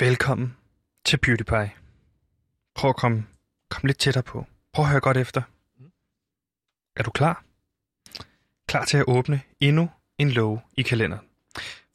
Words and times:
Velkommen 0.00 0.56
til 1.04 1.16
PewDiePie. 1.16 1.70
Prøv 2.74 2.88
at 2.88 2.96
komme, 2.96 3.26
komme 3.70 3.88
lidt 3.88 3.98
tættere 3.98 4.22
på. 4.22 4.46
Prøv 4.72 4.84
at 4.84 4.90
høre 4.90 5.00
godt 5.00 5.16
efter. 5.16 5.42
Er 6.96 7.02
du 7.02 7.10
klar? 7.10 7.44
Klar 8.68 8.84
til 8.84 8.96
at 8.96 9.04
åbne 9.08 9.40
endnu 9.60 9.90
en 10.18 10.30
låge 10.30 10.60
i 10.76 10.82
kalenderen. 10.82 11.26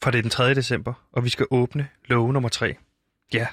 For 0.02 0.10
det 0.10 0.18
er 0.18 0.22
den 0.22 0.30
3. 0.30 0.54
december, 0.54 0.94
og 1.12 1.24
vi 1.24 1.28
skal 1.28 1.46
åbne 1.50 1.88
låge 2.04 2.32
nummer 2.32 2.48
3. 2.48 2.76
Ja, 3.32 3.46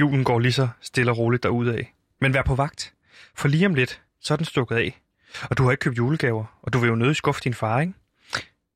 julen 0.00 0.24
går 0.24 0.38
lige 0.38 0.52
så 0.52 0.68
stille 0.80 1.10
og 1.10 1.18
roligt 1.18 1.42
derudad. 1.42 1.84
Men 2.20 2.34
vær 2.34 2.42
på 2.42 2.54
vagt, 2.54 2.94
for 3.34 3.48
lige 3.48 3.66
om 3.66 3.74
lidt, 3.74 4.02
så 4.20 4.34
er 4.34 4.36
den 4.36 4.46
stukket 4.46 4.76
af. 4.76 5.00
Og 5.50 5.58
du 5.58 5.64
har 5.64 5.70
ikke 5.70 5.82
købt 5.82 5.98
julegaver, 5.98 6.58
og 6.62 6.72
du 6.72 6.78
vil 6.78 6.88
jo 6.88 6.94
nødig 6.94 7.16
skuffe 7.16 7.40
din 7.44 7.54
far, 7.54 7.80
ikke? 7.80 7.94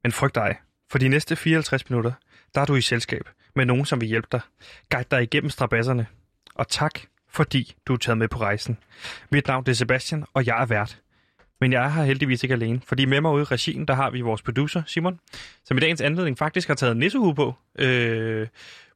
Men 0.02 0.12
frygt 0.12 0.34
dig, 0.34 0.57
for 0.91 0.98
de 0.98 1.09
næste 1.09 1.36
54 1.36 1.91
minutter, 1.91 2.12
der 2.55 2.61
er 2.61 2.64
du 2.64 2.75
i 2.75 2.80
selskab 2.80 3.29
med 3.59 3.66
nogen, 3.66 3.84
som 3.84 4.00
vil 4.00 4.09
hjælpe 4.09 4.29
dig. 4.32 4.40
Guide 4.91 5.09
dig 5.11 5.22
igennem 5.22 5.50
strabasserne. 5.50 6.06
Og 6.55 6.69
tak, 6.69 7.01
fordi 7.30 7.74
du 7.87 7.92
er 7.92 7.96
taget 7.96 8.19
med 8.19 8.28
på 8.28 8.38
rejsen. 8.38 8.78
Mit 9.30 9.46
navn 9.46 9.64
er 9.69 9.73
Sebastian, 9.73 10.24
og 10.34 10.46
jeg 10.46 10.62
er 10.62 10.66
vært. 10.66 11.00
Men 11.60 11.73
jeg 11.73 11.84
er 11.84 11.88
her 11.88 12.02
heldigvis 12.02 12.42
ikke 12.42 12.52
alene, 12.52 12.80
fordi 12.86 13.05
med 13.05 13.20
mig 13.20 13.33
ude 13.33 13.42
i 13.42 13.45
regien, 13.45 13.88
der 13.88 13.95
har 13.95 14.10
vi 14.10 14.20
vores 14.20 14.42
producer, 14.42 14.83
Simon, 14.86 15.20
som 15.64 15.77
i 15.77 15.80
dagens 15.80 16.00
anledning 16.00 16.38
faktisk 16.38 16.69
har 16.69 16.74
taget 16.74 16.97
nissehue 16.97 17.34
på. 17.34 17.55
Øh, 17.78 18.47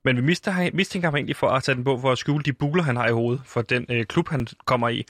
men 0.05 0.17
vi 0.17 0.23
mister, 0.23 0.71
mistænker 0.75 1.09
ham 1.09 1.17
egentlig 1.17 1.37
for 1.37 1.49
at 1.49 1.63
tage 1.63 1.77
den 1.77 1.85
på 1.85 1.99
for 2.01 2.13
at 2.13 2.19
skjule 2.19 2.45
de 2.45 2.53
buler, 2.53 2.83
han 2.83 2.97
har 2.97 3.09
i 3.09 3.13
hovedet 3.13 3.43
for 3.45 3.63
den 3.63 3.87
øh, 3.89 4.05
klub, 4.05 4.29
han 4.29 4.47
kommer 4.65 4.89
i, 4.89 5.05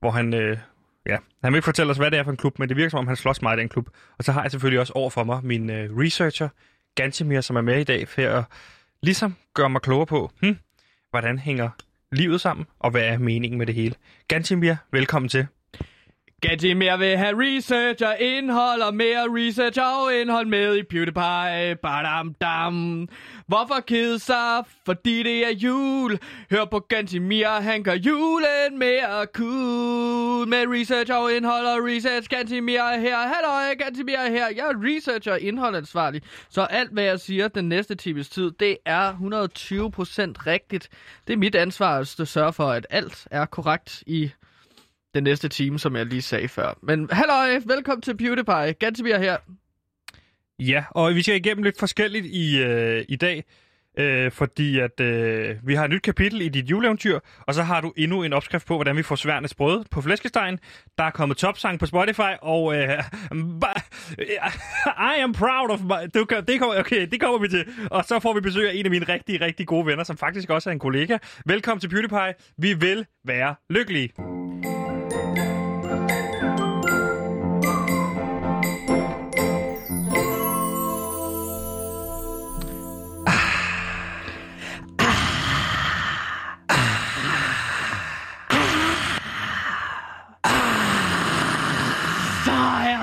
hvor 0.00 0.10
han... 0.10 0.34
Øh, 0.34 0.58
Ja, 1.06 1.16
han 1.42 1.52
vil 1.52 1.58
ikke 1.58 1.64
fortælle 1.64 1.90
os, 1.90 1.96
hvad 1.96 2.10
det 2.10 2.18
er 2.18 2.24
for 2.24 2.30
en 2.30 2.36
klub, 2.36 2.58
men 2.58 2.68
det 2.68 2.76
virker 2.76 2.90
som 2.90 2.98
om, 2.98 3.06
han 3.06 3.16
slås 3.16 3.42
meget 3.42 3.58
i 3.58 3.60
den 3.60 3.68
klub. 3.68 3.88
Og 4.18 4.24
så 4.24 4.32
har 4.32 4.42
jeg 4.42 4.50
selvfølgelig 4.50 4.80
også 4.80 4.92
over 4.92 5.10
for 5.10 5.24
mig 5.24 5.40
min 5.44 5.70
øh, 5.70 5.96
researcher, 5.96 6.48
Gantemir, 6.94 7.40
som 7.40 7.56
er 7.56 7.60
med 7.60 7.80
i 7.80 7.84
dag, 7.84 8.08
for 8.08 8.22
at 8.22 8.44
ligesom 9.02 9.34
gør 9.54 9.68
mig 9.68 9.82
klogere 9.82 10.06
på, 10.06 10.30
hm, 10.40 10.56
hvordan 11.10 11.38
hænger 11.38 11.70
livet 12.12 12.40
sammen, 12.40 12.66
og 12.78 12.90
hvad 12.90 13.02
er 13.02 13.18
meningen 13.18 13.58
med 13.58 13.66
det 13.66 13.74
hele. 13.74 13.94
Gantemir, 14.28 14.74
velkommen 14.90 15.28
til. 15.28 15.46
Gantimir 16.42 16.96
vil 16.96 17.16
have 17.16 17.34
research 17.38 18.04
og 18.04 18.16
indhold, 18.20 18.82
og 18.82 18.94
mere 18.94 19.24
research 19.28 19.80
og 19.80 20.14
indhold 20.14 20.46
med 20.46 20.76
i 20.76 20.82
PewDiePie. 20.82 21.76
Badam 21.82 22.34
dam. 22.40 23.08
Hvorfor 23.46 23.80
kede 23.86 24.18
sig? 24.18 24.64
Fordi 24.86 25.22
det 25.22 25.46
er 25.46 25.50
jul. 25.50 26.18
Hør 26.50 26.64
på 26.64 26.78
Gantimir, 26.78 27.48
han 27.48 27.82
gør 27.82 27.94
julen 27.94 28.78
mere 28.78 29.26
cool. 29.34 30.48
Med 30.48 30.64
research 30.68 31.12
og 31.14 31.32
indhold 31.32 31.66
og 31.66 31.78
research. 31.84 32.28
Gantimir 32.28 32.78
er 32.78 32.98
her. 32.98 33.16
Hallo, 33.16 33.74
Gantimir 33.78 34.16
er 34.16 34.30
her. 34.30 34.46
Jeg 34.56 34.66
er 34.66 34.96
researcher 34.96 35.32
og 35.32 35.40
indholdansvarlig. 35.40 36.22
Så 36.50 36.62
alt, 36.62 36.92
hvad 36.92 37.04
jeg 37.04 37.20
siger 37.20 37.48
den 37.48 37.68
næste 37.68 37.94
times 37.94 38.28
tid, 38.28 38.50
det 38.60 38.76
er 38.86 39.12
120% 39.12 39.18
rigtigt. 40.46 40.88
Det 41.26 41.32
er 41.32 41.36
mit 41.36 41.54
ansvar 41.54 41.98
at 41.98 42.08
sørge 42.08 42.52
for, 42.52 42.68
at 42.70 42.86
alt 42.90 43.28
er 43.30 43.46
korrekt 43.46 44.02
i 44.06 44.30
den 45.14 45.24
næste 45.24 45.48
time, 45.48 45.78
som 45.78 45.96
jeg 45.96 46.06
lige 46.06 46.22
sagde 46.22 46.48
før. 46.48 46.78
Men 46.82 47.08
halløj, 47.12 47.60
velkommen 47.66 48.02
til 48.02 48.16
PewDiePie. 48.16 48.72
Gansomir 48.72 49.18
her. 49.18 49.36
Ja, 50.58 50.84
og 50.90 51.14
vi 51.14 51.22
skal 51.22 51.36
igennem 51.36 51.62
lidt 51.62 51.78
forskelligt 51.78 52.26
i, 52.26 52.62
øh, 52.62 53.04
i 53.08 53.16
dag, 53.16 53.44
øh, 53.98 54.32
fordi 54.32 54.78
at 54.78 55.00
øh, 55.00 55.56
vi 55.62 55.74
har 55.74 55.84
et 55.84 55.90
nyt 55.90 56.02
kapitel 56.02 56.40
i 56.40 56.48
dit 56.48 56.70
juleeventyr, 56.70 57.18
og 57.40 57.54
så 57.54 57.62
har 57.62 57.80
du 57.80 57.92
endnu 57.96 58.22
en 58.22 58.32
opskrift 58.32 58.66
på, 58.66 58.74
hvordan 58.74 58.96
vi 58.96 59.02
får 59.02 59.14
sværnes 59.14 59.54
brød 59.54 59.84
på 59.90 60.00
flæskestegen. 60.00 60.58
Der 60.98 61.04
er 61.04 61.10
kommet 61.10 61.36
topsang 61.36 61.78
på 61.78 61.86
Spotify, 61.86 62.32
og 62.42 62.76
øh, 62.76 62.88
øh 62.92 64.26
I 65.16 65.20
am 65.20 65.32
proud 65.32 65.70
of 65.70 65.80
my... 65.80 66.10
Du, 66.14 66.26
det 66.48 66.60
kommer, 66.60 66.80
okay, 66.80 67.06
det 67.06 67.20
kommer 67.20 67.38
vi 67.38 67.48
til. 67.48 67.64
Og 67.90 68.04
så 68.04 68.20
får 68.20 68.34
vi 68.34 68.40
besøg 68.40 68.70
af 68.70 68.74
en 68.74 68.84
af 68.84 68.90
mine 68.90 69.04
rigtig, 69.08 69.40
rigtig 69.40 69.66
gode 69.66 69.86
venner, 69.86 70.04
som 70.04 70.16
faktisk 70.16 70.50
også 70.50 70.70
er 70.70 70.72
en 70.72 70.78
kollega. 70.78 71.18
Velkommen 71.46 71.80
til 71.80 71.88
PewDiePie. 71.88 72.34
Vi 72.58 72.72
vil 72.72 73.06
være 73.24 73.54
lykkelige. 73.70 74.12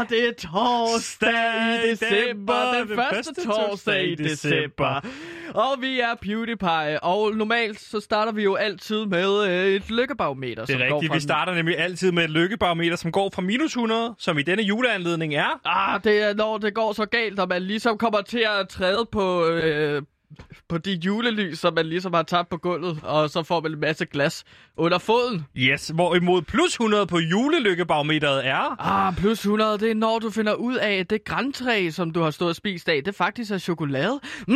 Det 0.10 0.28
er 0.28 0.32
torsdag 0.38 1.86
i 1.86 1.90
december, 1.90 2.74
den 2.74 2.96
første 2.96 3.46
torsdag 3.46 4.08
i 4.08 4.16
december. 4.16 5.02
Og 5.54 5.82
vi 5.82 6.00
er 6.00 6.16
PewDiePie, 6.22 7.04
og 7.04 7.36
normalt 7.36 7.80
så 7.80 8.00
starter 8.00 8.32
vi 8.32 8.44
jo 8.44 8.56
altid 8.56 9.06
med 9.06 9.48
øh, 9.48 9.68
et 9.68 9.92
lykkebarometer. 9.92 10.66
Det 10.66 10.76
er 10.76 10.96
rigtigt, 10.96 11.14
vi 11.14 11.20
starter 11.20 11.54
nemlig 11.54 11.80
altid 11.80 12.12
med 12.12 12.24
et 12.24 12.30
lykkebarometer, 12.30 12.96
som 12.96 13.12
går 13.12 13.32
fra 13.34 13.42
minus 13.42 13.72
100, 13.72 14.16
som 14.18 14.38
i 14.38 14.42
denne 14.42 14.64
juleanledning 14.64 15.36
er... 15.36 15.60
Ah, 15.66 16.04
det 16.04 16.24
er 16.24 16.34
når 16.34 16.58
det 16.58 16.74
går 16.74 16.94
så 16.94 17.06
galt, 17.06 17.40
og 17.40 17.48
man 17.48 17.62
ligesom 17.62 17.98
kommer 17.98 18.22
til 18.22 18.46
at 18.60 18.70
træde 18.70 19.08
på... 19.12 19.46
Øh, 19.46 20.02
på 20.70 20.78
de 20.78 20.92
julelys, 20.92 21.60
som 21.60 21.74
man 21.74 21.86
ligesom 21.86 22.14
har 22.14 22.24
tabt 22.24 22.50
på 22.50 22.58
gulvet, 22.58 23.00
og 23.04 23.30
så 23.30 23.44
får 23.44 23.62
man 23.62 23.72
en 23.72 23.80
masse 23.80 24.06
glas 24.06 24.44
under 24.78 24.98
foden. 24.98 25.46
Yes, 25.58 25.92
hvorimod 25.96 26.42
plus 26.42 26.74
100 26.74 27.08
på 27.08 27.20
julelykkebarometeret 27.20 28.48
er... 28.48 28.76
Ah, 28.80 29.16
plus 29.18 29.40
100, 29.40 29.78
det 29.78 29.92
er 29.92 29.96
når 29.96 30.20
du 30.20 30.30
finder 30.30 30.54
ud 30.54 30.76
af, 30.76 30.94
at 30.94 31.10
det 31.10 31.24
græntræ, 31.24 31.90
som 31.90 32.12
du 32.12 32.22
har 32.22 32.32
stået 32.32 32.50
og 32.50 32.56
spist 32.56 32.90
af, 32.90 33.04
det 33.04 33.16
faktisk 33.16 33.52
er 33.52 33.58
chokolade. 33.58 34.20
Mm, 34.48 34.56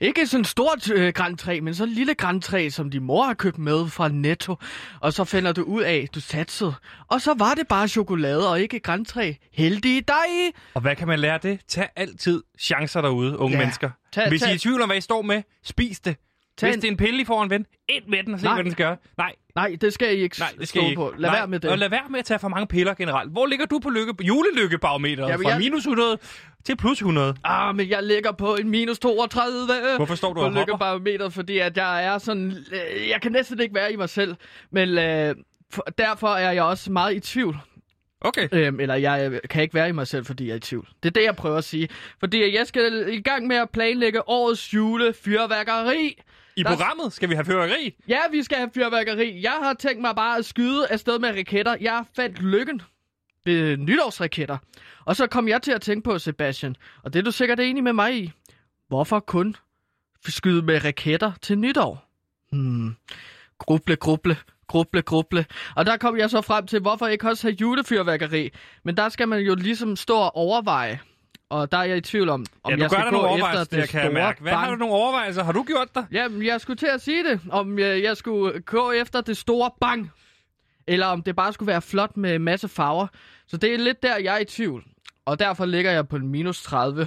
ikke 0.00 0.26
sådan 0.26 0.40
et 0.40 0.46
stort 0.46 0.90
øh, 0.90 1.12
græntræ, 1.12 1.60
men 1.60 1.74
så 1.74 1.84
et 1.84 1.88
lille 1.88 2.14
græntræ, 2.14 2.68
som 2.68 2.90
din 2.90 3.02
mor 3.02 3.24
har 3.24 3.34
købt 3.34 3.58
med 3.58 3.88
fra 3.88 4.08
Netto. 4.08 4.56
Og 5.00 5.12
så 5.12 5.24
finder 5.24 5.52
du 5.52 5.62
ud 5.62 5.82
af, 5.82 6.08
du 6.14 6.20
satsede. 6.20 6.74
Og 7.08 7.20
så 7.20 7.34
var 7.38 7.54
det 7.54 7.68
bare 7.68 7.88
chokolade 7.88 8.50
og 8.50 8.60
ikke 8.60 8.80
græntræ. 8.80 9.32
Heldig 9.52 10.08
dig! 10.08 10.52
Og 10.74 10.80
hvad 10.80 10.96
kan 10.96 11.08
man 11.08 11.18
lære 11.18 11.38
det? 11.42 11.60
Tag 11.68 11.88
altid 11.96 12.42
chancer 12.60 13.00
derude, 13.00 13.38
unge 13.38 13.56
ja. 13.56 13.62
mennesker. 13.62 13.90
Tag, 14.12 14.28
Hvis 14.28 14.40
tag... 14.40 14.48
I 14.48 14.52
er 14.52 14.54
i 14.54 14.58
tvivl 14.58 14.82
om, 14.82 14.88
hvad 14.88 14.96
I 14.96 15.00
står 15.00 15.22
med, 15.22 15.42
spis 15.64 16.00
det. 16.00 16.16
Tag 16.58 16.70
Hvis 16.70 16.80
det 16.80 16.88
er 16.88 16.90
en 16.92 16.96
pille, 16.96 17.20
I 17.20 17.24
får 17.24 17.42
en 17.42 17.50
ven, 17.50 17.66
ind 17.88 18.04
med 18.08 18.22
den 18.22 18.34
og 18.34 18.40
se, 18.40 18.44
Nej. 18.46 18.54
hvad 18.54 18.64
den 18.64 18.72
skal 18.72 18.86
gøre. 18.86 18.96
Nej. 19.18 19.32
Nej, 19.54 19.76
det 19.80 19.92
skal 19.92 20.18
I 20.18 20.20
ikke 20.20 20.36
Nej, 20.38 20.48
det 20.58 20.68
skal 20.68 20.80
stå 20.80 20.86
I 20.86 20.90
ikke. 20.90 20.96
på. 21.00 21.14
Lad 21.18 21.30
Nej. 21.30 21.38
være 21.38 21.46
med 21.48 21.60
det. 21.60 21.70
Og 21.70 21.78
lad 21.78 21.88
være 21.88 22.08
med 22.10 22.18
at 22.18 22.24
tage 22.24 22.38
for 22.38 22.48
mange 22.48 22.66
piller 22.66 22.94
generelt. 22.94 23.32
Hvor 23.32 23.46
ligger 23.46 23.66
du 23.66 23.78
på 23.78 23.90
lykke, 23.90 24.14
julelykkebarometeret? 24.22 25.28
Ja, 25.28 25.36
fra 25.36 25.48
jeg... 25.48 25.58
minus 25.58 25.82
100 25.82 26.18
til 26.64 26.76
plus 26.76 26.98
100? 26.98 27.34
Ah, 27.44 27.76
men 27.76 27.88
jeg 27.88 28.02
ligger 28.02 28.32
på 28.32 28.56
en 28.56 28.68
minus 28.70 28.98
32. 28.98 29.72
Hvorfor 29.96 30.14
står 30.14 30.32
du 30.32 30.40
på 30.40 30.48
lykkebarometeret? 30.48 31.32
Fordi 31.32 31.58
at 31.58 31.76
jeg 31.76 32.04
er 32.04 32.18
sådan... 32.18 32.52
Øh, 32.72 33.08
jeg 33.08 33.20
kan 33.22 33.32
næsten 33.32 33.60
ikke 33.60 33.74
være 33.74 33.92
i 33.92 33.96
mig 33.96 34.08
selv. 34.08 34.34
Men 34.70 34.98
øh, 34.98 35.34
for, 35.70 35.82
derfor 35.98 36.28
er 36.28 36.52
jeg 36.52 36.62
også 36.62 36.92
meget 36.92 37.14
i 37.14 37.20
tvivl. 37.20 37.56
Okay. 38.20 38.48
Øhm, 38.52 38.80
eller 38.80 38.94
jeg 38.94 39.40
kan 39.50 39.62
ikke 39.62 39.74
være 39.74 39.88
i 39.88 39.92
mig 39.92 40.06
selv, 40.06 40.24
fordi 40.24 40.46
jeg 40.46 40.52
er 40.52 40.56
i 40.56 40.60
tvivl. 40.60 40.88
Det 41.02 41.08
er 41.08 41.12
det, 41.12 41.24
jeg 41.24 41.36
prøver 41.36 41.58
at 41.58 41.64
sige. 41.64 41.88
Fordi 42.20 42.56
jeg 42.56 42.66
skal 42.66 43.08
i 43.08 43.20
gang 43.20 43.46
med 43.46 43.56
at 43.56 43.70
planlægge 43.70 44.28
årets 44.28 44.74
julefyrværkeri. 44.74 46.18
I 46.56 46.62
der... 46.62 46.68
programmet 46.68 47.12
skal 47.12 47.28
vi 47.28 47.34
have 47.34 47.44
fyrværkeri? 47.44 47.94
Ja, 48.08 48.18
vi 48.30 48.42
skal 48.42 48.58
have 48.58 48.70
fyrværkeri. 48.74 49.42
Jeg 49.42 49.58
har 49.62 49.74
tænkt 49.74 50.00
mig 50.00 50.16
bare 50.16 50.38
at 50.38 50.44
skyde 50.44 50.86
afsted 50.90 51.18
med 51.18 51.30
raketter. 51.38 51.76
Jeg 51.80 52.04
fandt 52.16 52.42
lykken 52.42 52.82
ved 53.44 53.76
nytårsraketter. 53.76 54.58
Og 55.04 55.16
så 55.16 55.26
kom 55.26 55.48
jeg 55.48 55.62
til 55.62 55.72
at 55.72 55.80
tænke 55.82 56.04
på, 56.04 56.18
Sebastian, 56.18 56.76
og 57.02 57.12
det 57.12 57.18
er 57.18 57.22
du 57.22 57.30
sikkert 57.30 57.60
enig 57.60 57.82
med 57.84 57.92
mig 57.92 58.16
i. 58.16 58.32
Hvorfor 58.88 59.20
kun 59.20 59.56
skyde 60.26 60.62
med 60.62 60.84
raketter 60.84 61.32
til 61.42 61.58
nytår? 61.58 62.08
Hmm. 62.52 62.96
Gruble, 63.58 63.96
gruble, 63.96 64.36
gruble, 64.66 65.02
gruble. 65.02 65.46
Og 65.76 65.86
der 65.86 65.96
kom 65.96 66.18
jeg 66.18 66.30
så 66.30 66.40
frem 66.40 66.66
til, 66.66 66.80
hvorfor 66.80 67.06
ikke 67.06 67.28
også 67.28 67.46
have 67.46 67.56
julefyrværkeri? 67.60 68.50
Men 68.84 68.96
der 68.96 69.08
skal 69.08 69.28
man 69.28 69.40
jo 69.40 69.54
ligesom 69.54 69.96
stå 69.96 70.16
og 70.16 70.36
overveje, 70.36 71.00
og 71.54 71.72
der 71.72 71.78
er 71.78 71.84
jeg 71.84 71.96
i 71.96 72.00
tvivl 72.00 72.28
om, 72.28 72.46
om 72.64 72.72
ja, 72.72 72.78
jeg 72.78 72.90
skal 72.90 73.10
gå 73.10 73.36
efter 73.36 73.58
det, 73.58 73.70
det 73.70 73.88
kan 73.88 74.02
jeg 74.02 74.12
mærke. 74.12 74.42
Hvad 74.42 74.52
bang. 74.52 74.64
har 74.64 74.70
du 74.70 74.76
nogle 74.76 74.94
overvejelser? 74.94 75.44
Har 75.44 75.52
du 75.52 75.62
gjort 75.62 75.88
det? 75.94 76.06
Jamen, 76.12 76.46
jeg 76.46 76.60
skulle 76.60 76.76
til 76.76 76.86
at 76.86 77.00
sige 77.00 77.24
det. 77.24 77.40
Om 77.50 77.78
jeg, 77.78 78.02
jeg 78.02 78.16
skulle 78.16 78.60
gå 78.60 78.90
efter 78.92 79.20
det 79.20 79.36
store 79.36 79.70
bang. 79.80 80.10
Eller 80.86 81.06
om 81.06 81.22
det 81.22 81.36
bare 81.36 81.52
skulle 81.52 81.66
være 81.66 81.82
flot 81.82 82.16
med 82.16 82.38
masse 82.38 82.68
farver. 82.68 83.06
Så 83.46 83.56
det 83.56 83.74
er 83.74 83.78
lidt 83.78 84.02
der, 84.02 84.16
jeg 84.16 84.34
er 84.34 84.38
i 84.38 84.44
tvivl. 84.44 84.84
Og 85.26 85.38
derfor 85.38 85.64
ligger 85.64 85.90
jeg 85.90 86.08
på 86.08 86.18
minus 86.18 86.62
30. 86.62 87.00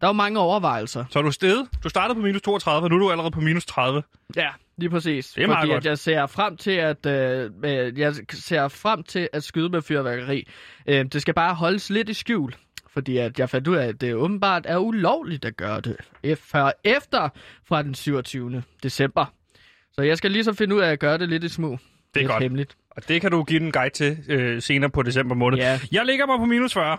Der 0.00 0.06
er 0.06 0.08
jo 0.08 0.12
mange 0.12 0.38
overvejelser. 0.38 1.04
Så 1.10 1.18
er 1.18 1.22
du 1.22 1.30
sted? 1.30 1.66
Du 1.84 1.88
startede 1.88 2.14
på 2.14 2.20
minus 2.20 2.42
32, 2.42 2.86
og 2.86 2.90
nu 2.90 2.96
er 2.96 3.00
du 3.00 3.10
allerede 3.10 3.30
på 3.30 3.40
minus 3.40 3.66
30. 3.66 4.02
Ja, 4.36 4.48
lige 4.76 4.90
præcis. 4.90 5.28
Det 5.28 5.42
er 5.42 5.46
meget 5.46 5.60
Fordi 5.60 5.72
godt. 5.72 5.84
At 5.84 5.90
jeg 5.90 5.98
ser 5.98 6.26
frem 6.26 6.56
til 6.56 6.70
at 6.70 7.06
øh, 7.06 7.98
jeg 7.98 8.14
ser 8.30 8.68
frem 8.68 9.02
til 9.02 9.28
at 9.32 9.44
skyde 9.44 9.68
med 9.68 9.82
fyrværkeri. 9.82 10.48
Øh, 10.86 11.04
det 11.04 11.22
skal 11.22 11.34
bare 11.34 11.54
holdes 11.54 11.90
lidt 11.90 12.08
i 12.08 12.14
skjul. 12.14 12.52
Fordi 12.94 13.16
at 13.16 13.38
jeg 13.38 13.50
fandt 13.50 13.68
ud 13.68 13.76
af, 13.76 13.86
at 13.86 14.00
det 14.00 14.14
åbenbart 14.14 14.62
er 14.66 14.76
ulovligt 14.78 15.44
at 15.44 15.56
gøre 15.56 15.80
det 15.80 15.96
før 16.38 16.70
efter 16.84 17.28
fra 17.64 17.82
den 17.82 17.94
27. 17.94 18.62
december. 18.82 19.24
Så 19.92 20.02
jeg 20.02 20.18
skal 20.18 20.30
lige 20.30 20.44
så 20.44 20.52
finde 20.52 20.74
ud 20.74 20.80
af 20.80 20.90
at 20.92 20.98
gøre 20.98 21.18
det 21.18 21.28
lidt 21.28 21.44
i 21.44 21.48
smug. 21.48 21.78
Det 22.14 22.20
er 22.20 22.20
lidt 22.20 22.30
godt. 22.30 22.42
hemmeligt. 22.42 22.76
Og 22.90 23.08
det 23.08 23.20
kan 23.20 23.30
du 23.30 23.44
give 23.44 23.60
en 23.60 23.72
guide 23.72 23.94
til 23.94 24.18
øh, 24.28 24.62
senere 24.62 24.90
på 24.90 25.02
december 25.02 25.34
måned. 25.34 25.58
Ja. 25.58 25.80
Jeg 25.92 26.04
ligger 26.06 26.26
mig 26.26 26.38
på 26.38 26.44
minus 26.44 26.74
40. 26.74 26.98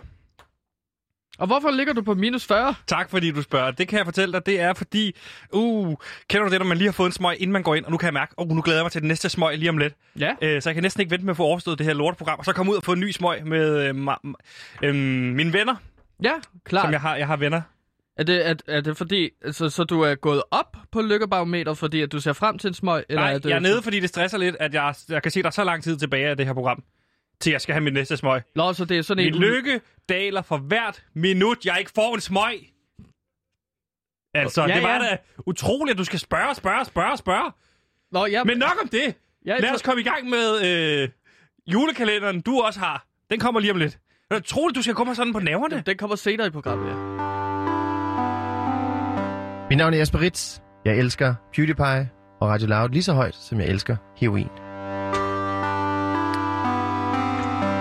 Og 1.40 1.48
hvorfor 1.48 1.72
ligger 1.72 1.94
du 1.94 2.02
på 2.02 2.14
minus 2.14 2.46
40? 2.46 2.76
Tak 2.88 3.10
fordi 3.10 3.32
du 3.32 3.42
spørger. 3.42 3.72
Det 3.72 3.88
kan 3.88 3.98
jeg 3.98 4.06
fortælle 4.06 4.34
dig. 4.34 4.46
Det 4.46 4.60
er 4.62 4.74
fordi, 4.74 5.16
uh, 5.52 5.96
kender 6.30 6.46
du 6.48 6.52
det, 6.52 6.60
når 6.60 6.66
man 6.66 6.78
lige 6.78 6.88
har 6.88 6.92
fået 6.94 7.08
en 7.08 7.12
smøg, 7.14 7.36
inden 7.40 7.52
man 7.54 7.64
går 7.64 7.76
ind, 7.76 7.86
og 7.86 7.92
nu 7.92 7.98
kan 7.98 8.06
jeg 8.08 8.14
mærke, 8.14 8.34
oh, 8.38 8.48
nu 8.50 8.62
glæder 8.62 8.80
jeg 8.80 8.84
mig 8.84 8.92
til 8.92 9.02
den 9.02 9.08
næste 9.08 9.30
smøg 9.30 9.58
lige 9.58 9.70
om 9.70 9.78
lidt. 9.78 9.94
Ja. 10.20 10.32
Øh, 10.42 10.62
så 10.62 10.70
jeg 10.70 10.74
kan 10.76 10.84
næsten 10.84 11.02
ikke 11.02 11.12
vente 11.12 11.26
med 11.26 11.32
at 11.34 11.38
få 11.38 11.44
overstået 11.44 11.78
det 11.78 11.86
her 11.86 11.94
lorteprogram, 11.94 12.40
og 12.40 12.46
så 12.46 12.54
komme 12.54 12.72
ud 12.72 12.78
og 12.78 12.84
få 12.84 12.92
en 12.94 13.00
ny 13.00 13.12
smøg 13.12 13.48
med 13.48 13.84
øh, 13.88 13.90
ma- 13.90 14.34
øh, 14.84 14.96
mine 15.36 15.54
venner, 15.54 15.76
Ja, 16.24 16.32
klart. 16.66 16.84
som 16.84 16.92
jeg 16.92 17.02
har. 17.02 17.16
Jeg 17.16 17.28
har 17.28 17.38
venner. 17.38 17.62
Er 18.18 18.24
det, 18.24 18.48
er, 18.50 18.54
er 18.68 18.82
det 18.82 18.98
fordi, 18.98 19.30
altså, 19.46 19.70
så 19.70 19.84
du 19.84 20.02
er 20.02 20.16
gået 20.16 20.44
op 20.52 20.78
på 20.92 21.02
lykkebarometer, 21.02 21.74
fordi 21.74 22.02
at 22.02 22.12
du 22.12 22.20
ser 22.20 22.34
frem 22.34 22.58
til 22.58 22.68
en 22.68 22.74
smøg? 22.74 23.04
Eller 23.10 23.22
Nej, 23.22 23.34
er 23.34 23.38
det, 23.38 23.50
jeg 23.50 23.56
er 23.56 23.60
nede, 23.60 23.82
fordi 23.82 24.00
det 24.00 24.10
stresser 24.10 24.38
lidt, 24.38 24.56
at 24.60 24.74
jeg, 24.74 24.96
jeg 25.10 25.22
kan 25.24 25.32
se, 25.32 25.42
der 25.42 25.48
er 25.48 25.52
så 25.52 25.64
lang 25.64 25.84
tid 25.84 25.98
tilbage 25.98 26.28
af 26.28 26.38
det 26.38 26.46
her 26.46 26.54
program, 26.54 26.84
til 27.40 27.52
jeg 27.52 27.62
skal 27.62 27.74
have 27.74 27.84
min 27.84 27.94
næste 27.94 28.18
smøg. 28.18 28.42
Nå, 28.56 28.74
så 28.74 28.86
det 28.86 28.98
er 28.98 29.02
sådan 29.02 29.24
Min 29.26 29.34
en... 29.34 29.40
lykke 29.40 29.82
daler 30.10 30.42
for 30.42 30.58
hvert 30.58 31.04
minut, 31.14 31.66
jeg 31.66 31.76
ikke 31.80 31.92
får 31.96 32.16
en 32.16 32.22
smøg. 32.22 32.72
Altså, 34.34 34.62
Ja, 34.68 34.76
det 34.76 34.84
var 34.84 34.94
ja. 35.04 35.10
da 35.10 35.18
utroligt, 35.46 35.94
at 35.94 35.98
du 35.98 36.04
skal 36.04 36.20
spørge, 36.20 36.56
spørge, 36.56 36.86
spørge, 36.86 37.18
spørge. 37.18 37.52
Nå, 38.12 38.26
ja, 38.26 38.44
Men 38.44 38.58
nok 38.58 38.78
om 38.84 38.88
det. 38.90 39.16
ja, 39.46 39.58
Lad 39.60 39.76
os 39.76 39.82
komme 39.82 40.02
i 40.02 40.04
gang 40.04 40.30
med 40.30 40.62
øh, 41.04 41.10
julekalenderen, 41.68 42.42
du 42.42 42.60
også 42.62 42.80
har. 42.80 43.06
Den 43.32 43.40
kommer 43.40 43.60
lige 43.60 43.72
om 43.72 43.78
lidt. 43.78 44.00
Er 44.32 44.36
det 44.36 44.44
utroligt, 44.44 44.76
du 44.76 44.82
skal 44.82 44.96
komme 44.96 45.16
sådan 45.16 45.34
på 45.34 45.40
nerverne? 45.40 45.84
Den 45.86 45.98
kommer 45.98 46.16
senere 46.16 46.48
i 46.48 46.50
programmet, 46.50 46.88
ja. 46.90 46.96
Mit 49.70 49.78
navn 49.78 49.94
er 49.94 49.98
Jesper 49.98 50.20
Ritz. 50.22 50.60
Jeg 50.86 50.98
elsker 50.98 51.36
PewDiePie 51.54 52.10
og 52.42 52.50
Radio 52.50 52.68
Loud 52.68 52.90
lige 52.90 53.04
så 53.04 53.14
højt, 53.14 53.36
som 53.36 53.60
jeg 53.60 53.68
elsker 53.68 53.96
heroin. 54.18 54.48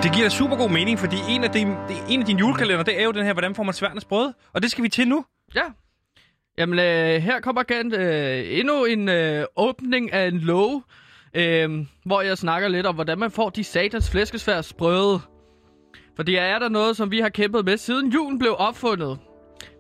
Det 0.04 0.12
giver 0.12 0.28
super 0.28 0.56
god 0.56 0.70
mening, 0.70 0.98
fordi 0.98 1.16
en 1.28 1.44
af, 1.44 1.50
de, 1.50 1.60
en 2.08 2.20
af 2.20 2.26
dine 2.26 2.38
julekalender, 2.38 2.82
det 2.82 3.00
er 3.00 3.04
jo 3.04 3.12
den 3.12 3.24
her, 3.24 3.32
hvordan 3.32 3.54
får 3.54 3.62
man 3.62 3.74
sværnes 3.74 4.04
brød? 4.04 4.32
Og 4.52 4.62
det 4.62 4.70
skal 4.70 4.84
vi 4.84 4.88
til 4.88 5.08
nu. 5.08 5.24
Ja. 5.54 5.62
Jamen, 6.58 6.78
øh, 6.78 7.22
her 7.22 7.40
kommer 7.40 7.62
igen 7.70 7.94
øh, 7.94 8.58
endnu 8.58 8.84
en 8.84 9.08
øh, 9.08 9.44
åbning 9.56 10.12
af 10.12 10.28
en 10.28 10.38
lov, 10.38 10.82
øh, 11.34 11.86
hvor 12.04 12.22
jeg 12.22 12.38
snakker 12.38 12.68
lidt 12.68 12.86
om, 12.86 12.94
hvordan 12.94 13.18
man 13.18 13.30
får 13.30 13.50
de 13.50 13.64
satans 13.64 14.10
flæskesvær 14.10 14.60
sprøde. 14.60 15.20
Fordi 16.16 16.34
er 16.34 16.58
der 16.58 16.68
noget, 16.68 16.96
som 16.96 17.10
vi 17.10 17.20
har 17.20 17.28
kæmpet 17.28 17.64
med, 17.64 17.76
siden 17.76 18.12
julen 18.12 18.38
blev 18.38 18.54
opfundet, 18.58 19.18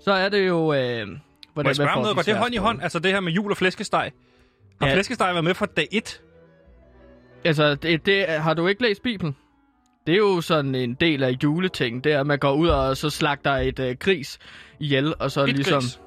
så 0.04 0.12
er 0.12 0.28
det 0.28 0.46
jo, 0.46 0.58
øh, 0.58 0.60
hvordan 0.62 0.76
Må 0.76 1.10
jeg 1.56 1.64
man 1.64 1.74
spørge 1.74 1.90
får 1.90 1.96
om 1.96 2.02
noget? 2.02 2.16
de 2.16 2.16
Går 2.16 2.22
det 2.22 2.36
hånd 2.36 2.54
i 2.54 2.58
hånd? 2.58 2.82
Altså 2.82 2.98
det 2.98 3.12
her 3.12 3.20
med 3.20 3.32
jul 3.32 3.50
og 3.50 3.56
flæskesteg. 3.56 4.12
Har 4.80 4.88
ja. 4.88 4.94
flæskesteg 4.94 5.28
været 5.32 5.44
med 5.44 5.54
fra 5.54 5.66
dag 5.66 5.88
1? 5.92 6.22
Altså, 7.44 7.74
det, 7.74 8.06
det, 8.06 8.26
har 8.28 8.54
du 8.54 8.66
ikke 8.66 8.82
læst 8.82 9.02
Bibelen? 9.02 9.36
Det 10.06 10.12
er 10.12 10.18
jo 10.18 10.40
sådan 10.40 10.74
en 10.74 10.94
del 10.94 11.22
af 11.22 11.36
juleting. 11.42 12.04
Det 12.04 12.12
er, 12.12 12.20
at 12.20 12.26
man 12.26 12.38
går 12.38 12.52
ud 12.52 12.68
og 12.68 12.96
så 12.96 13.10
slagter 13.10 13.50
et 13.52 13.78
øh, 13.78 13.96
gris 14.00 14.38
ihjel, 14.80 15.14
og 15.18 15.30
så 15.30 15.42
Et 15.44 15.52
ligesom... 15.54 15.80
gris? 15.80 16.00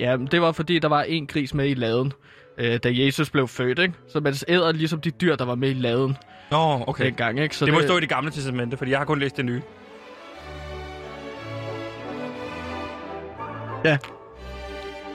Ja, 0.00 0.16
men 0.16 0.26
det 0.26 0.40
var 0.42 0.52
fordi, 0.52 0.78
der 0.78 0.88
var 0.88 1.02
en 1.02 1.26
gris 1.26 1.54
med 1.54 1.68
i 1.68 1.74
laden, 1.74 2.12
øh, 2.58 2.78
da 2.82 2.88
Jesus 2.92 3.30
blev 3.30 3.48
født, 3.48 3.78
ikke? 3.78 3.94
Så 4.08 4.20
man 4.20 4.34
æder 4.48 4.72
ligesom 4.72 5.00
de 5.00 5.10
dyr, 5.10 5.36
der 5.36 5.44
var 5.44 5.54
med 5.54 5.70
i 5.70 5.72
laden 5.72 6.16
Nå, 6.50 6.56
okay. 6.56 6.84
okay. 6.86 7.04
dengang, 7.04 7.40
ikke? 7.40 7.56
Så 7.56 7.64
Det 7.66 7.74
må 7.74 7.82
stå 7.82 7.96
i 7.96 8.00
det 8.00 8.08
gamle 8.08 8.30
testamente, 8.30 8.76
fordi 8.76 8.90
jeg 8.90 8.98
har 9.00 9.04
kun 9.04 9.18
læst 9.18 9.36
det 9.36 9.44
nye. 9.44 9.62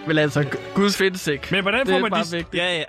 Men 0.07 0.17
altså, 0.17 0.41
gu- 0.41 0.73
Guds 0.75 0.97
findes 0.97 1.27
ikke. 1.27 1.47
Men 1.51 1.61
hvordan 1.61 1.79
Det 1.79 1.87
får 1.89 1.97
er 1.97 2.01
man 2.01 2.11
bare 2.11 2.23
de... 2.23 2.31
vigtigt. 2.31 2.63
Ja, 2.63 2.77
ja. 2.77 2.83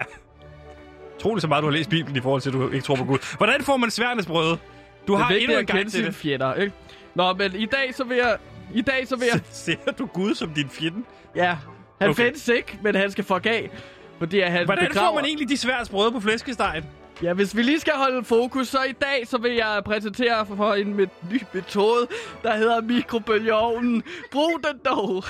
Troligt 1.21 1.43
så 1.43 1.49
meget, 1.49 1.63
du 1.63 1.67
har 1.67 1.73
læst 1.73 1.91
Bibelen 1.91 2.17
i 2.17 2.21
forhold 2.21 2.41
til, 2.43 2.49
at 2.51 2.55
du 2.55 2.69
ikke 2.71 2.85
tror 2.87 2.97
på 2.97 3.05
Gud. 3.05 3.37
Hvordan 3.37 3.63
får 3.63 3.77
man 3.77 3.91
sværnesbrød? 3.91 4.57
Du 5.07 5.15
har 5.15 5.31
endnu 5.31 5.59
en 5.59 5.67
gang 5.67 5.91
til 5.91 6.05
det. 6.05 6.15
fjender, 6.15 6.55
ikke? 6.55 6.73
Nå, 7.15 7.33
men 7.33 7.55
i 7.55 7.67
dag 7.67 7.95
så 7.95 8.05
vil 8.05 8.17
jeg... 8.17 8.37
I 8.75 8.81
dag 8.81 9.09
så 9.09 9.17
vil 9.17 9.29
jeg... 9.33 9.41
Ser 9.51 9.93
du 9.99 10.07
Gud 10.07 10.35
som 10.35 10.51
din 10.51 10.69
fjende? 10.69 11.03
Ja, 11.37 11.57
han 12.01 12.11
okay. 12.11 12.25
Findes 12.25 12.49
ikke, 12.49 12.79
men 12.83 12.95
han 12.95 13.11
skal 13.11 13.25
fuck 13.25 13.47
af. 13.47 13.71
Fordi 14.19 14.41
han 14.41 14.65
Hvordan 14.65 14.89
begraver... 14.89 15.09
får 15.09 15.15
man 15.15 15.25
egentlig 15.25 15.49
de 15.49 15.57
sværsbrød 15.57 16.13
på 16.13 16.21
flæskestegen? 16.21 16.85
Ja, 17.23 17.33
hvis 17.33 17.57
vi 17.57 17.63
lige 17.63 17.81
skal 17.81 17.93
holde 17.97 18.25
fokus, 18.25 18.69
så 18.69 18.79
i 18.83 18.93
dag 18.93 19.29
så 19.29 19.39
vil 19.39 19.53
jeg 19.53 19.83
præsentere 19.85 20.47
for 20.47 20.75
en 20.75 20.95
med, 20.95 21.07
ny 21.31 21.43
metode, 21.53 22.07
der 22.43 22.57
hedder 22.57 22.81
mikrobølgeovnen. 22.81 24.03
Brug 24.33 24.61
den 24.65 24.81
dog. 24.85 25.25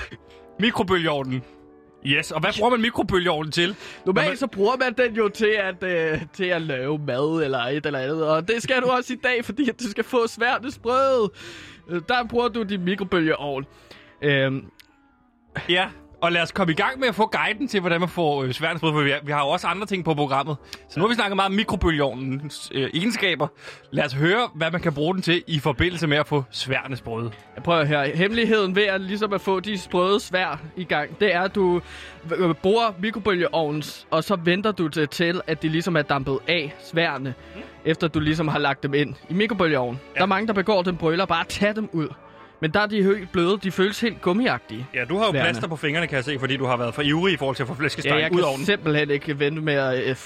Mikrobølgeovnen. 0.61 1.43
Yes, 2.07 2.31
og 2.31 2.41
hvad 2.41 2.51
bruger 2.59 2.71
man 2.71 2.81
mikrobølgeovnen 2.81 3.53
til? 3.53 3.77
Normalt 4.07 4.39
så 4.39 4.47
bruger 4.47 4.77
man 4.77 4.93
den 4.93 5.17
jo 5.17 5.29
til 5.29 5.57
at, 5.59 5.83
øh, 5.85 6.23
til 6.33 6.45
at 6.45 6.63
lave 6.63 6.99
mad 6.99 7.43
eller 7.45 7.59
et 7.59 7.87
eller 7.87 7.99
andet. 7.99 8.27
Og 8.29 8.49
det 8.49 8.63
skal 8.63 8.83
du 8.83 8.87
også 8.87 9.13
i 9.13 9.17
dag, 9.17 9.45
fordi 9.45 9.69
at 9.69 9.81
du 9.81 9.91
skal 9.91 10.05
få 10.05 10.27
sværtes 10.27 10.79
brød. 10.79 11.31
Øh, 11.91 12.01
Der 12.09 12.25
bruger 12.25 12.49
du 12.49 12.63
din 12.63 12.85
mikrobølgeovn. 12.85 13.65
Øhm, 14.23 14.65
Ja, 15.69 15.89
og 16.25 16.33
lad 16.33 16.43
os 16.43 16.53
komme 16.53 16.73
i 16.73 16.77
gang 16.77 17.01
med 17.01 17.09
at 17.09 17.15
få 17.15 17.27
guiden 17.27 17.69
til, 17.69 17.81
hvordan 17.81 18.01
man 18.01 18.09
får 18.09 18.43
øh, 18.43 18.53
sværnesbrød, 18.53 18.93
for 18.93 19.01
vi 19.01 19.11
har, 19.11 19.19
vi 19.23 19.33
har 19.33 19.41
jo 19.41 19.49
også 19.49 19.67
andre 19.67 19.87
ting 19.87 20.05
på 20.05 20.15
programmet. 20.15 20.57
Så 20.89 21.01
nu 21.01 21.05
har 21.05 21.09
vi 21.09 21.15
snakket 21.15 21.37
meget 21.37 21.49
om 21.49 21.55
mikrobølgeovnens 21.55 22.71
øh, 22.75 22.91
egenskaber. 22.95 23.47
Lad 23.91 24.05
os 24.05 24.13
høre, 24.13 24.49
hvad 24.55 24.71
man 24.71 24.81
kan 24.81 24.93
bruge 24.93 25.15
den 25.15 25.23
til 25.23 25.45
i 25.47 25.59
forbindelse 25.59 26.07
med 26.07 26.17
at 26.17 26.27
få 26.27 26.45
sværnesbrød. 26.51 27.31
Jeg 27.55 27.63
prøver 27.63 27.85
høre. 27.85 28.09
Hemmeligheden 28.09 28.77
ved 28.77 28.83
at, 28.83 29.01
ligesom 29.01 29.33
at 29.33 29.41
få 29.41 29.61
de 29.61 29.79
sprøde 29.79 30.21
svær 30.21 30.61
i 30.77 30.85
gang, 30.85 31.21
det 31.21 31.35
er, 31.35 31.41
at 31.41 31.55
du 31.55 31.81
øh, 32.37 32.55
bruger 32.55 32.95
mikrobølgeovns, 32.99 34.07
og 34.11 34.25
så 34.25 34.37
venter 34.37 34.73
du 34.73 34.89
til, 34.89 35.09
til, 35.09 35.41
at 35.47 35.63
de 35.63 35.69
ligesom 35.69 35.97
er 35.97 36.03
dampet 36.03 36.39
af 36.49 36.75
sværene, 36.85 37.35
mm. 37.55 37.61
efter 37.85 38.09
du 38.09 38.21
ligesom 38.21 38.49
har 38.49 38.59
lagt 38.59 38.83
dem 38.83 38.95
ind 38.95 39.15
i 39.29 39.35
mikrobølgeovnen. 39.35 40.01
Ja. 40.15 40.19
Der 40.19 40.23
er 40.23 40.27
mange, 40.27 40.47
der 40.47 40.53
begår 40.53 40.83
den 40.83 40.97
brøler. 40.97 41.27
Bare 41.27 41.45
tag 41.45 41.77
dem 41.77 41.89
ud. 41.93 42.09
Men 42.65 42.71
der 42.71 42.81
er 42.81 42.87
de 42.87 43.03
helt 43.03 43.33
bløde. 43.33 43.59
De 43.63 43.71
føles 43.71 44.01
helt 44.01 44.21
gummiagtige. 44.21 44.87
Ja, 44.95 45.05
du 45.05 45.19
har 45.19 45.25
jo 45.25 45.31
Sværene. 45.33 45.47
plaster 45.51 45.69
på 45.69 45.77
fingrene, 45.77 46.07
kan 46.07 46.17
jeg 46.17 46.25
se, 46.25 46.37
fordi 46.39 46.57
du 46.57 46.65
har 46.67 46.77
været 46.77 46.95
for 46.95 47.03
ivrig 47.03 47.35
i 47.35 47.37
forhold 47.37 47.57
til 47.57 47.63
at 47.63 47.67
få 47.67 47.75
Ja, 47.75 47.81
flæskesteg 47.81 48.11
jeg 48.21 48.33
ud 48.33 48.37
kan 48.37 48.45
af 48.45 48.51
ovnen. 48.51 48.67
simpelthen 48.67 49.11
ikke 49.11 49.39
vente 49.39 49.63
med 49.63 49.75
at 49.75 50.09
øh, 50.11 50.17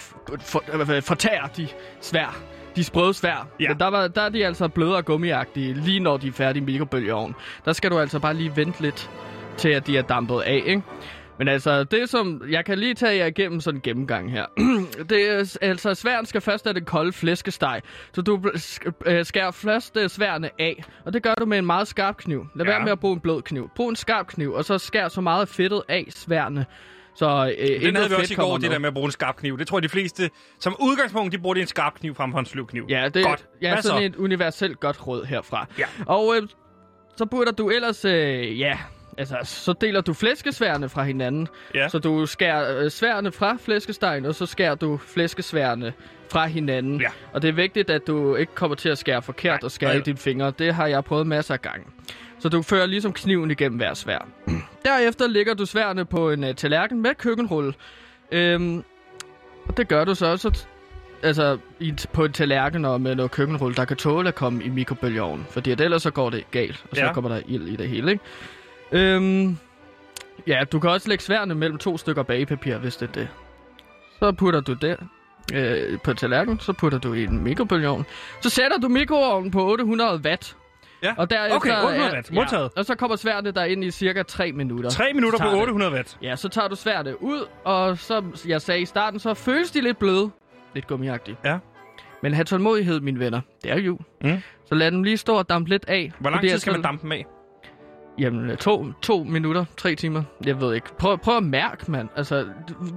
for, 0.41 0.97
øh, 0.97 1.03
fortære 1.03 1.49
de 1.57 1.69
svær. 2.01 2.37
De 2.77 2.85
sprøde 2.85 3.15
svær. 3.15 3.49
Ja. 3.61 3.69
Men 3.69 3.79
der, 3.81 3.87
var, 3.87 4.09
der 4.09 4.23
er 4.23 4.29
de 4.29 4.47
altså 4.47 4.69
bløde 4.69 4.97
og 4.97 5.05
gummiagtige, 5.05 5.75
lige 5.75 6.01
når 6.01 6.17
de 6.17 6.29
er 6.29 6.33
færdige 6.33 6.63
i 6.63 6.67
mikrobølgeovnen. 6.67 7.35
Der 7.65 7.73
skal 7.73 7.91
du 7.91 7.99
altså 7.99 8.19
bare 8.19 8.35
lige 8.35 8.53
vente 8.57 8.83
lidt 8.83 9.11
til, 9.57 9.69
at 9.69 9.87
de 9.87 9.99
er 9.99 10.03
dampet 10.03 10.41
af, 10.41 10.63
ikke? 10.67 10.83
Men 11.39 11.49
altså, 11.49 11.85
det 11.85 12.09
som... 12.09 12.43
Jeg 12.51 12.65
kan 12.65 12.79
lige 12.79 12.95
tage 12.95 13.17
jer 13.17 13.27
igennem 13.27 13.61
sådan 13.61 13.79
en 13.79 13.83
gennemgang 13.83 14.31
her. 14.33 14.47
det 15.11 15.31
er 15.31 15.57
altså, 15.61 15.95
sværen 15.95 16.27
skal 16.27 16.41
først 16.41 16.65
have 16.65 16.75
den 16.75 16.85
kolde 16.85 17.13
flæskesteg. 17.13 17.81
Så 18.13 18.23
du 18.23 18.43
øh, 19.07 19.25
skærer 19.25 19.51
først 19.51 19.97
øh, 19.97 20.09
sværene 20.09 20.51
af. 20.59 20.85
Og 21.05 21.13
det 21.13 21.23
gør 21.23 21.35
du 21.35 21.45
med 21.47 21.59
en 21.59 21.67
meget 21.67 21.89
skarp 21.89 22.17
kniv. 22.17 22.47
Lad 22.55 22.67
Ja. 22.67 22.73
være 22.73 22.83
med 22.85 22.93
at 22.93 23.01
bruge 23.01 23.15
en 23.15 23.21
blød 23.21 23.43
kniv. 23.43 23.71
Brug 23.77 23.89
en 23.89 23.97
skarp 23.97 24.27
kniv, 24.27 24.53
og 24.53 24.65
så 24.65 24.79
skær 24.79 25.09
så 25.09 25.21
meget 25.21 25.49
fedtet 25.49 25.83
af 25.89 26.05
sværene. 26.11 26.67
Så 27.15 27.55
øh, 27.59 27.83
Den 27.83 27.97
havde 27.97 28.09
vi 28.09 28.15
også 28.15 28.33
i 28.35 28.37
går, 28.37 28.59
det 28.59 28.71
der 28.71 28.79
med 28.79 28.89
at 28.89 28.95
bruge 28.95 29.07
en 29.07 29.11
skarp 29.13 29.37
kniv. 29.37 29.59
Det 29.59 29.67
tror 29.67 29.79
jeg, 29.79 29.83
de 29.83 29.89
fleste, 29.89 30.31
som 30.61 30.77
udgangspunkt, 30.81 31.33
de 31.33 31.39
bruger 31.39 31.55
de 31.55 31.61
en 31.61 31.67
skarp 31.67 31.95
kniv 31.95 32.15
frem 32.15 32.33
for 32.33 32.39
en 32.39 32.47
sløv 32.47 32.67
kniv. 32.67 32.87
Ja, 32.89 33.09
det 33.15 33.25
Godt. 33.25 33.45
ja, 33.63 33.73
Hvad 33.75 33.83
sådan 33.83 33.99
så? 34.01 34.05
et 34.05 34.17
universelt 34.17 34.81
godt 34.81 35.07
råd 35.07 35.25
herfra. 35.25 35.67
Ja. 35.79 35.85
Og 36.07 36.35
øh, 36.37 36.49
så 37.17 37.27
burde 37.27 37.53
du 37.53 37.71
ellers, 37.71 38.05
øh, 38.05 38.61
ja, 38.61 38.79
altså, 39.19 39.37
så 39.45 39.73
deler 39.73 40.01
du 40.01 40.13
flæskesværene 40.15 40.89
fra 40.89 41.03
hinanden. 41.05 41.49
Ja. 41.75 41.89
Så 41.89 41.99
du 41.99 42.27
skærer 42.27 42.85
øh, 42.85 42.91
sværene 42.91 43.33
fra 43.33 43.57
flæskestegen, 43.61 44.25
og 44.27 44.35
så 44.35 44.47
skærer 44.47 44.75
du 44.75 44.97
flæskesværene 44.97 45.93
fra 46.33 46.47
hinanden. 46.47 47.01
Ja. 47.01 47.09
Og 47.33 47.43
det 47.43 47.49
er 47.49 47.53
vigtigt, 47.53 47.91
at 47.91 48.07
du 48.07 48.35
ikke 48.35 48.55
kommer 48.55 48.75
til 48.75 48.89
at 48.89 48.99
skære 48.99 49.23
forkert 49.23 49.53
Nej, 49.63 49.67
og 49.67 49.71
skære 49.71 49.91
nej. 49.91 49.99
i 49.99 50.03
dine 50.03 50.19
fingre. 50.19 50.53
Det 50.59 50.75
har 50.75 50.87
jeg 50.87 51.05
prøvet 51.05 51.27
masser 51.27 51.55
af 51.55 51.63
gange. 51.63 51.85
Så 52.39 52.49
du 52.49 52.63
fører 52.63 52.87
ligesom 52.87 53.13
kniven 53.13 53.51
igennem 53.51 53.79
hver 53.79 53.95
svær. 53.95 54.29
Derefter 54.85 55.27
lægger 55.29 55.55
du 55.55 55.67
sværene 55.67 56.05
på 56.05 56.31
en 56.31 56.45
uh, 56.45 56.51
tallerken 56.55 57.03
med 57.03 57.15
køkkenrulle. 57.15 57.75
Øhm, 58.33 58.83
og 59.69 59.77
det 59.77 59.89
gør 59.89 60.05
du 60.05 60.15
så 60.15 60.27
også 60.27 60.65
altså, 61.23 61.59
i, 61.81 61.95
på 62.13 62.25
en 62.25 62.33
tallerken 62.33 62.85
og 62.85 63.01
med 63.01 63.15
noget 63.15 63.31
køkkenrulle, 63.31 63.75
der 63.77 63.85
kan 63.85 63.97
tåle 63.97 64.29
at 64.29 64.35
komme 64.35 64.65
i 64.65 64.69
mikrobølgeovnen. 64.69 65.47
Fordi 65.51 65.71
at 65.71 65.81
ellers 65.81 66.03
så 66.03 66.11
går 66.11 66.31
det 66.31 66.51
galt, 66.51 66.85
og 66.91 66.97
så 66.97 67.03
Ja. 67.05 67.13
kommer 67.13 67.31
der 67.31 67.41
ild 67.49 67.67
i 67.69 67.77
det 67.77 67.89
hele, 67.89 68.11
ikke? 68.13 68.25
Øhm, 68.93 69.57
ja, 70.47 70.65
du 70.73 70.81
kan 70.81 70.91
også 70.91 71.09
lægge 71.09 71.25
sværene 71.25 71.55
mellem 71.55 71.79
to 71.79 71.99
stykker 71.99 72.23
bagepapir, 72.23 72.77
hvis 72.79 72.97
det 72.97 73.09
er 73.09 73.13
det. 73.13 73.29
Så 74.19 74.33
putter 74.33 74.61
du 74.61 74.73
det 74.73 74.97
øh, 75.55 75.99
på 76.05 76.15
tallerken, 76.15 76.61
så 76.61 76.73
putter 76.73 76.99
du 76.99 77.13
i 77.15 77.25
en 77.25 77.39
mikrobølgeovn. 77.45 78.07
Så 78.41 78.51
sætter 78.51 78.79
du 78.79 78.89
mikroovnen 78.89 79.51
på 79.51 79.71
800 79.71 80.21
watt. 80.25 80.57
Ja. 81.03 81.15
Og 81.19 81.31
derefter, 81.31 81.57
Okay, 81.57 81.71
800 81.71 82.09
er- 82.11 82.15
watt. 82.15 82.33
Modtaget. 82.33 82.71
Ja, 82.77 82.81
og 82.81 82.87
så 82.87 82.95
kommer 82.95 83.17
sværene 83.17 83.51
der 83.51 83.65
ind 83.65 83.85
i 83.85 83.91
cirka 83.91 84.23
3 84.23 84.53
minutter. 84.53 84.91
3 84.91 85.13
minutter 85.13 85.39
på 85.39 85.43
tager 85.43 85.53
det. 85.55 85.61
800 85.63 85.93
watt. 85.93 86.19
Ja, 86.23 86.37
så 86.37 86.49
tager 86.49 86.69
du 86.69 86.77
sværene 86.77 87.23
ud, 87.23 87.47
og 87.65 87.99
som 87.99 88.35
jeg 88.49 88.63
sagde 88.63 88.81
i 88.81 88.85
starten, 88.85 89.21
så 89.21 89.35
føles 89.35 89.71
de 89.71 89.81
lidt 89.81 89.99
bløde. 89.99 90.31
Lidt 90.75 90.87
gummiagtige. 90.87 91.37
Ja. 91.45 91.59
Men 92.23 92.35
have 92.35 92.45
tålmodighed, 92.45 93.01
mine 93.01 93.19
venner. 93.19 93.41
Det 93.63 93.71
er 93.73 93.79
jul. 93.79 93.99
Mm. 94.25 94.39
Så 94.69 94.75
lad 94.75 94.91
dem 94.91 95.03
lige 95.03 95.17
stå 95.17 95.35
og 95.35 95.49
dampe 95.49 95.71
lidt 95.71 95.85
af. 95.89 96.13
Hvor 96.19 96.31
lang 96.31 96.43
tid 96.43 96.59
skal 96.59 96.73
man 96.73 96.83
dampe 96.83 97.03
dem 97.03 97.13
af? 97.13 97.27
Jamen, 98.19 98.57
to, 98.57 98.87
to 99.03 99.23
minutter, 99.25 99.65
tre 99.77 99.95
timer. 99.95 100.23
Jeg 100.47 100.61
ved 100.61 100.75
ikke. 100.75 100.87
Prøv, 100.99 101.19
prøv 101.19 101.37
at 101.37 101.43
mærke, 101.43 101.91
mand. 101.91 102.09
Altså, 102.17 102.45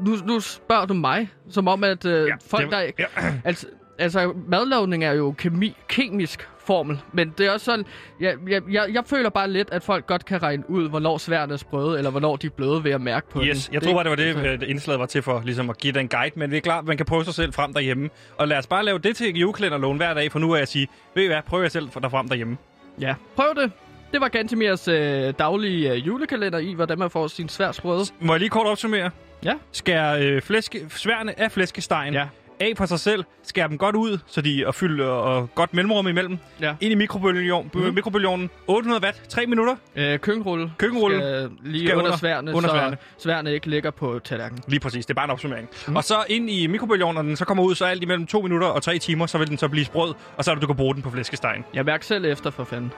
nu, 0.06 0.16
nu 0.26 0.40
spørger 0.40 0.86
du 0.86 0.94
mig, 0.94 1.30
som 1.50 1.68
om, 1.68 1.84
at 1.84 2.06
øh, 2.06 2.28
ja, 2.28 2.34
folk, 2.48 2.72
der... 2.72 2.80
ja. 3.00 3.06
Altså, 3.46 3.68
altså, 4.00 4.34
madlavning 4.48 5.04
er 5.04 5.12
jo 5.14 5.32
kemi, 5.32 5.76
kemisk 5.88 6.50
formel. 6.60 7.00
Men 7.14 7.34
det 7.38 7.46
er 7.46 7.52
også 7.52 7.66
sådan, 7.66 7.86
jeg, 8.20 8.36
jeg, 8.48 8.62
jeg, 8.72 8.86
jeg 8.94 9.04
føler 9.06 9.30
bare 9.30 9.50
lidt, 9.50 9.70
at 9.72 9.84
folk 9.84 10.08
godt 10.08 10.26
kan 10.26 10.44
regne 10.44 10.70
ud, 10.70 10.90
hvornår 10.90 11.18
sværene 11.18 11.54
er 11.54 11.58
sprøde, 11.58 11.98
eller 11.98 12.12
hvornår 12.12 12.36
de 12.36 12.48
er 12.48 12.52
bløde 12.52 12.84
ved 12.84 12.92
at 12.92 13.02
mærke 13.02 13.30
på 13.30 13.42
Yes, 13.44 13.66
den. 13.66 13.74
jeg 13.74 13.82
tror 13.84 13.94
bare, 13.94 14.04
det 14.04 14.10
var 14.10 14.16
det, 14.16 14.24
altså- 14.24 14.46
øh, 14.46 14.60
det 14.60 14.68
indslaget 14.68 15.00
var 15.00 15.06
til 15.06 15.22
for, 15.22 15.42
ligesom 15.46 15.70
at 15.70 15.78
give 15.78 15.94
den 15.94 16.08
guide. 16.08 16.32
Men 16.40 16.50
det 16.52 16.58
er 16.58 16.62
klart, 16.62 16.86
man 16.86 16.98
kan 16.98 17.06
prøve 17.06 17.26
sig 17.26 17.34
selv 17.34 17.54
frem 17.54 17.74
derhjemme. 17.74 18.10
Og 18.38 18.48
lad 18.48 18.58
os 18.58 18.68
bare 18.68 18.86
lave 18.86 19.00
det 19.00 19.16
til 19.16 19.38
julekalenderloven 19.40 19.98
hver 19.98 20.14
dag, 20.14 20.32
for 20.32 20.40
nu 20.40 20.52
er 20.52 20.56
jeg 20.56 20.62
at 20.62 20.68
sige, 20.70 20.88
ved 21.16 21.24
I 21.24 21.28
hvad, 21.28 21.42
prøv 21.48 21.62
jer 21.62 21.70
selv 21.70 21.90
derfrem 22.02 22.28
derhjemme. 22.30 22.58
Ja, 23.00 23.16
prøv 23.36 23.56
det. 23.56 23.72
Det 24.12 24.22
var 24.22 24.28
Gantemirs 24.28 24.88
øh, 24.88 25.34
daglige 25.40 25.92
øh, 25.92 26.08
julekalender 26.08 26.60
i, 26.60 26.74
hvordan 26.74 27.00
man 27.00 27.10
får 27.10 27.28
sin 27.28 27.50
svær 27.50 27.72
sprøde. 27.72 28.06
Må 28.20 28.34
jeg 28.34 28.40
lige 28.40 28.50
kort 28.50 28.68
opsummere? 28.68 29.10
Ja. 29.44 29.54
Skær 29.72 30.12
øh, 30.22 30.42
flæske, 30.42 30.86
sværene 30.90 31.40
af 31.40 31.52
flæskestegen 31.52 32.14
Ja. 32.14 32.26
af 32.60 32.74
for 32.78 32.86
sig 32.86 33.00
selv. 33.00 33.24
Skær 33.44 33.68
dem 33.68 33.78
godt 33.78 33.96
ud, 33.96 34.18
så 34.28 34.42
de 34.42 34.64
er 34.64 34.72
fyldt 34.72 35.02
og 35.02 35.50
godt 35.56 35.74
mellemrum 35.74 36.08
imellem. 36.08 36.38
Ja. 36.62 36.76
Ind 36.82 36.92
i 36.92 36.96
mikrobølgeovnen. 36.96 37.72
Mhm. 37.74 37.84
Mm. 37.88 37.94
mikrobølgeovnen. 37.94 38.50
800 38.68 39.04
watt, 39.04 39.22
3 39.30 39.46
minutter. 39.46 39.76
Øh, 39.96 40.20
køkkenrulle. 40.20 40.72
Køkkenrulle 40.78 41.18
Skal 41.18 41.50
lige 41.64 41.88
skal 41.88 41.96
under, 41.98 42.06
under- 42.06 42.18
sværene, 42.18 42.54
under 42.54 42.70
så 42.70 42.76
sværene. 42.76 42.98
sværene 43.18 43.54
ikke 43.54 43.70
ligger 43.70 43.92
på 43.92 44.20
tallerkenen. 44.24 44.64
Lige 44.68 44.80
præcis, 44.80 45.06
det 45.06 45.14
er 45.14 45.16
bare 45.16 45.26
en 45.26 45.32
opsummering. 45.32 45.70
Mm. 45.88 45.96
Og 45.96 46.04
så 46.04 46.16
ind 46.30 46.50
i 46.50 46.68
mikrobølgeovnen, 46.68 47.16
når 47.16 47.22
den 47.30 47.36
så 47.36 47.46
kommer 47.46 47.64
ud, 47.64 47.76
så 47.76 47.86
alt 47.86 48.04
imellem 48.04 48.28
2 48.28 48.42
minutter 48.42 48.68
og 48.68 48.84
3 48.84 48.98
timer, 49.00 49.26
så 49.26 49.38
vil 49.38 49.48
den 49.50 49.58
så 49.58 49.68
blive 49.68 49.86
sprød, 49.86 50.14
og 50.38 50.44
så 50.46 50.52
er 50.52 50.56
det, 50.56 50.62
du 50.62 50.68
kan 50.68 50.76
bruge 50.76 50.94
den 50.96 51.04
på 51.04 51.10
flæskestegen. 51.10 51.66
Jeg 51.74 51.86
mærker 51.86 52.04
selv 52.04 52.26
efter 52.26 52.50
for 52.50 52.64
fanden. 52.64 52.92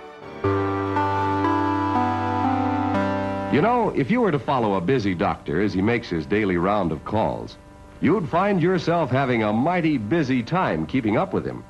You 3.53 3.61
know, 3.61 3.93
if 3.95 4.09
you 4.09 4.19
were 4.19 4.31
to 4.31 4.39
follow 4.39 4.73
a 4.77 4.81
busy 4.81 5.13
doctor 5.13 5.61
as 5.61 5.73
he 5.75 5.81
makes 5.81 6.09
his 6.09 6.25
daily 6.25 6.57
round 6.57 6.91
of 6.91 7.05
calls, 7.05 7.57
you'd 8.01 8.27
find 8.27 8.63
yourself 8.63 9.11
having 9.11 9.43
a 9.43 9.53
mighty 9.53 9.99
busy 9.99 10.41
time 10.41 10.87
keeping 10.87 11.17
up 11.17 11.33
with 11.35 11.45
him. 11.45 11.63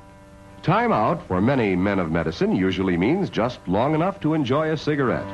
Time 0.62 0.92
out 0.92 1.18
for 1.28 1.42
many 1.42 1.76
men 1.76 1.98
of 1.98 2.10
medicine 2.10 2.56
usually 2.56 2.96
means 2.96 3.28
just 3.28 3.60
long 3.66 3.94
enough 3.94 4.18
to 4.20 4.32
enjoy 4.32 4.72
a 4.72 4.76
cigarette. 4.78 5.26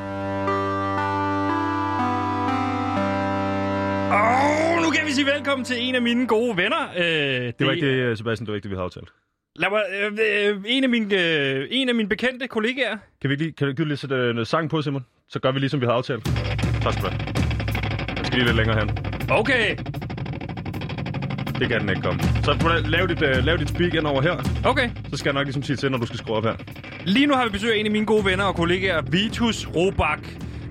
Og 4.10 4.82
nu 4.82 4.90
kan 4.90 5.06
vi 5.06 5.12
sige 5.12 5.26
velkommen 5.26 5.64
til 5.64 5.76
en 5.88 5.94
af 5.94 6.02
mine 6.02 6.26
gode 6.26 6.56
venner. 6.56 6.82
Øh, 6.96 7.04
det, 7.04 7.58
Det 7.58 7.66
var 7.66 7.72
ikke 7.72 7.86
det, 7.86 7.94
øh, 7.94 8.16
Sebastian, 8.16 8.46
det 8.46 8.52
var 8.52 8.56
ikke 8.56 8.64
det, 8.64 8.70
vi 8.70 8.76
havde 8.76 8.84
aftalt. 8.84 9.08
Lad 9.56 9.70
mig, 9.70 9.82
øh, 10.02 10.12
øh, 10.48 10.62
en, 10.66 10.84
af 10.84 10.90
mine, 10.90 11.14
øh, 11.20 11.66
en 11.70 11.88
af 11.88 11.94
mine 11.94 12.08
bekendte 12.08 12.46
kollegaer. 12.48 12.96
Kan 13.20 13.30
vi 13.30 13.34
lige, 13.34 13.52
kan 13.52 13.66
du 13.66 13.70
ikke 13.70 13.84
lige 13.84 13.96
sætte 13.96 14.14
øh, 14.14 14.34
noget 14.34 14.48
sang 14.48 14.70
på, 14.70 14.82
Simon? 14.82 15.04
Så 15.28 15.38
gør 15.40 15.52
vi 15.52 15.58
lige, 15.58 15.70
som 15.70 15.80
vi 15.80 15.86
havde 15.86 15.96
aftalt. 15.96 16.24
Tak 16.82 16.92
skal 16.92 17.04
du 17.04 17.08
have. 17.10 17.20
Jeg 18.16 18.26
skal 18.26 18.38
lige 18.38 18.44
lidt 18.46 18.56
længere 18.56 18.78
hen. 18.78 18.90
Okay, 19.30 19.76
Det 21.58 21.68
kan 21.68 21.80
den 21.80 21.88
ikke 21.88 22.02
komme. 22.02 22.20
Så 22.44 22.56
prøv 22.60 22.72
at 22.72 22.88
lave 22.88 23.06
dit, 23.08 23.22
uh, 23.22 23.44
lave 23.44 23.58
dit 23.58 23.68
speak 23.68 23.94
ind 23.94 24.06
over 24.06 24.22
her. 24.22 24.36
okay. 24.64 24.90
Så 25.10 25.16
skal 25.16 25.28
jeg 25.28 25.34
nok 25.34 25.44
ligesom 25.46 25.62
sige 25.62 25.76
til, 25.76 25.90
når 25.90 25.98
du 25.98 26.06
skal 26.06 26.18
skrue 26.18 26.36
op 26.36 26.44
her. 26.44 26.54
Lige 27.04 27.26
nu 27.26 27.34
har 27.34 27.44
vi 27.44 27.50
besøg 27.50 27.72
af 27.74 27.78
en 27.78 27.86
af 27.86 27.92
mine 27.92 28.06
gode 28.06 28.24
venner 28.24 28.44
og 28.44 28.54
kollegaer, 28.54 29.02
Vitus 29.02 29.68
Robak. 29.76 30.20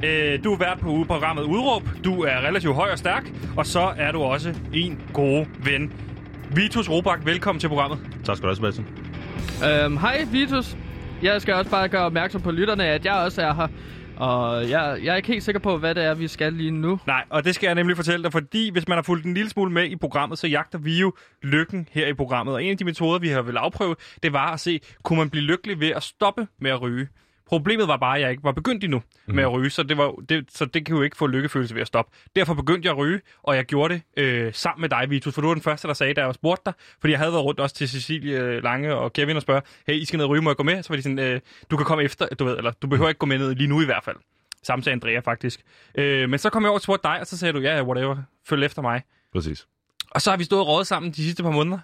Øh, 0.04 0.44
du 0.44 0.54
er 0.54 0.58
vært 0.58 0.80
på 0.80 1.04
programmet 1.08 1.44
Udråb. 1.44 1.84
Du 2.04 2.22
er 2.24 2.48
relativt 2.48 2.76
høj 2.76 2.90
og 2.92 2.98
stærk, 2.98 3.32
og 3.58 3.66
så 3.66 3.94
er 3.98 4.12
du 4.12 4.22
også 4.22 4.54
en 4.74 5.00
god 5.14 5.46
ven. 5.66 5.94
Vitus 6.56 6.90
Robak, 6.90 7.26
velkommen 7.26 7.60
til 7.60 7.68
programmet. 7.68 8.00
Tak 8.26 8.38
skal 8.38 8.50
du 8.50 8.56
have, 8.56 8.56
Sebastian. 8.56 8.88
Øhm, 9.86 9.98
hej, 9.98 10.26
Vitus. 10.32 10.78
Jeg 11.22 11.42
skal 11.42 11.54
også 11.54 11.72
bare 11.72 11.90
gøre 11.90 12.02
opmærksom 12.02 12.42
på 12.42 12.52
lytterne, 12.52 12.86
at 12.86 13.06
jeg 13.06 13.14
også 13.14 13.42
er 13.42 13.54
her. 13.54 13.68
Og 14.18 14.70
jeg, 14.70 15.00
jeg 15.04 15.12
er 15.12 15.16
ikke 15.16 15.28
helt 15.28 15.44
sikker 15.44 15.60
på, 15.60 15.78
hvad 15.78 15.96
det 15.96 16.04
er, 16.04 16.14
vi 16.14 16.28
skal 16.28 16.54
lige 16.54 16.72
nu. 16.72 17.00
Nej, 17.08 17.24
og 17.30 17.46
det 17.46 17.56
skal 17.56 17.68
jeg 17.68 17.76
nemlig 17.76 17.96
fortælle 17.96 18.24
dig, 18.24 18.32
fordi 18.32 18.72
hvis 18.72 18.88
man 18.88 18.98
har 18.98 19.02
fulgt 19.04 19.26
en 19.26 19.34
lille 19.34 19.50
smule 19.50 19.72
med 19.72 19.86
i 19.86 19.96
programmet, 19.96 20.40
så 20.40 20.48
jagter 20.48 20.78
vi 20.80 21.00
jo 21.00 21.14
lykken 21.44 21.88
her 21.92 22.08
i 22.08 22.14
programmet. 22.14 22.54
Og 22.54 22.64
en 22.64 22.72
af 22.72 22.78
de 22.78 22.86
metoder, 22.86 23.20
vi 23.20 23.30
har 23.30 23.42
vel 23.42 23.58
afprøve, 23.58 23.96
det 24.24 24.34
var 24.34 24.54
at 24.54 24.60
se, 24.60 24.80
kunne 25.04 25.20
man 25.20 25.30
blive 25.30 25.44
lykkelig 25.44 25.80
ved 25.80 25.90
at 25.90 26.04
stoppe 26.04 26.48
med 26.62 26.72
at 26.72 26.82
ryge? 26.82 27.08
Problemet 27.50 27.88
var 27.88 27.98
bare, 27.98 28.16
at 28.16 28.22
jeg 28.22 28.32
ikke 28.32 28.44
var 28.44 28.52
begyndt 28.52 28.84
endnu 28.84 29.02
mm. 29.28 29.36
med 29.36 29.44
at 29.44 29.52
ryge, 29.52 29.70
så 29.70 29.84
det, 29.84 29.98
var, 29.98 30.12
det, 30.30 30.46
så 30.50 30.66
det 30.66 30.86
kan 30.86 30.96
jo 30.96 31.02
ikke 31.02 31.18
få 31.18 31.28
lykkefølelse 31.28 31.76
ved 31.76 31.82
at 31.82 31.88
stoppe. 31.88 32.18
Derfor 32.36 32.54
begyndte 32.54 32.86
jeg 32.86 32.92
at 32.92 32.98
ryge, 32.98 33.22
og 33.44 33.56
jeg 33.56 33.66
gjorde 33.66 33.94
det 33.94 34.24
øh, 34.24 34.54
sammen 34.54 34.82
med 34.82 34.90
dig, 34.90 35.10
Vitus, 35.10 35.34
for 35.34 35.42
du 35.42 35.48
var 35.48 35.54
den 35.54 35.64
første, 35.64 35.88
der 35.88 35.94
sagde, 35.94 36.14
da 36.14 36.26
jeg 36.26 36.36
spurgte 36.36 36.62
dig, 36.66 36.74
fordi 37.00 37.12
jeg 37.12 37.20
havde 37.20 37.32
været 37.32 37.44
rundt 37.44 37.60
også 37.60 37.76
til 37.76 37.90
Cecilie 37.90 38.60
Lange 38.60 38.96
og 38.96 39.14
Kevin 39.14 39.36
og 39.36 39.42
spørge, 39.42 39.62
hey, 39.88 39.94
I 39.94 40.06
skal 40.06 40.18
ned 40.18 40.26
og 40.26 40.30
ryge, 40.30 40.42
må 40.42 40.50
jeg 40.50 40.58
gå 40.58 40.64
med? 40.64 40.84
Så 40.84 40.90
var 40.90 40.96
de 40.96 41.02
sådan, 41.02 41.20
øh, 41.20 41.42
du 41.72 41.78
kan 41.78 41.86
komme 41.86 42.04
efter, 42.04 42.28
du 42.28 42.46
ved, 42.46 42.58
eller 42.58 42.72
du 42.72 42.88
behøver 42.88 43.10
ikke 43.10 43.20
gå 43.20 43.26
med 43.26 43.38
ned 43.38 43.56
lige 43.56 43.68
nu 43.68 43.82
i 43.82 43.86
hvert 43.86 44.04
fald. 44.04 44.18
Samme 44.64 44.84
sagde 44.84 44.94
Andrea 44.94 45.20
faktisk. 45.20 45.60
Øh, 45.96 46.30
men 46.30 46.40
så 46.40 46.50
kom 46.50 46.64
jeg 46.64 46.70
over 46.70 46.78
og 46.78 46.82
spurgte 46.82 47.08
dig, 47.08 47.20
og 47.20 47.28
så 47.28 47.38
sagde 47.38 47.54
du, 47.54 47.60
ja, 47.60 47.76
yeah, 47.76 47.88
whatever, 47.88 48.16
følg 48.48 48.66
efter 48.66 48.82
mig. 48.82 49.02
Præcis. 49.34 49.68
Og 50.12 50.22
så 50.22 50.30
har 50.30 50.38
vi 50.38 50.44
stået 50.44 50.62
og 50.62 50.68
rådet 50.68 50.88
sammen 50.88 51.12
de 51.12 51.24
sidste 51.24 51.44
par 51.44 51.52
måneder. 51.52 51.80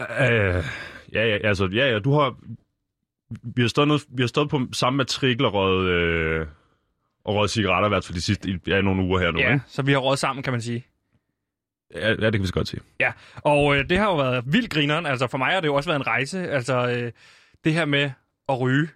Øh, 0.00 0.64
ja, 1.12 1.26
ja, 1.26 1.38
altså, 1.48 1.68
ja, 1.72 1.92
ja, 1.92 1.98
du 1.98 2.12
har... 2.12 2.36
Vi 3.42 3.62
har 3.62 3.68
stået, 3.68 3.88
noget, 3.88 4.02
vi 4.08 4.22
har 4.22 4.26
stået 4.28 4.48
på 4.48 4.60
samme 4.72 4.96
matrikel 4.96 5.44
og 5.44 5.52
røget, 5.54 5.88
øh, 5.88 6.46
og 7.24 7.34
røget 7.34 7.50
cigaretter 7.50 7.88
i 7.88 7.90
hvert 7.90 8.04
fald 8.04 8.14
de 8.16 8.20
sidste 8.22 8.60
ja, 8.66 8.80
nogle 8.80 9.02
uger 9.02 9.18
her 9.20 9.30
nu, 9.30 9.38
Ja, 9.38 9.52
ikke? 9.52 9.64
så 9.66 9.82
vi 9.82 9.92
har 9.92 9.98
rådet 9.98 10.18
sammen, 10.18 10.42
kan 10.42 10.52
man 10.52 10.60
sige. 10.62 10.86
Ja, 11.94 12.08
ja, 12.08 12.14
det 12.14 12.32
kan 12.32 12.40
vi 12.42 12.46
så 12.46 12.52
godt 12.52 12.68
sige. 12.68 12.80
Ja, 13.00 13.12
og 13.36 13.76
øh, 13.76 13.88
det 13.88 13.98
har 13.98 14.06
jo 14.06 14.16
været 14.16 14.44
vildt 14.46 14.70
grineren. 14.70 15.06
Altså 15.06 15.26
for 15.26 15.38
mig 15.38 15.52
har 15.52 15.60
det 15.60 15.68
jo 15.68 15.74
også 15.74 15.88
været 15.88 16.00
en 16.00 16.06
rejse. 16.06 16.50
Altså 16.50 16.88
øh, 16.88 17.12
det 17.64 17.72
her 17.74 17.84
med 17.84 18.10
at 18.48 18.60
ryge 18.60 18.88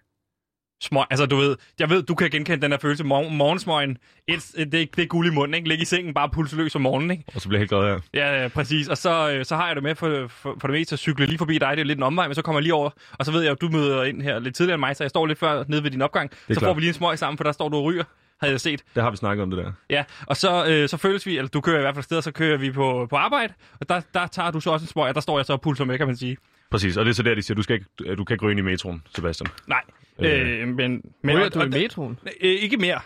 smøg. 0.81 1.05
Altså 1.11 1.27
du 1.27 1.37
ved, 1.37 1.57
jeg 1.79 1.91
ved, 1.91 2.03
du 2.03 2.15
kan 2.15 2.31
genkende 2.31 2.63
den 2.63 2.71
her 2.71 2.79
følelse. 2.79 3.05
Morgen, 3.05 3.37
morgensmøgen, 3.37 3.99
et, 4.29 4.53
det, 4.57 4.73
det 4.73 4.99
er 4.99 5.07
guld 5.07 5.27
i 5.27 5.31
munden, 5.31 5.55
ikke? 5.55 5.69
Ligge 5.69 5.83
i 5.83 5.85
sengen, 5.85 6.15
bare 6.15 6.29
pulse 6.29 6.57
løs 6.57 6.75
om 6.75 6.81
morgenen, 6.81 7.11
ikke? 7.11 7.25
Og 7.35 7.41
så 7.41 7.49
bliver 7.49 7.59
helt 7.59 7.71
glad 7.71 7.81
her. 7.83 8.01
Ja, 8.15 8.45
øh, 8.45 8.51
præcis. 8.51 8.89
Og 8.89 8.99
så, 8.99 9.31
øh, 9.31 9.45
så 9.45 9.57
har 9.57 9.67
jeg 9.67 9.77
det 9.77 9.83
med 9.83 9.95
for, 9.95 10.27
for, 10.29 10.57
for 10.61 10.69
det 10.69 10.75
meste 10.75 10.93
at 10.93 10.99
cykle 10.99 11.27
lige 11.27 11.39
forbi 11.39 11.59
dig. 11.59 11.71
Det 11.71 11.81
er 11.81 11.85
lidt 11.85 11.99
en 11.99 12.03
omvej, 12.03 12.29
men 12.29 12.35
så 12.35 12.43
kommer 12.43 12.59
jeg 12.59 12.63
lige 12.63 12.75
over. 12.75 12.91
Og 13.19 13.27
så 13.27 13.33
ved 13.33 13.43
jeg, 13.43 13.53
at 13.53 13.61
du 13.61 13.69
møder 13.69 14.05
ind 14.05 14.23
her 14.23 14.39
lidt 14.39 14.55
tidligere 14.55 14.75
end 14.75 14.81
mig, 14.81 14.97
så 14.97 15.05
jeg 15.05 15.11
står 15.11 15.27
lidt 15.27 15.39
før 15.39 15.65
nede 15.69 15.83
ved 15.83 15.91
din 15.91 16.03
opgang. 16.03 16.31
Så 16.33 16.47
klart. 16.47 16.63
får 16.63 16.75
vi 16.75 16.81
lige 16.81 16.89
en 16.89 16.95
smøg 16.95 17.19
sammen, 17.19 17.37
for 17.37 17.45
der 17.45 17.53
står 17.53 17.69
du 17.69 17.77
og 17.77 17.85
ryger, 17.85 18.05
havde 18.41 18.53
jeg 18.53 18.61
set. 18.61 18.83
Det 18.95 19.03
har 19.03 19.11
vi 19.11 19.17
snakket 19.17 19.43
om, 19.43 19.51
det 19.51 19.59
der. 19.65 19.73
Ja, 19.91 20.05
og 20.27 20.37
så, 20.37 20.67
øh, 20.67 20.89
så 20.89 20.97
føles 20.97 21.27
vi, 21.27 21.39
eller 21.39 21.49
du 21.49 21.61
kører 21.61 21.79
i 21.79 21.83
hvert 21.83 21.95
fald 21.95 22.05
sted, 22.05 22.23
så 22.23 22.33
kører 22.33 22.57
vi 22.57 22.71
på, 22.71 23.07
på 23.11 23.17
arbejde, 23.17 23.55
og 23.81 23.89
der, 23.89 24.01
der 24.15 24.27
tager 24.27 24.51
du 24.51 24.61
så 24.61 24.71
også 24.71 24.85
en 24.85 24.89
smøg, 24.89 25.09
og 25.09 25.15
der 25.15 25.21
står 25.21 25.39
jeg 25.39 25.47
så 25.47 25.53
og 25.53 25.61
pulser 25.61 25.85
med, 25.85 25.99
kan 25.99 26.07
man 26.07 26.17
sige. 26.17 26.37
Præcis, 26.71 26.97
og 26.97 27.05
det 27.05 27.11
er 27.11 27.15
så 27.15 27.23
der, 27.23 27.35
de 27.35 27.43
siger, 27.43 27.55
du, 27.55 27.63
skal 27.63 27.75
ikke, 27.75 28.15
du 28.17 28.25
kan 28.25 28.35
ikke 28.35 28.45
ryge 28.45 28.51
ind 28.51 28.61
i 28.61 28.63
metroen, 28.63 29.03
Sebastian. 29.15 29.51
Nej, 29.67 29.81
Øh. 30.21 30.61
øh, 30.61 30.69
men... 30.69 31.03
men 31.23 31.37
Ryger 31.37 31.49
du 31.49 31.63
i 31.63 31.69
metroen? 31.69 32.19
Øh, 32.27 32.51
ikke 32.51 32.77
mere. 32.77 33.01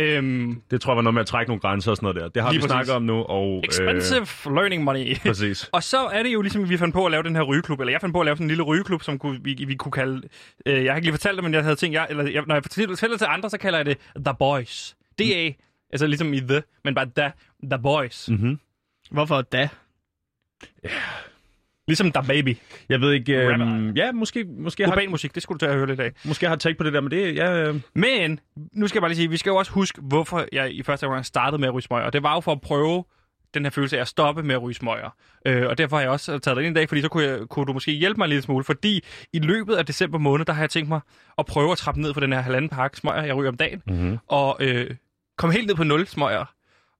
Øhm, 0.00 0.62
Det 0.70 0.80
tror 0.80 0.92
jeg 0.92 0.96
var 0.96 1.02
noget 1.02 1.14
med 1.14 1.20
at 1.20 1.26
trække 1.26 1.50
nogle 1.50 1.60
grænser 1.60 1.90
og 1.90 1.96
sådan 1.96 2.04
noget 2.06 2.22
der. 2.22 2.28
Det 2.28 2.42
har 2.42 2.50
vi 2.52 2.58
præcis. 2.58 2.70
snakket 2.70 2.94
om 2.94 3.02
nu, 3.02 3.22
og... 3.22 3.64
expensive 3.64 4.26
øh, 4.46 4.54
learning 4.54 4.84
money. 4.84 5.10
Øh, 5.10 5.16
præcis. 5.22 5.68
Og 5.72 5.82
så 5.82 5.98
er 6.06 6.22
det 6.22 6.32
jo 6.32 6.42
ligesom, 6.42 6.62
at 6.62 6.68
vi 6.68 6.76
fandt 6.76 6.94
på 6.94 7.06
at 7.06 7.10
lave 7.10 7.22
den 7.22 7.36
her 7.36 7.42
rygeklub, 7.42 7.80
eller 7.80 7.92
jeg 7.92 8.00
fandt 8.00 8.12
på 8.14 8.20
at 8.20 8.24
lave 8.24 8.36
sådan 8.36 8.44
en 8.44 8.48
lille 8.48 8.62
rygeklub, 8.62 9.02
som 9.02 9.18
kunne, 9.18 9.40
vi, 9.42 9.64
vi 9.68 9.74
kunne 9.74 9.92
kalde... 9.92 10.28
Øh, 10.66 10.84
jeg 10.84 10.92
har 10.92 10.96
ikke 10.96 11.06
lige 11.06 11.12
fortalt 11.12 11.36
det, 11.36 11.44
men 11.44 11.54
jeg 11.54 11.62
havde 11.62 11.76
tænkt, 11.76 11.94
jeg, 11.94 12.06
eller 12.10 12.30
jeg, 12.30 12.42
når 12.46 12.54
jeg 12.54 12.64
fortæller 12.64 12.96
det 12.96 13.18
til 13.18 13.26
andre, 13.30 13.50
så 13.50 13.58
kalder 13.58 13.78
jeg 13.78 13.86
det 13.86 13.98
The 14.16 14.34
Boys. 14.38 14.96
D-A, 15.18 15.50
altså 15.92 16.06
ligesom 16.06 16.34
i 16.34 16.40
The, 16.40 16.62
men 16.84 16.94
bare 16.94 17.10
The, 17.16 17.32
the 17.70 17.82
Boys. 17.82 18.28
Mm. 18.28 18.34
Mm-hmm. 18.34 18.58
Hvorfor 19.10 19.42
da? 19.42 19.68
Ligesom 21.88 22.12
The 22.12 22.22
Baby. 22.28 22.56
Jeg 22.88 23.00
ved 23.00 23.12
ikke... 23.12 23.32
Øh, 23.32 23.50
Rapper. 23.50 23.92
ja, 23.96 24.12
måske, 24.12 24.44
måske, 24.44 24.84
har, 24.84 24.92
Urban 24.92 25.10
musik, 25.10 25.34
det 25.34 25.42
skulle 25.42 25.58
du 25.58 25.64
tage 25.64 25.72
at 25.72 25.76
høre 25.78 25.86
lidt 25.86 26.00
af. 26.00 26.12
måske 26.24 26.48
har 26.48 26.56
tænkt 26.56 26.78
på 26.78 26.84
det 26.84 26.92
der, 26.92 27.00
men 27.00 27.10
det 27.10 27.36
ja, 27.36 27.62
øh, 27.62 27.74
Men, 27.94 28.40
nu 28.72 28.88
skal 28.88 28.98
jeg 28.98 29.02
bare 29.02 29.10
lige 29.10 29.16
sige, 29.16 29.30
vi 29.30 29.36
skal 29.36 29.50
jo 29.50 29.56
også 29.56 29.72
huske, 29.72 30.00
hvorfor 30.02 30.46
jeg 30.52 30.72
i 30.72 30.82
første 30.82 31.04
omgang 31.04 31.26
startede 31.26 31.60
med 31.60 31.68
at 31.68 31.74
ryge 31.74 31.82
smøger. 31.82 32.04
Og 32.04 32.12
det 32.12 32.22
var 32.22 32.34
jo 32.34 32.40
for 32.40 32.52
at 32.52 32.60
prøve 32.60 33.04
den 33.54 33.64
her 33.64 33.70
følelse 33.70 33.96
af 33.96 34.00
at 34.00 34.08
stoppe 34.08 34.42
med 34.42 34.54
at 34.54 34.62
ryge 34.62 34.74
smøger. 34.74 35.10
Øh, 35.46 35.66
og 35.68 35.78
derfor 35.78 35.96
har 35.96 36.02
jeg 36.02 36.10
også 36.10 36.38
taget 36.38 36.56
dig 36.56 36.64
ind 36.64 36.76
i 36.76 36.80
dag, 36.80 36.88
fordi 36.88 37.02
så 37.02 37.08
kunne, 37.08 37.24
jeg, 37.24 37.38
kunne 37.50 37.66
du 37.66 37.72
måske 37.72 37.92
hjælpe 37.92 38.18
mig 38.18 38.24
en 38.24 38.28
lille 38.28 38.42
smule. 38.42 38.64
Fordi 38.64 39.04
i 39.32 39.38
løbet 39.38 39.74
af 39.74 39.86
december 39.86 40.18
måned, 40.18 40.44
der 40.44 40.52
har 40.52 40.62
jeg 40.62 40.70
tænkt 40.70 40.88
mig 40.88 41.00
at 41.38 41.46
prøve 41.46 41.72
at 41.72 41.78
trappe 41.78 42.00
ned 42.00 42.14
for 42.14 42.20
den 42.20 42.32
her 42.32 42.40
halvanden 42.40 42.68
pakke 42.68 42.96
smøger, 42.96 43.22
jeg 43.22 43.36
ryger 43.36 43.50
om 43.50 43.56
dagen. 43.56 43.82
mm-hmm. 43.86 44.18
Og 44.28 44.56
øh, 44.60 44.90
komme 45.38 45.54
helt 45.54 45.66
ned 45.66 45.74
på 45.74 45.84
0 45.84 46.06
smøger. 46.06 46.44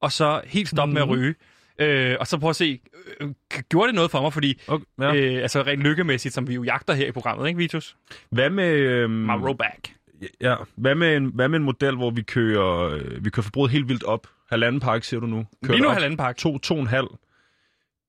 Og 0.02 0.12
så 0.12 0.40
helt 0.44 0.68
stoppe 0.68 0.92
mm-hmm. 0.94 1.08
med 1.08 1.16
at 1.16 1.20
ryge. 1.20 1.34
Øh, 1.78 2.16
og 2.20 2.26
så 2.26 2.38
prøve 2.38 2.50
at 2.50 2.56
se, 2.56 2.80
øh, 3.20 3.28
gjorde 3.68 3.86
det 3.86 3.94
noget 3.94 4.10
for 4.10 4.22
mig? 4.22 4.32
Fordi, 4.32 4.60
okay, 4.68 4.84
ja. 5.00 5.14
øh, 5.14 5.42
altså 5.42 5.62
rent 5.62 5.82
lykkemæssigt, 5.82 6.34
som 6.34 6.48
vi 6.48 6.54
jo 6.54 6.62
jagter 6.62 6.94
her 6.94 7.06
i 7.06 7.12
programmet, 7.12 7.48
ikke 7.48 7.58
Vitus? 7.58 7.96
Hvad 8.30 8.50
med... 8.50 8.68
Øh, 8.68 9.10
My 9.10 9.30
rollback. 9.30 9.92
ja, 10.40 10.54
hvad 10.76 10.94
med, 10.94 11.16
en, 11.16 11.26
hvad 11.34 11.48
med 11.48 11.58
en 11.58 11.64
model, 11.64 11.96
hvor 11.96 12.10
vi 12.10 12.22
kører, 12.22 12.90
øh, 12.90 13.24
vi 13.24 13.30
kører 13.30 13.44
forbruget 13.44 13.70
helt 13.70 13.88
vildt 13.88 14.04
op? 14.04 14.26
Halvanden 14.50 14.80
pakke, 14.80 15.06
siger 15.06 15.20
du 15.20 15.26
nu? 15.26 15.46
Kører 15.64 15.72
Lige 15.72 15.82
nu 15.82 15.88
op 15.88 15.94
halvanden 15.94 16.16
pakke. 16.16 16.38
To, 16.38 16.58
to 16.58 16.74
og 16.74 16.80
en 16.80 16.86
halv. 16.86 17.06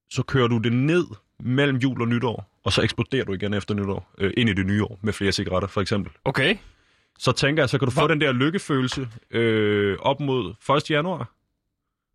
Så 0.10 0.24
kører 0.24 0.48
du 0.48 0.58
det 0.58 0.74
ned 0.74 1.06
mellem 1.40 1.78
jul 1.78 2.02
og 2.02 2.08
nytår, 2.08 2.60
og 2.64 2.74
så 2.74 2.82
eksploderer 2.82 3.26
du 3.26 3.34
igen 3.34 3.54
efter 3.54 3.74
nytår, 3.76 4.12
øh, 4.18 4.34
ind 4.38 4.50
i 4.50 4.54
det 4.54 4.66
nye 4.66 4.84
år, 4.84 5.00
med 5.02 5.14
flere 5.14 5.32
cigaretter, 5.32 5.68
for 5.68 5.82
eksempel. 5.82 6.12
Okay. 6.26 6.58
Så 7.20 7.32
tænker 7.32 7.64
jeg, 7.64 7.70
så 7.70 7.78
kan 7.78 7.86
du 7.86 7.92
få 7.92 8.08
den 8.08 8.22
der 8.22 8.32
lykkefølelse 8.32 9.08
øh, 9.32 9.98
op 10.00 10.20
mod 10.20 10.54
1. 10.78 10.92
januar. 10.92 11.32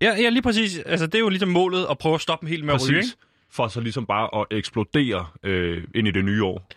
Ja, 0.02 0.14
ja, 0.20 0.28
lige 0.28 0.42
præcis. 0.42 0.78
Altså, 0.78 1.06
det 1.06 1.14
er 1.14 1.18
jo 1.18 1.28
ligesom 1.28 1.48
målet 1.48 1.86
at 1.90 1.98
prøve 1.98 2.14
at 2.14 2.20
stoppe 2.20 2.46
helt 2.46 2.64
med 2.64 2.74
at 2.74 2.88
ryge, 2.88 2.96
ikke? 2.98 3.08
For 3.50 3.68
så 3.68 3.80
ligesom 3.80 4.06
bare 4.06 4.40
at 4.40 4.46
eksplodere 4.58 5.26
øh, 5.42 5.84
ind 5.94 6.08
i 6.08 6.10
det 6.10 6.24
nye 6.24 6.44
år. 6.44 6.68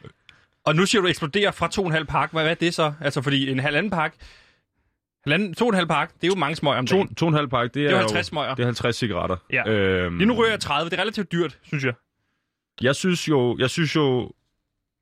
Og 0.65 0.75
nu 0.75 0.85
siger 0.85 1.01
du 1.01 1.07
eksplodere 1.07 1.53
fra 1.53 1.69
2,5 1.99 2.03
pakke. 2.03 2.33
Hvad, 2.33 2.43
hvad 2.43 2.51
er 2.51 2.55
det 2.55 2.73
så? 2.73 2.93
Altså, 3.01 3.21
fordi 3.21 3.51
en 3.51 3.59
halvanden 3.59 3.89
pakke... 3.91 4.17
Halvanden, 5.23 5.55
2,5 5.61 5.85
pakke, 5.85 6.13
det 6.21 6.23
er 6.23 6.27
jo 6.27 6.35
mange 6.35 6.55
smøger 6.55 6.77
om 6.77 6.87
To, 6.87 6.95
dagen. 6.95 7.15
to 7.15 7.25
og 7.25 7.29
en 7.29 7.35
halv 7.35 7.47
pakke, 7.47 7.73
det 7.73 7.79
er, 7.79 7.87
Det 7.87 7.87
er 7.87 7.91
jo 7.91 8.01
jo- 8.01 8.07
50 8.07 8.25
smøger. 8.25 8.55
Det 8.55 8.63
er 8.63 8.67
50 8.67 8.95
cigaretter. 8.95 9.35
Ja. 9.53 9.69
Øhm, 9.69 10.17
Lige 10.17 10.27
nu 10.27 10.33
ryger 10.33 10.49
jeg 10.51 10.59
30. 10.59 10.89
Det 10.89 10.97
er 10.97 11.01
relativt 11.01 11.31
dyrt, 11.31 11.57
synes 11.63 11.83
jeg. 11.83 11.93
Jeg 12.81 12.95
synes 12.95 13.29
jo, 13.29 13.57
jeg 13.59 13.69
synes 13.69 13.95
jo 13.95 14.31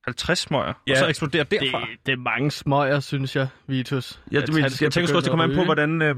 50 0.06 0.40
smøger, 0.40 0.74
Ja. 0.88 0.92
og 0.92 0.98
så 0.98 1.08
eksplodere 1.08 1.44
derfra. 1.44 1.80
Det, 1.80 1.88
det 2.06 2.12
er 2.12 2.18
mange 2.18 2.52
smøger, 2.52 3.00
synes 3.00 3.36
jeg, 3.36 3.48
Vitus. 3.68 4.20
Jeg, 4.32 4.44
at 4.44 4.50
jeg, 4.50 4.58
jeg, 4.64 4.72
tænker 4.72 5.02
også, 5.02 5.20
det 5.20 5.30
kommer 5.30 5.44
an 5.44 5.56
på, 5.56 5.64
hvordan, 5.64 6.02
øh, 6.02 6.16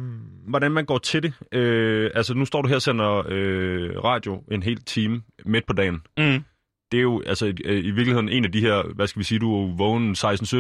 hvordan 0.48 0.72
man 0.72 0.86
går 0.86 0.98
til 0.98 1.24
det. 1.24 1.34
Øh, 1.52 2.12
altså, 2.16 2.34
nu 2.34 2.46
står 2.46 2.62
du 2.62 2.68
her 2.68 2.76
og 2.76 2.82
sender 2.82 3.24
øh, 3.30 4.04
radio 4.04 4.44
en 4.52 4.64
hel 4.64 4.82
time 4.84 5.22
midt 5.46 5.66
på 5.68 5.74
dagen. 5.74 6.02
Mm. 6.18 6.44
Det 6.92 6.98
er 6.98 7.02
jo 7.02 7.24
altså, 7.26 7.54
øh, 7.66 7.78
i 7.86 7.92
virkeligheden 7.92 8.30
en 8.30 8.46
af 8.46 8.52
de 8.52 8.60
her, 8.62 8.94
hvad 8.96 9.08
skal 9.08 9.20
vi 9.20 9.24
sige, 9.24 9.40
du 9.40 9.64
er 9.72 9.76
vågen 9.78 10.12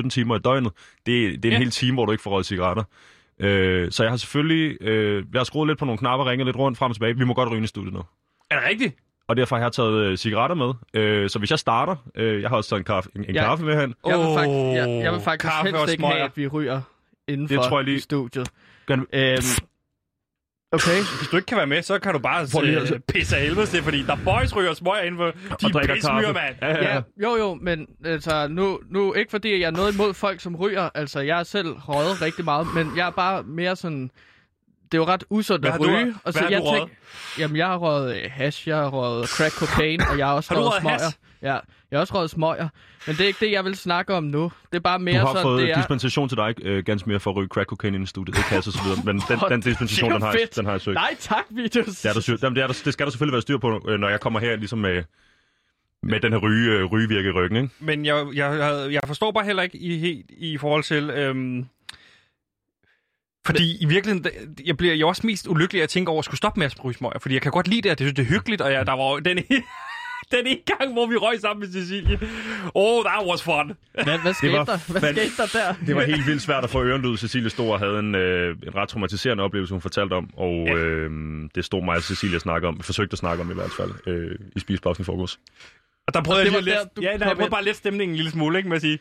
16-17 0.05 0.09
timer 0.09 0.35
i 0.35 0.39
døgnet. 0.39 0.71
Det, 1.05 1.43
det 1.43 1.45
er 1.45 1.49
en 1.49 1.51
Ja. 1.53 1.57
hel 1.57 1.69
time, 1.71 1.93
hvor 1.93 2.05
du 2.05 2.11
ikke 2.11 2.21
får 2.21 2.31
røget 2.31 2.45
cigaretter. 2.45 2.83
Øh, 3.39 3.91
så 3.91 4.03
jeg 4.03 4.11
har 4.11 4.17
selvfølgelig, 4.17 4.77
øh, 4.81 5.23
jeg 5.33 5.39
har 5.39 5.43
skruet 5.43 5.67
lidt 5.67 5.79
på 5.79 5.85
nogle 5.85 5.97
knapper, 5.97 6.29
ringet 6.29 6.45
lidt 6.45 6.57
rundt 6.57 6.77
frem 6.77 6.89
og 6.91 6.95
tilbage. 6.95 7.17
Vi 7.17 7.25
må 7.25 7.33
godt 7.33 7.51
ryge 7.51 7.63
i 7.63 7.67
studiet 7.67 7.93
nu. 7.93 8.01
Er 8.51 8.59
det 8.59 8.69
rigtigt? 8.69 8.95
Og 9.27 9.37
derfor 9.37 9.55
har 9.55 9.63
jeg 9.63 9.71
taget 9.71 9.93
øh, 9.93 10.17
cigaretter 10.17 10.55
med. 10.55 10.73
Øh, 10.93 11.29
så 11.29 11.39
hvis 11.39 11.51
jeg 11.51 11.59
starter, 11.59 11.95
øh, 12.15 12.41
jeg 12.41 12.49
har 12.49 12.57
også 12.57 12.69
taget 12.69 12.79
en 12.79 12.83
kaffe, 12.85 13.09
en, 13.15 13.25
en 13.29 13.35
Ja. 13.35 13.43
kaffe 13.43 13.65
med 13.65 13.81
hen. 13.81 13.93
Jeg 14.07 14.17
vil, 14.19 14.25
fakt- 14.37 14.49
jeg, 14.49 15.03
jeg 15.03 15.13
vil 15.13 15.21
faktisk 15.21 15.51
kaffe 15.51 15.73
og 15.73 15.79
helst 15.79 15.93
ikke 15.93 16.05
have, 16.05 16.19
at 16.19 16.31
vi 16.37 16.47
ryger 16.47 16.81
indenfor 17.27 17.55
Det 17.55 17.63
tror 17.63 17.77
jeg 17.79 17.85
lige- 17.85 17.97
i 17.97 17.99
studiet. 17.99 18.49
Kan- 18.87 18.99
Øhm, 19.13 19.37
okay. 20.71 20.97
Hvis 21.19 21.29
du 21.31 21.35
ikke 21.35 21.45
kan 21.45 21.57
være 21.57 21.67
med, 21.67 21.81
så 21.81 21.99
kan 21.99 22.13
du 22.13 22.19
bare 22.19 22.47
Prøv 22.53 22.61
lige 22.63 22.81
øh, 22.81 22.89
at- 22.91 23.03
pisse 23.03 23.35
af 23.37 23.41
helvede 23.41 23.65
til, 23.65 23.83
fordi 23.83 24.03
der 24.03 24.15
boys 24.25 24.55
ryger 24.55 24.73
smøger 24.73 25.01
inden 25.01 25.17
for 25.17 25.31
de 25.67 25.73
drikker 25.73 25.95
pismyrer, 25.95 26.33
mand. 26.33 26.55
Ja, 26.61 26.67
ja. 26.69 26.93
Ja, 26.95 27.01
jo 27.23 27.35
jo, 27.35 27.53
men 27.61 27.87
altså, 28.05 28.47
nu, 28.47 28.79
nu 28.89 29.13
ikke 29.13 29.31
fordi 29.31 29.59
jeg 29.59 29.67
er 29.67 29.71
noget 29.71 29.93
imod 29.93 30.13
folk, 30.13 30.39
som 30.39 30.55
ryger. 30.55 30.89
Altså, 30.95 31.19
jeg 31.19 31.35
har 31.35 31.43
selv 31.43 31.67
røget 31.67 32.21
rigtig 32.21 32.45
meget, 32.45 32.67
men 32.75 32.91
jeg 32.97 33.07
er 33.07 33.11
bare 33.11 33.43
mere 33.43 33.75
sådan... 33.75 34.11
Det 34.95 35.01
er 35.01 35.05
jo 35.05 35.11
ret 35.13 35.23
usundt 35.29 35.65
at 35.65 35.71
har 35.71 35.77
du- 35.77 35.83
ryge. 35.85 36.15
og 36.23 36.31
hvad 36.31 36.41
har 36.41 36.49
jeg 36.49 36.59
du 36.59 36.65
røget? 36.65 36.89
Jamen, 37.39 37.57
jeg 37.57 37.67
har 37.67 37.77
røget 37.77 38.15
øh, 38.23 38.31
hash, 38.31 38.67
jeg 38.67 38.77
har 38.77 38.87
røget 38.89 39.29
crack 39.29 39.53
cocaine, 39.53 40.03
og 40.09 40.17
jeg 40.17 40.27
har 40.27 40.33
også 40.33 40.53
Har 40.53 40.61
du 40.61 40.67
røget 40.67 40.71
røget 40.73 40.81
smøger. 40.81 41.03
hash? 41.03 41.17
Ja, 41.41 41.53
jeg 41.91 41.97
har 41.97 41.99
også 41.99 42.13
røget 42.15 42.29
smøger. 42.29 42.67
Men 43.07 43.15
det 43.15 43.23
er 43.23 43.27
ikke 43.27 43.45
det, 43.45 43.51
jeg 43.51 43.65
vil 43.65 43.75
snakke 43.75 44.13
om 44.13 44.23
nu. 44.23 44.51
Det 44.71 44.75
er 44.77 44.79
bare 44.79 44.97
Du 44.97 45.03
mere 45.03 45.19
har 45.19 45.25
sådan, 45.27 45.41
fået 45.41 45.61
det 45.61 45.71
er... 45.71 45.75
dispensation 45.77 46.29
til 46.29 46.37
dig, 46.37 46.53
øh, 46.61 46.83
ganske 46.85 47.09
mere 47.09 47.19
for 47.19 47.31
at 47.31 47.37
ryge 47.37 47.47
crack 47.47 47.69
cocaine 47.69 48.03
i 48.03 48.05
studiet. 48.05 48.35
Det 48.37 48.45
kan 48.45 48.61
så 48.61 48.81
videre. 48.85 48.99
Men 49.05 49.21
den, 49.29 49.39
den 49.49 49.61
dispensation, 49.61 50.11
er 50.11 50.15
den 50.15 50.21
har, 50.21 50.31
jeg, 50.31 50.47
den 50.55 50.65
har 50.65 50.71
jeg 50.71 50.81
søgt. 50.81 50.95
Nej 50.95 51.15
tak, 51.19 51.43
Vitus. 51.49 51.85
Det, 51.85 52.05
er 52.09 52.13
der, 52.13 52.37
Jamen, 52.43 52.55
det, 52.55 52.63
er 52.63 52.67
der, 52.67 52.81
det 52.85 52.93
skal 52.93 53.05
der 53.05 53.11
selvfølgelig 53.11 53.33
være 53.33 53.41
styr 53.41 53.57
på, 53.57 53.81
øh, 53.87 53.99
når 53.99 54.09
jeg 54.09 54.19
kommer 54.19 54.39
her 54.39 54.55
ligesom 54.55 54.79
med, 54.79 55.03
med 56.03 56.19
den 56.19 56.31
her 56.31 56.39
ryge, 56.39 56.71
øh, 56.71 56.85
rygevirke 56.85 57.29
i 57.29 57.31
ryggen. 57.31 57.57
Ikke? 57.63 57.73
Men 57.79 58.05
jeg, 58.05 58.25
jeg, 58.33 58.59
jeg, 58.59 58.87
jeg 58.93 59.01
forstår 59.07 59.31
bare 59.31 59.45
heller 59.45 59.63
ikke 59.63 59.77
i, 59.77 59.97
helt 59.99 60.25
i 60.37 60.57
forhold 60.57 60.83
til... 60.83 61.09
Øhm, 61.09 61.65
fordi 63.45 63.77
i 63.81 63.85
virkeligheden, 63.85 64.25
jeg 64.65 64.77
bliver 64.77 64.93
jo 64.95 65.07
også 65.07 65.21
mest 65.27 65.47
ulykkelig 65.47 65.79
af 65.81 65.83
at 65.83 65.89
tænke 65.89 66.11
over 66.11 66.19
at 66.19 66.25
skulle 66.25 66.37
stoppe 66.37 66.59
med 66.59 66.65
at 66.65 66.85
ryge 66.85 66.93
smøger. 66.95 67.19
Fordi 67.19 67.33
jeg 67.33 67.41
kan 67.41 67.51
godt 67.51 67.67
lide 67.67 67.81
det, 67.81 67.91
og 67.91 67.99
det, 67.99 68.17
det 68.17 68.23
er 68.23 68.27
hyggeligt, 68.29 68.61
og 68.61 68.71
jeg, 68.71 68.85
der 68.87 68.93
var 68.93 69.19
den, 69.19 69.37
den 70.31 70.47
ene 70.47 70.59
gang, 70.77 70.93
hvor 70.93 71.05
vi 71.07 71.15
røg 71.15 71.39
sammen 71.41 71.59
med 71.59 71.73
Cecilie. 71.81 72.19
Oh, 72.73 73.03
that 73.05 73.27
was 73.27 73.43
fun. 73.43 73.73
Hvad, 74.03 74.17
hvad 74.19 74.33
skete 74.39 74.53
var 74.53 74.63
der? 74.65 74.77
Hvad 74.91 75.01
fandme- 75.01 75.19
skete 75.19 75.37
der 75.37 75.73
der? 75.79 75.85
Det 75.87 75.95
var 75.95 76.01
helt 76.03 76.27
vildt 76.27 76.41
svært 76.41 76.63
at 76.63 76.69
få 76.69 76.83
ørenlyd. 76.83 77.17
Cecilie 77.17 77.49
stod 77.49 77.69
og 77.69 77.79
havde 77.79 77.99
en, 77.99 78.15
øh, 78.15 78.55
en 78.67 78.75
ret 78.75 78.89
traumatiserende 78.89 79.43
oplevelse, 79.43 79.73
hun 79.73 79.81
fortalte 79.81 80.13
om. 80.13 80.29
Og 80.37 80.63
Ja. 80.67 80.73
øh, 80.73 81.09
det 81.55 81.65
stod 81.65 81.83
mig 81.85 81.95
og 81.95 82.03
Cecilie 82.03 82.35
at 82.35 82.41
snakke 82.41 82.67
om. 82.67 82.79
Forsøgte 82.81 83.13
at 83.13 83.17
snakke 83.19 83.41
om 83.43 83.51
i 83.51 83.53
hvert 83.53 83.71
fald 83.77 83.91
øh, 84.07 84.35
i 84.55 84.59
spisepausen 84.59 85.01
i 85.01 85.05
forgårs. 85.05 85.39
Og 86.07 86.13
der 86.13 86.23
prøvede 86.23 86.41
Og 86.41 86.45
jeg 86.45 86.53
det 86.53 86.63
lige 86.63 86.75
lidt, 86.95 87.05
ja, 87.05 87.17
nej, 87.17 87.27
jeg 87.27 87.35
prøvede 87.35 87.51
bare 87.51 87.63
lidt 87.63 87.77
stemningen 87.77 88.09
en 88.13 88.15
lille 88.15 88.31
smule, 88.31 88.57
ikke, 88.57 88.69
med 88.69 88.75
at 88.75 88.81
sige, 88.81 88.99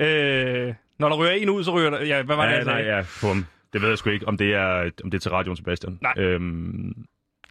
øh, 0.00 0.74
når 0.98 1.08
der 1.08 1.16
ryger 1.16 1.32
en 1.32 1.48
ud, 1.50 1.64
så 1.64 1.70
ryger 1.70 1.90
der, 1.90 2.04
ja, 2.04 2.22
hvad 2.22 2.36
var 2.36 2.44
det, 2.44 2.52
Ja, 2.52 2.56
jeg 2.56 2.64
nej, 2.64 2.82
sagde? 2.82 2.96
ja, 2.96 3.04
bum. 3.20 3.46
Det 3.72 3.82
ved 3.82 3.88
jeg 3.88 3.98
sgu 3.98 4.10
ikke, 4.10 4.28
om 4.28 4.36
det 4.36 4.54
er, 4.54 4.90
om 5.04 5.10
det 5.10 5.14
er 5.18 5.20
til 5.20 5.30
radioen, 5.30 5.56
Sebastian. 5.56 5.98
Nej. 6.02 6.14
Øhm, 6.16 6.94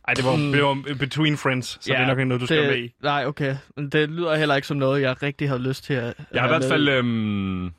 Ej, 0.07 0.13
det 0.13 0.25
var, 0.25 0.31
det 0.35 0.63
var 0.63 0.95
between 0.99 1.37
friends, 1.37 1.67
så 1.81 1.91
ja, 1.93 1.97
det 1.97 2.03
er 2.03 2.07
nok 2.07 2.17
ikke 2.19 2.29
noget, 2.29 2.41
du 2.41 2.45
skal 2.45 2.57
det, 2.57 2.67
med 2.67 2.77
i. 2.77 2.93
Nej, 3.03 3.25
okay. 3.25 3.55
Men 3.75 3.89
det 3.89 4.09
lyder 4.09 4.35
heller 4.35 4.55
ikke 4.55 4.67
som 4.67 4.77
noget, 4.77 5.01
jeg 5.01 5.23
rigtig 5.23 5.47
havde 5.49 5.61
lyst 5.61 5.83
til 5.83 5.93
at 5.93 6.13
jeg 6.33 6.41
har 6.41 6.47
i 6.47 6.51
hvert 6.51 6.63
fald... 6.69 6.89
Øhm, 6.89 7.71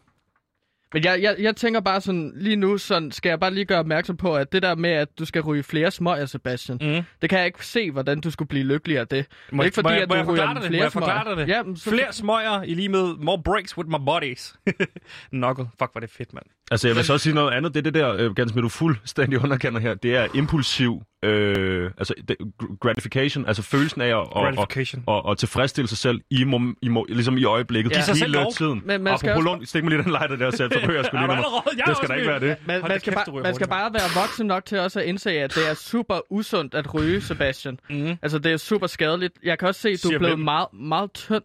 Men 0.94 1.04
jeg, 1.04 1.22
jeg, 1.22 1.37
jeg 1.38 1.56
tænker 1.56 1.80
bare 1.80 2.00
sådan, 2.00 2.32
lige 2.37 2.56
nu 2.56 2.78
sådan, 2.78 3.12
skal 3.12 3.28
jeg 3.30 3.40
bare 3.40 3.50
lige 3.54 3.64
gøre 3.64 3.78
opmærksom 3.78 4.16
på, 4.16 4.37
at 4.37 4.52
det 4.52 4.62
der 4.62 4.75
med, 4.75 4.90
at 4.90 5.18
du 5.18 5.25
skal 5.25 5.42
ryge 5.42 5.62
flere 5.62 5.90
smøger, 5.90 6.26
Sebastian, 6.26 6.78
Mm. 6.82 7.02
det 7.22 7.30
kan 7.30 7.38
jeg 7.38 7.46
ikke 7.46 7.66
se, 7.66 7.90
hvordan 7.90 8.20
du 8.20 8.30
skulle 8.30 8.49
blive 8.49 8.64
lykkelig 8.64 8.99
af 8.99 9.08
det. 9.08 9.26
Må, 9.52 9.56
det 9.56 9.61
er 9.62 9.64
ikke 9.64 9.75
fordi, 9.75 9.87
må, 9.87 9.90
jeg, 9.90 10.02
at 10.02 10.08
må 10.08 10.14
du 10.14 10.18
jeg 10.18 10.26
forklare 10.26 10.49
ryger 10.50 10.61
det? 10.61 10.68
flere 10.68 10.78
Må 10.80 10.84
jeg 10.84 10.92
forklare 10.92 11.37
det? 11.40 11.48
Ja, 11.48 11.62
så- 11.76 11.90
Flere 11.90 12.12
smøger 12.12 12.62
i 12.62 12.74
lige 12.74 12.88
med 12.88 13.14
more 13.18 13.42
breaks 13.42 13.76
with 13.78 13.88
my 13.90 14.05
bodies. 14.07 14.57
Knuckle. 15.31 15.66
Fuck, 15.78 15.90
er 15.96 16.00
det 16.00 16.11
fedt, 16.11 16.33
mand. 16.35 16.44
Altså, 16.72 16.88
jeg 16.88 16.96
vil 16.96 17.04
så 17.04 17.12
også 17.12 17.24
sige 17.24 17.35
noget 17.35 17.52
andet. 17.52 17.74
Det 17.74 17.80
er 17.80 17.82
det 17.90 17.94
der, 17.94 18.14
øh, 18.18 18.35
ganske 18.35 18.54
med 18.54 18.62
du 18.62 18.68
fuldstændig 18.68 19.42
underkender 19.44 19.80
her. 19.80 19.94
Det 19.94 20.16
er 20.16 20.26
impulsiv... 20.35 21.02
Øh, 21.24 21.90
altså, 21.98 22.14
det, 22.28 22.37
gr- 22.62 22.76
gratification, 22.80 23.46
altså 23.46 23.62
følelsen 23.62 24.00
af 24.00 24.06
at, 24.06 24.14
og, 24.14 24.32
og, 24.32 24.66
og, 25.06 25.24
og 25.24 25.38
tilfredsstille 25.38 25.88
sig 25.88 25.98
selv 25.98 26.20
i, 26.30 26.44
mom, 26.44 26.76
i, 26.82 26.88
mo, 26.88 27.04
ligesom 27.08 27.38
i 27.38 27.44
øjeblikket. 27.44 27.90
Ja. 27.90 27.96
Giv 27.96 28.02
sig 28.04 28.16
selv 28.16 28.26
hele 28.30 28.42
lov. 28.42 28.52
tiden. 28.52 28.82
Men 28.85 29.02
man 29.02 29.18
skal 29.18 29.30
Apropos 29.30 29.50
også- 29.52 29.66
stik 29.68 29.82
mig 29.85 29.90
lige 29.90 30.02
den 30.02 30.11
lighter 30.11 30.37
der 30.37 30.50
selv, 30.50 30.72
så 30.72 30.78
ryger 30.78 30.94
jeg 30.94 31.04
sgu 31.04 31.16
lige 31.16 31.32
er 31.32 31.85
Det 31.87 31.96
skal 31.96 32.08
da 32.08 32.14
ikke 32.14 32.28
være 32.28 32.40
det. 32.40 32.56
Man, 32.66 32.82
man, 32.88 33.00
skal, 33.00 33.12
bare, 33.14 33.30
ryger 33.30 33.42
man 33.42 33.54
skal 33.54 33.68
bare 33.68 33.92
være 33.92 34.22
voksen 34.22 34.46
nok 34.46 34.64
til 34.64 34.78
også 34.78 35.00
at 35.00 35.06
indse, 35.06 35.30
at 35.30 35.54
det 35.54 35.70
er 35.70 35.74
super 35.74 36.20
usundt 36.30 36.74
at 36.74 36.94
ryge, 36.94 37.20
Sebastian. 37.20 37.78
Mm. 37.90 38.16
Altså, 38.22 38.38
det 38.38 38.52
er 38.52 38.56
super 38.56 38.87
skadeligt. 38.87 39.32
Jeg 39.44 39.58
kan 39.58 39.68
også 39.68 39.80
se, 39.80 39.88
at 39.88 40.00
du 40.04 40.08
er 40.08 40.18
blevet 40.18 40.38
meget, 40.38 40.66
meget 40.72 41.12
tynd. 41.12 41.42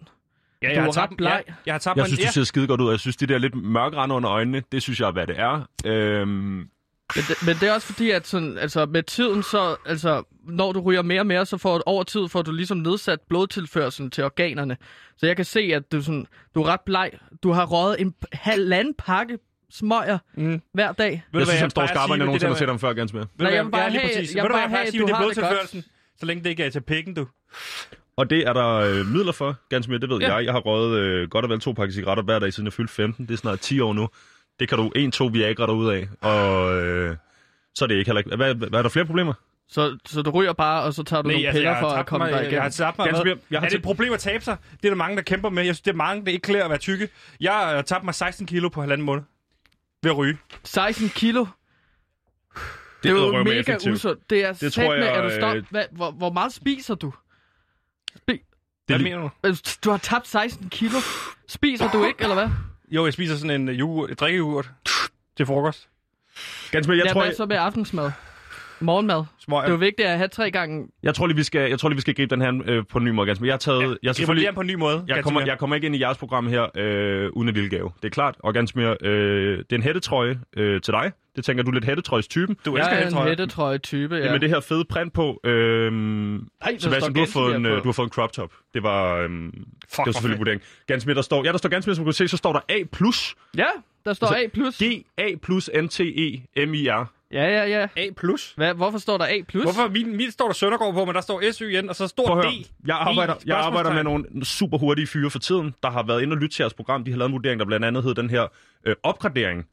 Ja, 0.61 0.67
Du 0.67 0.73
jeg 0.73 0.83
har 0.83 0.91
tabt, 0.91 1.11
ret 1.11 1.17
bleg. 1.17 1.43
Jeg, 1.47 1.55
jeg 1.65 1.73
har 1.73 1.79
tabt 1.79 1.97
Jeg 1.97 2.05
synes, 2.07 2.19
du 2.25 2.31
ser 2.31 2.43
skide 2.43 2.67
godt 2.67 2.81
ud. 2.81 2.89
Jeg 2.89 2.99
synes, 2.99 3.15
de 3.17 3.25
der 3.27 3.37
lidt 3.37 3.55
mørkrande 3.55 4.15
under 4.15 4.31
øjnene, 4.31 4.63
det 4.71 4.81
synes 4.81 4.99
jeg 4.99 5.07
er, 5.07 5.11
hvad 5.11 5.27
det 5.27 5.39
er. 5.39 5.67
Øhm, 5.85 6.29
Men 7.15 7.23
det, 7.27 7.35
men 7.45 7.55
det 7.55 7.63
er 7.69 7.73
også 7.73 7.87
fordi, 7.87 8.11
at 8.11 8.27
sådan, 8.27 8.57
altså, 8.57 8.85
med 8.85 9.03
tiden, 9.03 9.43
så, 9.43 9.75
altså, 9.85 10.23
når 10.43 10.71
du 10.71 10.79
ryger 10.79 11.01
mere 11.01 11.19
og 11.19 11.27
mere, 11.27 11.45
så 11.45 11.57
får 11.57 11.81
over 11.85 12.03
tid 12.03 12.27
får 12.29 12.41
du 12.41 12.51
ligesom 12.51 12.77
nedsat 12.77 13.19
blodtilførselen 13.29 14.11
til 14.11 14.23
organerne. 14.23 14.77
Så 15.17 15.25
jeg 15.27 15.35
kan 15.35 15.45
se, 15.45 15.59
at 15.59 15.91
du, 15.91 16.01
sådan, 16.01 16.25
du 16.55 16.61
er 16.61 16.67
ret 16.67 16.81
bleg. 16.85 17.11
Du 17.43 17.51
har 17.51 17.65
røget 17.65 18.01
en 18.01 18.13
halvanden 18.33 18.93
pakke 18.97 19.37
smøger 19.71 20.17
Mm. 20.37 20.61
hver 20.73 20.91
dag. 20.91 21.09
Du, 21.09 21.13
jeg 21.13 21.21
hvad 21.31 21.45
synes, 21.45 21.59
han 21.61 21.69
står 21.69 21.85
skarpere, 21.85 22.03
end 22.03 22.11
jeg 22.11 22.19
det 22.19 22.25
nogensinde 22.25 22.49
har 22.53 22.55
set 22.57 22.61
med- 22.67 22.71
ham 22.73 22.79
før, 22.79 22.93
ganske 22.93 23.17
du, 23.17 23.25
Nej, 23.39 23.53
jeg 23.53 23.65
vil 23.65 23.71
bare 23.71 23.81
ja, 23.81 23.89
have- 23.89 24.01
jeg 24.03 24.19
vil 24.19 24.33
du, 24.43 24.47
bare 24.47 24.57
jeg 24.57 24.69
have, 24.69 24.87
at 24.87 24.93
du 24.93 25.05
det 25.05 25.15
har 25.15 25.25
det 25.27 25.37
godt. 25.37 25.85
Så 26.19 26.25
længe 26.25 26.43
det 26.43 26.49
ikke 26.49 26.63
er 26.63 26.69
til 26.69 26.81
pikken, 26.81 27.13
du. 27.13 27.27
Og 28.17 28.29
det 28.29 28.47
er 28.47 28.53
der 28.53 28.67
øh, 28.75 29.05
midler 29.05 29.31
for, 29.31 29.55
ganske 29.69 29.89
mere, 29.91 29.99
det 30.01 30.09
ved 30.09 30.17
Ja. 30.19 30.35
jeg. 30.35 30.45
Jeg 30.45 30.53
har 30.53 30.59
røget 30.59 30.99
øh, 30.99 31.29
godt 31.29 31.45
og 31.45 31.49
vel 31.51 31.59
to 31.59 31.71
pakker 31.71 31.93
cigaretter 31.93 32.23
hver 32.23 32.39
dag, 32.39 32.53
siden 32.53 32.65
jeg 32.65 32.73
fyldte 32.73 32.93
15. 32.93 33.25
Det 33.25 33.33
er 33.33 33.37
snart 33.37 33.59
10 33.59 33.79
år 33.79 33.93
nu. 33.93 34.09
Det 34.59 34.69
kan 34.69 34.77
du 34.77 34.91
en, 34.95 35.11
to 35.11 35.25
Viagra 35.25 35.71
ud 35.71 35.89
af, 35.89 36.07
og 36.21 36.73
øh, 36.81 37.15
så 37.75 37.85
er 37.85 37.87
det 37.87 37.95
ikke 37.95 38.09
heller 38.09 38.19
ikke. 38.19 38.35
Hvad, 38.35 38.53
hvad, 38.55 38.79
er 38.79 38.81
der 38.81 38.89
flere 38.89 39.05
problemer? 39.05 39.33
Så, 39.69 39.97
så 40.05 40.21
du 40.21 40.29
ryger 40.29 40.53
bare, 40.53 40.83
og 40.83 40.93
så 40.93 41.03
tager 41.03 41.21
du 41.21 41.27
Nej, 41.27 41.33
nogle 41.35 41.47
altså, 41.47 41.59
piller 41.59 41.79
for 41.79 41.87
at 41.89 42.05
komme 42.05 42.25
mig, 42.25 42.31
der 42.31 42.37
jeg, 42.37 42.45
igen. 42.45 42.53
jeg 42.55 42.61
har 42.63 42.69
tabt 42.69 42.97
mig 42.97 43.05
Ganske 43.05 43.23
med. 43.25 43.35
mere. 43.35 43.43
Jeg 43.51 43.59
har 43.59 43.65
er 43.65 43.69
det 43.69 43.77
et 43.77 43.83
problem 43.83 44.13
at 44.13 44.19
tabe 44.19 44.43
sig? 44.43 44.57
Det 44.71 44.85
er 44.85 44.89
der 44.89 44.95
mange, 44.97 45.17
der 45.17 45.23
kæmper 45.23 45.49
med. 45.49 45.63
Jeg 45.63 45.75
synes, 45.75 45.81
det 45.81 45.91
er 45.91 45.95
mange, 45.95 46.25
der 46.25 46.31
ikke 46.31 46.41
klæder 46.43 46.63
at 46.63 46.69
være 46.69 46.79
tykke. 46.79 47.09
Jeg 47.41 47.51
har 47.53 47.81
tabt 47.81 48.03
mig 48.05 48.15
16 48.15 48.47
kilo 48.47 48.69
på 48.69 48.81
halvanden 48.81 49.05
måned 49.05 49.23
ved 50.03 50.11
at 50.11 50.17
ryge. 50.17 50.37
16 50.63 51.09
kilo. 51.09 51.45
Det 53.03 53.09
er 53.11 53.13
jo 53.15 53.43
mega 53.43 53.75
usundt. 53.91 54.29
Det 54.29 54.45
er 54.45 54.51
Det 54.51 54.61
det 54.61 54.73
tror 54.73 54.95
med, 54.95 55.05
jeg, 55.05 55.15
er 55.17 55.21
du 55.21 55.29
stop. 55.35 55.55
øh, 55.55 55.63
Hvad, 55.71 55.83
hvor, 55.91 56.11
hvor 56.11 56.31
meget 56.31 56.53
spiser 56.53 56.95
du? 56.95 57.13
Spi- 58.17 58.83
Hvad 58.87 58.99
mener 58.99 59.17
du? 59.17 59.29
Du 59.83 59.89
har 59.89 59.97
tabt 59.97 60.27
16 60.27 60.69
kilo. 60.69 60.97
Spiser 61.47 61.91
du 61.91 62.05
ikke, 62.05 62.21
eller 62.21 62.35
hvad? 62.35 62.49
Jo, 62.91 63.05
jeg 63.05 63.13
spiser 63.13 63.35
sådan 63.35 63.61
en 63.61 63.69
yoghurt, 63.69 64.19
drikkeyoghurt 64.19 64.71
til 65.37 65.45
frokost. 65.45 65.89
Ganske 66.71 66.89
mere, 66.89 66.97
jeg, 66.97 67.05
ja, 67.05 67.11
tror, 67.13 67.21
hvad 67.21 67.27
jeg, 67.27 67.35
så 67.35 67.45
med 67.45 67.55
aftensmad? 67.57 68.11
Morgenmad. 68.79 69.23
Smøger. 69.39 69.61
Det 69.61 69.67
er 69.69 69.73
jo 69.73 69.77
vigtigt 69.77 70.07
at 70.07 70.17
have 70.17 70.27
tre 70.27 70.51
gange. 70.51 70.87
jeg 71.03 71.15
tror 71.15 71.27
lige, 71.27 71.37
vi 71.37 71.43
skal, 71.43 71.69
jeg 71.69 71.79
tror 71.79 71.89
lige, 71.89 71.95
vi 71.97 72.01
skal 72.01 72.13
gribe 72.15 72.35
den 72.35 72.41
her 72.41 72.61
øh, 72.65 72.83
på 72.89 72.97
en 72.97 73.03
ny 73.05 73.09
måde, 73.09 73.27
ganske. 73.27 73.45
Jeg 73.45 73.53
har 73.53 73.57
taget, 73.57 73.81
ja, 73.81 73.87
jeg, 74.03 74.15
selvfølgelig, 74.15 74.15
selvfølgelig... 74.15 74.55
på 74.55 74.61
en 74.61 74.67
ny 74.67 74.73
måde. 74.73 75.03
jeg, 75.07 75.23
kommer, 75.23 75.41
jeg 75.45 75.57
kommer 75.57 75.75
ikke 75.75 75.85
ind 75.85 75.95
i 75.95 75.99
jeres 75.99 76.17
program 76.17 76.47
her 76.47 76.67
øh, 76.75 77.29
uden 77.33 77.49
en 77.49 77.55
lille 77.55 77.69
gave. 77.69 77.91
Det 78.01 78.05
er 78.05 78.09
klart. 78.09 78.35
Og 78.39 78.53
ganske 78.53 78.79
mere, 78.79 78.97
øh, 79.01 79.57
det 79.57 79.71
er 79.71 79.75
en 79.75 79.83
hættetrøje 79.83 80.39
øh, 80.57 80.81
til 80.81 80.91
dig. 80.93 81.11
Det 81.37 81.45
tænker 81.45 81.63
du 81.63 81.69
er 81.69 81.73
lidt 81.73 81.85
hættetrøjes-typen. 81.85 82.57
Du 82.65 82.75
Jeg 82.77 82.81
elsker 82.81 82.95
er 82.97 83.03
det, 83.03 83.11
tror 83.13 83.19
en 83.21 83.27
jeg. 83.27 83.31
hættetrøje-type, 83.31 84.15
Ja. 84.15 84.25
ja. 84.25 84.31
Med 84.31 84.39
det 84.39 84.49
her 84.49 84.59
fede 84.59 84.85
print 84.85 85.13
på. 85.13 85.39
Øh, 85.43 85.91
der 85.91 86.39
Sebastian, 86.79 87.13
du 87.13 87.19
har, 87.19 87.27
fået 87.27 87.55
en, 87.55 87.65
øh, 87.65 87.71
på. 87.77 87.79
du 87.79 87.87
har 87.87 87.93
fået 87.93 88.05
en 88.07 88.11
crop 88.11 88.31
top. 88.31 88.51
Det 88.73 88.83
var, 88.83 89.15
øhm, 89.15 89.51
det 89.51 89.63
Fuck, 89.89 89.97
var 89.97 90.03
hvor 90.03 90.11
selvfølgelig 90.11 90.39
vurdering. 90.39 90.61
Ganske 90.87 91.07
mere, 91.07 91.15
der 91.15 91.21
står, 91.21 91.43
ja, 91.45 91.51
der 91.51 91.57
står 91.57 91.69
ganske 91.69 91.89
mere, 91.89 91.95
som 91.95 92.05
du 92.05 92.09
kan 92.09 92.13
se, 92.13 92.27
så 92.27 92.37
står 92.37 92.53
der 92.53 92.59
A+, 92.69 92.73
Ja, 93.57 93.65
der 94.05 94.13
står 94.13 94.27
Altså, 94.27 94.43
A+. 94.45 94.47
plus. 94.53 94.77
G, 94.83 95.05
A 95.17 95.27
plus 95.41 95.69
N 95.81 95.87
T 95.87 95.99
E 95.99 96.65
M 96.65 96.73
I 96.73 96.87
R. 96.87 97.13
Ja, 97.31 97.43
ja, 97.43 97.65
ja. 97.65 97.87
A+. 97.97 98.07
plus. 98.17 98.53
Hvad, 98.57 98.73
hvorfor 98.73 98.97
står 98.97 99.17
der 99.17 99.25
A+. 99.25 99.41
plus? 99.47 99.63
Hvorfor? 99.63 99.87
Min, 99.89 100.17
min 100.17 100.31
står 100.31 100.45
der 100.47 100.53
Søndergaard 100.53 100.93
på, 100.93 101.05
men 101.05 101.15
der 101.15 101.21
står 101.21 101.51
S-Y-N, 101.51 101.89
og 101.89 101.95
så 101.95 102.07
står 102.07 102.25
Prøv 102.27 102.41
D. 102.43 102.45
jeg 102.87 102.95
arbejder, 102.95 103.33
I, 103.33 103.37
jeg 103.45 103.57
arbejder 103.57 103.93
med 103.93 104.03
nogle 104.03 104.45
super 104.45 104.77
hurtige 104.77 105.07
fyre 105.07 105.29
for 105.29 105.39
tiden, 105.39 105.73
der 105.83 105.89
har 105.89 106.03
været 106.03 106.21
inde 106.21 106.33
og 106.33 106.37
lytte 106.37 106.55
til 106.55 106.63
jeres 106.63 106.73
program. 106.73 107.03
De 107.03 107.11
har 107.11 107.17
lavet 107.17 107.29
en 107.29 107.33
vurdering, 107.33 107.59
der 107.59 107.65
blandt 107.65 107.85
andet 107.85 108.03
hed 108.03 108.15
den 108.15 108.29
her 108.29 108.47
øh, 108.85 108.95
opgradering, 109.03 109.65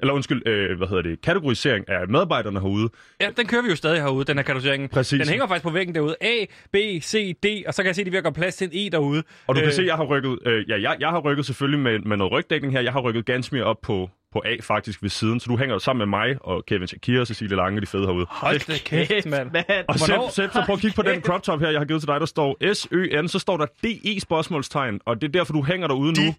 eller 0.00 0.14
undskyld, 0.14 0.48
øh, 0.48 0.76
hvad 0.78 0.88
hedder 0.88 1.02
det, 1.02 1.20
kategorisering 1.22 1.88
af 1.88 2.08
medarbejderne 2.08 2.60
herude. 2.60 2.88
Ja, 3.20 3.28
den 3.36 3.46
kører 3.46 3.62
vi 3.62 3.68
jo 3.68 3.76
stadig 3.76 4.02
herude, 4.02 4.24
den 4.24 4.36
her 4.36 4.42
kategorisering. 4.42 4.90
Præcis. 4.90 5.20
Den 5.20 5.28
hænger 5.28 5.46
faktisk 5.46 5.62
på 5.64 5.70
væggen 5.70 5.94
derude. 5.94 6.16
A, 6.20 6.44
B, 6.72 6.76
C, 7.02 7.36
D, 7.42 7.46
og 7.66 7.74
så 7.74 7.82
kan 7.82 7.86
jeg 7.86 7.94
se, 7.94 8.00
at 8.02 8.12
de 8.12 8.16
er 8.16 8.20
gøre 8.20 8.32
plads 8.32 8.56
til 8.56 8.64
en 8.72 8.86
E 8.86 8.90
derude. 8.90 9.22
Og 9.46 9.54
du 9.54 9.60
kan 9.60 9.68
Øh, 9.68 9.74
se, 9.74 9.82
jeg 9.82 9.96
har 9.96 10.04
rykket, 10.04 10.38
øh, 10.46 10.70
ja, 10.70 10.80
jeg, 10.80 10.96
jeg 11.00 11.08
har 11.08 11.18
rykket 11.18 11.46
selvfølgelig 11.46 11.80
med, 11.80 11.98
med 11.98 12.16
noget 12.16 12.32
rygdækning 12.32 12.72
her. 12.74 12.80
Jeg 12.80 12.92
har 12.92 13.00
rykket 13.00 13.26
ganske 13.26 13.54
mere 13.54 13.64
op 13.64 13.80
på, 13.82 14.10
på 14.32 14.42
A 14.46 14.56
faktisk 14.62 15.02
ved 15.02 15.10
siden. 15.10 15.40
Så 15.40 15.46
du 15.50 15.56
hænger 15.56 15.74
jo 15.74 15.78
sammen 15.78 16.08
med 16.08 16.18
mig 16.18 16.36
og 16.40 16.66
Kevin 16.66 16.86
Shakir 16.86 17.20
og 17.20 17.26
Cecilie 17.26 17.56
Lange, 17.56 17.80
de 17.80 17.86
fede 17.86 18.06
herude. 18.06 18.26
Hold 18.28 18.66
da 18.66 18.72
kæft, 18.84 19.26
mand. 19.26 19.50
mand. 19.52 19.84
Og 19.88 19.98
Sepp, 19.98 20.18
Sepp, 20.30 20.52
så 20.52 20.62
prøv 20.66 20.74
at 20.74 20.80
kigge 20.80 20.96
på 20.96 21.02
den 21.02 21.20
crop 21.22 21.42
top 21.42 21.60
her, 21.60 21.70
jeg 21.70 21.80
har 21.80 21.84
givet 21.84 22.00
til 22.02 22.08
dig, 22.08 22.20
der 22.20 22.26
står 22.26 22.72
S-Ø-N, 22.74 23.28
så 23.28 23.38
står 23.38 23.56
der 23.56 23.66
D-E 23.66 24.20
spørgsmålstegn, 24.20 25.00
og 25.06 25.20
det 25.20 25.28
er 25.28 25.32
derfor, 25.32 25.52
du 25.52 25.62
hænger 25.62 25.86
derude 25.88 26.12
nu. 26.26 26.34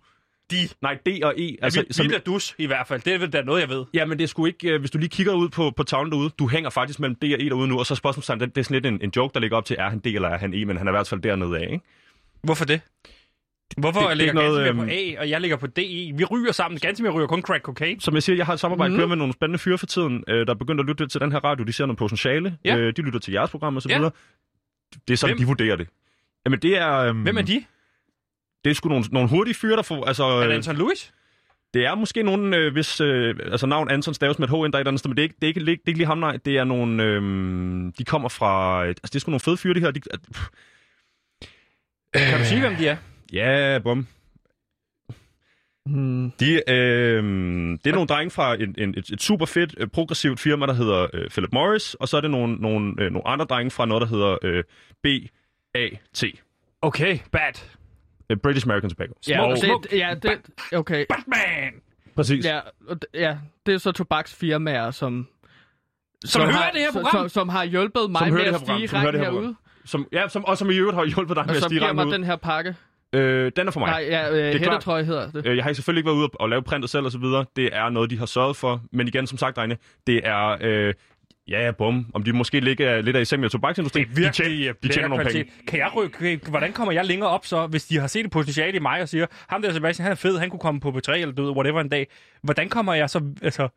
De. 0.51 0.57
Nej, 0.81 0.93
D 1.05 1.07
og 1.23 1.33
E. 1.37 1.57
Altså, 1.61 1.79
Altså, 1.79 1.83
som, 1.97 2.03
Villa 2.03 2.17
Dus 2.17 2.55
i 2.57 2.65
hvert 2.65 2.87
fald. 2.87 3.01
Det 3.01 3.13
er 3.13 3.17
vel 3.17 3.29
da 3.29 3.41
noget, 3.41 3.61
jeg 3.61 3.69
ved. 3.69 3.85
ja, 3.93 4.05
men 4.05 4.19
det 4.19 4.29
sgu 4.29 4.45
ikke... 4.45 4.69
øh, 4.69 4.79
Hvis 4.79 4.91
du 4.91 4.97
lige 4.97 5.09
kigger 5.09 5.33
ud 5.33 5.49
på, 5.49 5.71
på 5.77 5.83
tavlen 5.83 6.11
derude, 6.11 6.29
du 6.39 6.47
hænger 6.47 6.69
faktisk 6.69 6.99
mellem 6.99 7.15
D 7.15 7.23
og 7.23 7.41
E 7.41 7.49
derude 7.49 7.67
nu, 7.67 7.79
og 7.79 7.85
så 7.85 7.95
spørgsmålet, 7.95 8.41
det, 8.41 8.55
det 8.55 8.61
er 8.61 8.63
sådan 8.65 8.75
lidt 8.75 8.85
en, 8.85 8.99
en 9.03 9.11
joke, 9.15 9.33
der 9.33 9.39
ligger 9.39 9.57
op 9.57 9.65
til, 9.65 9.75
er 9.79 9.89
han 9.89 9.99
D 9.99 10.05
eller 10.05 10.29
er 10.29 10.37
han 10.37 10.53
E, 10.53 10.65
men 10.65 10.77
han 10.77 10.87
er 10.87 10.91
i 10.91 10.95
hvert 10.95 11.07
fald 11.07 11.21
dernede 11.21 11.57
af, 11.59 11.71
ikke? 11.71 11.85
Hvorfor 12.43 12.65
det? 12.65 12.81
Hvorfor 13.77 13.99
det 13.99 14.09
er 14.09 14.13
ligger 14.13 14.33
noget, 14.33 14.75
på 14.75 14.81
A, 14.91 15.19
og 15.19 15.29
jeg 15.29 15.41
ligger 15.41 15.57
på 15.57 15.67
DE? 15.67 16.13
Vi 16.17 16.23
ryger 16.31 16.51
sammen. 16.51 16.79
Gansimir 16.79 17.09
ryger 17.11 17.27
kun 17.27 17.41
crack 17.41 17.63
cocaine. 17.63 18.01
Som 18.01 18.13
jeg 18.13 18.23
siger, 18.23 18.35
jeg 18.35 18.45
har 18.45 18.53
et 18.53 18.59
samarbejde 18.59 18.97
mm. 18.97 19.09
med 19.09 19.17
nogle 19.17 19.33
spændende 19.33 19.59
fyre 19.59 19.77
for 19.77 19.85
tiden, 19.85 20.23
øh, 20.27 20.47
der 20.47 20.53
er 20.53 20.57
begyndt 20.57 20.79
at 20.81 20.85
lytte 20.87 21.07
til 21.07 21.21
den 21.21 21.31
her 21.31 21.39
radio. 21.39 21.65
De 21.65 21.73
ser 21.73 21.85
noget 21.85 21.97
potentiale. 21.97 22.57
Ja. 22.65 22.77
Øh, 22.77 22.93
de 22.97 23.01
lytter 23.01 23.19
til 23.19 23.31
jeres 23.31 23.49
program 23.49 23.75
og 23.75 23.81
så 23.81 23.89
Ja. 23.89 23.97
videre. 23.97 24.11
Det 25.07 25.13
er 25.13 25.17
sådan, 25.17 25.35
Hvem? 25.35 25.41
de 25.43 25.47
vurderer 25.47 25.75
det. 25.75 25.87
Jamen, 26.45 26.59
det 26.59 26.77
er... 26.77 26.91
Øhm, 26.97 27.21
Hvem 27.21 27.37
er 27.37 27.41
de? 27.41 27.63
Det 28.63 28.69
er 28.69 28.73
sgu 28.73 28.89
nogle, 28.89 29.05
nogle 29.11 29.29
hurtige 29.29 29.55
fyre, 29.55 29.75
der 29.75 29.81
får... 29.81 30.05
Altså, 30.05 30.23
Er 30.23 30.39
det 30.39 30.47
øh, 30.47 30.55
Anton 30.55 30.75
Lewis? 30.77 31.13
det 31.73 31.85
er 31.85 31.95
måske 31.95 32.23
nogen, 32.23 32.53
øh, 32.53 32.73
hvis... 32.73 33.01
Øh, 33.01 33.35
altså, 33.51 33.67
navn 33.67 33.89
Anton 33.89 34.13
staves 34.13 34.39
med 34.39 34.47
et 34.47 34.51
H 34.51 34.65
ind 34.65 34.73
der 34.73 34.79
er 34.79 34.81
et 34.81 34.87
andet 34.87 34.99
sted, 34.99 35.09
men 35.09 35.17
det 35.17 35.21
er 35.21 35.23
ikke, 35.23 35.35
det 35.35 35.43
er 35.43 35.47
ikke, 35.47 35.59
det 35.65 35.69
er 35.69 35.77
ikke 35.87 35.99
lige 35.99 36.07
ham, 36.07 36.17
nej. 36.17 36.37
Det 36.45 36.57
er 36.57 36.63
nogle... 36.63 37.03
Øh, 37.03 37.21
de 37.97 38.03
kommer 38.05 38.29
fra... 38.29 38.83
Altså, 38.85 39.01
det 39.03 39.15
er 39.15 39.19
sgu 39.19 39.29
nogle 39.29 39.39
fede 39.39 39.57
fyre, 39.57 39.73
de 39.73 39.79
her. 39.79 39.91
De, 39.91 39.99
pff. 40.33 40.47
Kan 42.13 42.39
du 42.39 42.45
sige, 42.45 42.61
hvem 42.61 42.75
de 42.75 42.87
er? 42.87 42.97
ja, 43.33 43.79
bum. 43.79 44.07
Hmm. 45.85 46.31
De, 46.31 46.69
øh, 46.71 47.23
det 47.83 47.87
er 47.87 47.93
nogle 47.93 48.07
drenge 48.07 48.31
fra 48.31 48.55
en, 48.55 48.75
en, 48.77 48.89
et, 48.97 49.09
et 49.09 49.21
super 49.21 49.45
fedt, 49.45 49.75
øh, 49.77 49.87
progressivt 49.87 50.39
firma, 50.39 50.65
der 50.65 50.73
hedder 50.73 51.07
øh, 51.13 51.29
Philip 51.29 51.53
Morris, 51.53 51.93
og 51.93 52.07
så 52.07 52.17
er 52.17 52.21
det 52.21 52.31
nogle, 52.31 52.55
nogle, 52.55 52.93
øh, 52.99 53.11
nogle 53.11 53.27
andre 53.27 53.45
drenge 53.45 53.71
fra 53.71 53.85
noget, 53.85 54.01
der 54.01 54.07
hedder 54.07 54.37
øh, 54.43 54.63
BAT. 55.03 56.23
Okay, 56.81 57.19
bad. 57.31 57.53
Øh, 58.31 58.37
British 58.37 58.67
American 58.67 58.89
Tobacco. 58.89 59.13
Ja, 59.27 59.41
Og- 59.41 59.57
det, 59.57 59.97
ja, 59.99 60.15
det, 60.23 60.39
okay. 60.75 61.05
Batman! 61.09 61.73
Præcis. 62.15 62.45
Ja, 62.45 62.59
og 62.87 62.97
ja, 63.13 63.37
det 63.65 63.73
er 63.73 63.77
så 63.77 63.91
tobaksfirmaer, 63.91 64.91
som... 64.91 65.27
Som 66.25 66.41
hører 66.41 66.51
har, 66.53 66.71
det 66.71 66.81
her 66.81 66.91
som- 66.91 67.01
program? 67.01 67.21
Som, 67.21 67.29
som 67.29 67.49
har 67.49 67.63
hjulpet 67.63 68.11
mig 68.11 68.19
Som 68.19 68.29
med 68.33 68.39
det 68.39 68.45
at 68.47 68.55
stige 68.59 68.87
som 68.87 68.99
det 68.99 69.05
rækken 69.07 69.21
her 69.23 69.31
herude, 69.31 69.55
Som, 69.85 70.07
ja, 70.11 70.27
som, 70.27 70.45
og 70.45 70.57
som 70.57 70.69
i 70.69 70.75
øvrigt 70.77 70.95
har 70.95 71.05
hjulpet 71.05 71.35
dig 71.35 71.45
med 71.45 71.49
og 71.49 71.55
at 71.55 71.61
som 71.61 71.69
stige 71.69 71.79
giver 71.79 71.87
rækken 71.89 71.95
mig 71.95 72.07
ud. 72.07 72.13
den 72.13 72.23
her 72.23 72.35
pakke. 72.35 72.75
Øh, 73.13 73.51
den 73.55 73.67
er 73.67 73.71
for 73.71 73.79
mig. 73.79 73.89
Nej, 73.89 74.05
ja, 74.09 74.29
øh, 74.29 74.51
klart. 74.51 74.59
hættetrøje 74.59 75.03
hedder 75.03 75.31
det. 75.31 75.45
Øh, 75.47 75.55
Jeg 75.57 75.63
har 75.65 75.73
selvfølgelig 75.73 75.99
ikke 75.99 76.07
været 76.07 76.17
ude 76.17 76.29
og 76.33 76.49
lave 76.49 76.61
printet 76.63 76.89
selv 76.89 77.05
og 77.05 77.11
så 77.11 77.17
videre. 77.17 77.45
Det 77.55 77.69
er 77.73 77.89
noget, 77.89 78.09
de 78.09 78.17
har 78.19 78.25
sørget 78.25 78.55
for. 78.55 78.81
Men 78.91 79.07
igen, 79.07 79.27
som 79.27 79.37
sagt, 79.37 79.55
drenge, 79.55 79.77
det 80.07 80.21
er... 80.27 80.57
Øh, 80.61 80.93
ja, 81.51 81.71
bum. 81.71 82.05
Om 82.13 82.23
de 82.23 82.33
måske 82.33 82.59
ligger 82.59 83.01
lidt 83.01 83.15
af 83.15 83.21
i 83.21 83.25
semi- 83.25 83.45
og 83.45 83.51
tobaksindustrien. 83.51 84.07
Det 84.07 84.11
er 84.11 84.15
virkelig 84.15 84.33
de 84.33 84.43
tjener, 84.43 84.73
de 84.73 84.79
lækker 84.81 84.93
tjener 84.93 85.07
nogle 85.07 85.23
kvalitet. 85.23 85.45
penge. 85.47 85.67
Kan 85.67 85.79
jeg 85.79 85.91
rykke, 85.95 86.39
hvordan 86.49 86.73
kommer 86.73 86.93
jeg 86.93 87.05
længere 87.05 87.29
op 87.29 87.45
så, 87.45 87.67
hvis 87.67 87.85
de 87.85 87.99
har 87.99 88.07
set 88.07 88.25
et 88.25 88.31
potentiale 88.31 88.75
i 88.77 88.79
mig 88.79 89.01
og 89.01 89.09
siger, 89.09 89.25
ham 89.49 89.61
der 89.61 89.73
Sebastian, 89.73 90.03
han 90.03 90.11
er 90.11 90.15
fed, 90.15 90.37
han 90.37 90.49
kunne 90.49 90.59
komme 90.59 90.79
på 90.81 90.89
B3 90.89 91.11
eller 91.11 91.35
død, 91.35 91.49
whatever 91.49 91.81
en 91.81 91.89
dag. 91.89 92.07
Hvordan 92.43 92.69
kommer 92.69 92.93
jeg 92.93 93.09
så, 93.09 93.21
altså, 93.41 93.67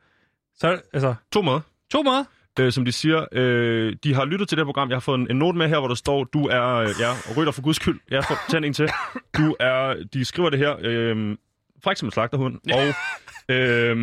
så, 0.56 0.80
altså, 0.92 1.14
To 1.32 1.42
måder. 1.42 1.60
to 1.92 2.02
måder? 2.02 2.24
øh, 2.60 2.72
som 2.72 2.84
de 2.84 2.92
siger. 2.92 3.24
Øh, 3.32 3.96
de 4.04 4.14
har 4.14 4.24
lyttet 4.24 4.48
til 4.48 4.58
det 4.58 4.62
her 4.62 4.66
program. 4.66 4.88
Jeg 4.88 4.94
har 4.96 5.00
fået 5.00 5.18
en, 5.20 5.26
en 5.30 5.36
note 5.36 5.58
med 5.58 5.68
her, 5.68 5.78
hvor 5.78 5.88
der 5.88 5.94
står, 5.94 6.24
du 6.24 6.46
er, 6.46 6.74
øh, 6.74 6.88
ja, 7.00 7.10
rytter 7.36 7.52
for 7.52 7.62
guds 7.62 7.76
skyld. 7.76 8.00
Jeg 8.10 8.24
får 8.24 8.38
tænding 8.50 8.74
til. 8.74 8.88
Du 9.38 9.56
er, 9.60 9.94
de 10.12 10.24
skriver 10.24 10.50
det 10.50 10.58
her, 10.58 10.76
øh, 10.80 11.36
fræk 11.84 11.96
som 11.96 12.08
en 12.08 12.12
slagterhund. 12.12 12.58
Og 12.72 12.94
øh, 13.54 13.96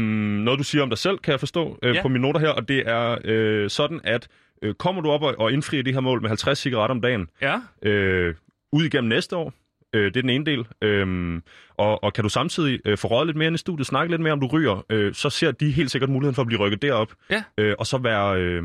noget, 0.44 0.58
du 0.60 0.64
siger 0.64 0.82
om 0.84 0.90
dig 0.90 0.98
selv, 0.98 1.18
kan 1.18 1.32
jeg 1.32 1.40
forstå 1.40 1.80
øh, 1.84 1.96
Ja. 1.96 2.02
på 2.02 2.08
mine 2.08 2.22
noter 2.22 2.40
her. 2.40 2.50
Og 2.50 2.68
det 2.68 2.84
er 2.90 3.18
øh, 3.24 3.70
sådan, 3.70 4.02
at 4.04 4.28
øh, 4.62 4.74
kommer 4.74 5.02
du 5.02 5.10
op 5.12 5.22
og, 5.24 5.36
og 5.40 5.52
indfrier 5.52 5.84
det 5.84 5.94
her 5.94 6.00
mål 6.02 6.22
med 6.22 6.30
50 6.30 6.60
cigaretter 6.60 6.96
om 6.96 7.02
dagen, 7.02 7.28
Ja. 7.42 7.60
øh, 7.82 8.36
ud 8.74 8.84
igennem 8.84 9.10
næste 9.10 9.36
år. 9.36 9.54
Øh, 9.94 10.04
det 10.06 10.18
er 10.18 10.22
den 10.22 10.30
ene 10.30 10.46
del. 10.46 10.66
Øhm, 10.82 11.44
og, 11.78 12.04
og 12.04 12.14
kan 12.14 12.24
du 12.24 12.30
samtidig 12.30 12.80
øh, 12.86 12.98
få 12.98 13.08
røget 13.08 13.28
lidt 13.28 13.38
mere 13.38 13.48
ind 13.48 13.56
i 13.56 13.58
studiet, 13.58 13.88
snakke 13.88 14.12
lidt 14.12 14.22
mere 14.22 14.34
om, 14.34 14.40
du 14.40 14.48
ryger, 14.48 14.86
øh, 14.90 15.14
så 15.14 15.30
ser 15.30 15.52
de 15.52 15.72
helt 15.72 15.92
sikkert 15.92 16.10
muligheden 16.10 16.36
for 16.36 16.42
at 16.42 16.48
blive 16.48 16.60
rykket 16.60 16.82
derop. 16.82 17.14
Ja. 17.30 17.44
Øh, 17.58 17.76
og 17.80 17.88
så 17.88 17.98
være... 17.98 18.42
Øh, 18.42 18.64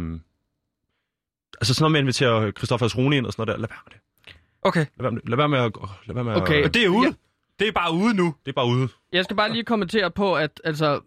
altså 1.61 1.75
sådan 1.75 1.83
noget 1.83 1.93
med 1.93 1.99
at 1.99 2.03
invitere 2.03 2.51
Christoffer 2.51 2.95
Rune 2.99 3.17
ind 3.17 3.27
og 3.27 3.33
sådan 3.33 3.43
noget 3.47 3.57
der. 3.57 3.61
Lad 3.61 3.69
være 3.69 3.79
med 3.87 3.93
det. 3.93 4.01
Okay. 4.63 4.87
Lad 4.97 5.03
være 5.03 5.13
med, 5.13 5.21
lad 5.27 5.37
være 5.37 5.49
med 5.49 5.59
at... 5.59 5.73
Lad 6.07 6.15
være 6.15 6.25
med 6.25 6.33
at, 6.33 6.43
Okay. 6.43 6.65
Og 6.65 6.75
det 6.75 6.85
er 6.85 6.89
ude. 6.89 7.15
Det 7.59 7.69
er 7.69 7.73
bare 7.73 7.93
ude 7.93 8.15
nu. 8.15 8.35
Det 8.45 8.51
er 8.51 8.55
bare 8.55 8.67
ude. 8.67 8.89
Jeg 9.13 9.25
skal 9.25 9.37
bare 9.37 9.53
lige 9.53 9.65
kommentere 9.65 10.11
på, 10.11 10.35
at 10.35 10.61
altså, 10.65 11.01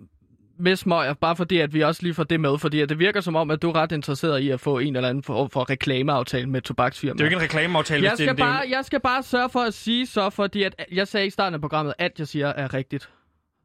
med 0.60 0.76
smøger, 0.76 1.14
bare 1.14 1.36
fordi, 1.36 1.58
at 1.60 1.74
vi 1.74 1.82
også 1.82 2.04
lige 2.04 2.14
får 2.14 2.24
det 2.24 2.40
med, 2.40 2.58
fordi 2.60 2.82
at 2.82 2.90
det 2.90 3.00
virker 3.00 3.22
som 3.22 3.36
om, 3.36 3.52
at 3.52 3.62
du 3.62 3.70
er 3.70 3.76
ret 3.76 3.92
interesseret 3.92 4.40
i 4.40 4.50
at 4.50 4.60
få 4.60 4.78
en 4.80 4.96
eller 4.96 5.10
anden 5.10 5.24
form 5.24 5.50
for 5.50 5.70
reklameaftale 5.70 6.50
med 6.50 6.62
tobaksfirmaer. 6.62 7.14
Det 7.14 7.22
er 7.22 7.26
jo 7.26 7.28
ikke 7.28 7.36
en 7.36 7.42
reklameaftale, 7.44 8.04
jeg 8.04 8.12
hvis 8.12 8.18
det 8.18 8.26
skal, 8.26 8.30
er 8.30 8.36
det 8.36 8.42
er 8.44 8.48
jo- 8.48 8.54
bare, 8.54 8.66
jeg 8.70 8.86
skal 8.86 9.00
bare 9.00 9.24
sørge 9.24 9.50
for 9.50 9.60
at 9.60 9.74
sige 9.74 10.06
så, 10.08 10.30
fordi 10.30 10.64
at 10.64 10.76
jeg 10.92 11.08
sagde 11.08 11.28
i 11.28 11.30
starten 11.30 11.54
af 11.54 11.62
programmet, 11.62 11.94
at 11.98 12.12
jeg 12.20 12.28
siger 12.28 12.48
er 12.48 12.74
rigtigt. 12.74 13.10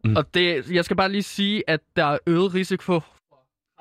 Mm. 0.05 0.17
Og 0.17 0.35
det, 0.35 0.71
jeg 0.71 0.85
skal 0.85 0.97
bare 0.97 1.09
lige 1.13 1.23
sige, 1.23 1.63
at 1.67 1.81
der 1.97 2.05
er 2.05 2.19
øget 2.27 2.55
risiko. 2.55 2.93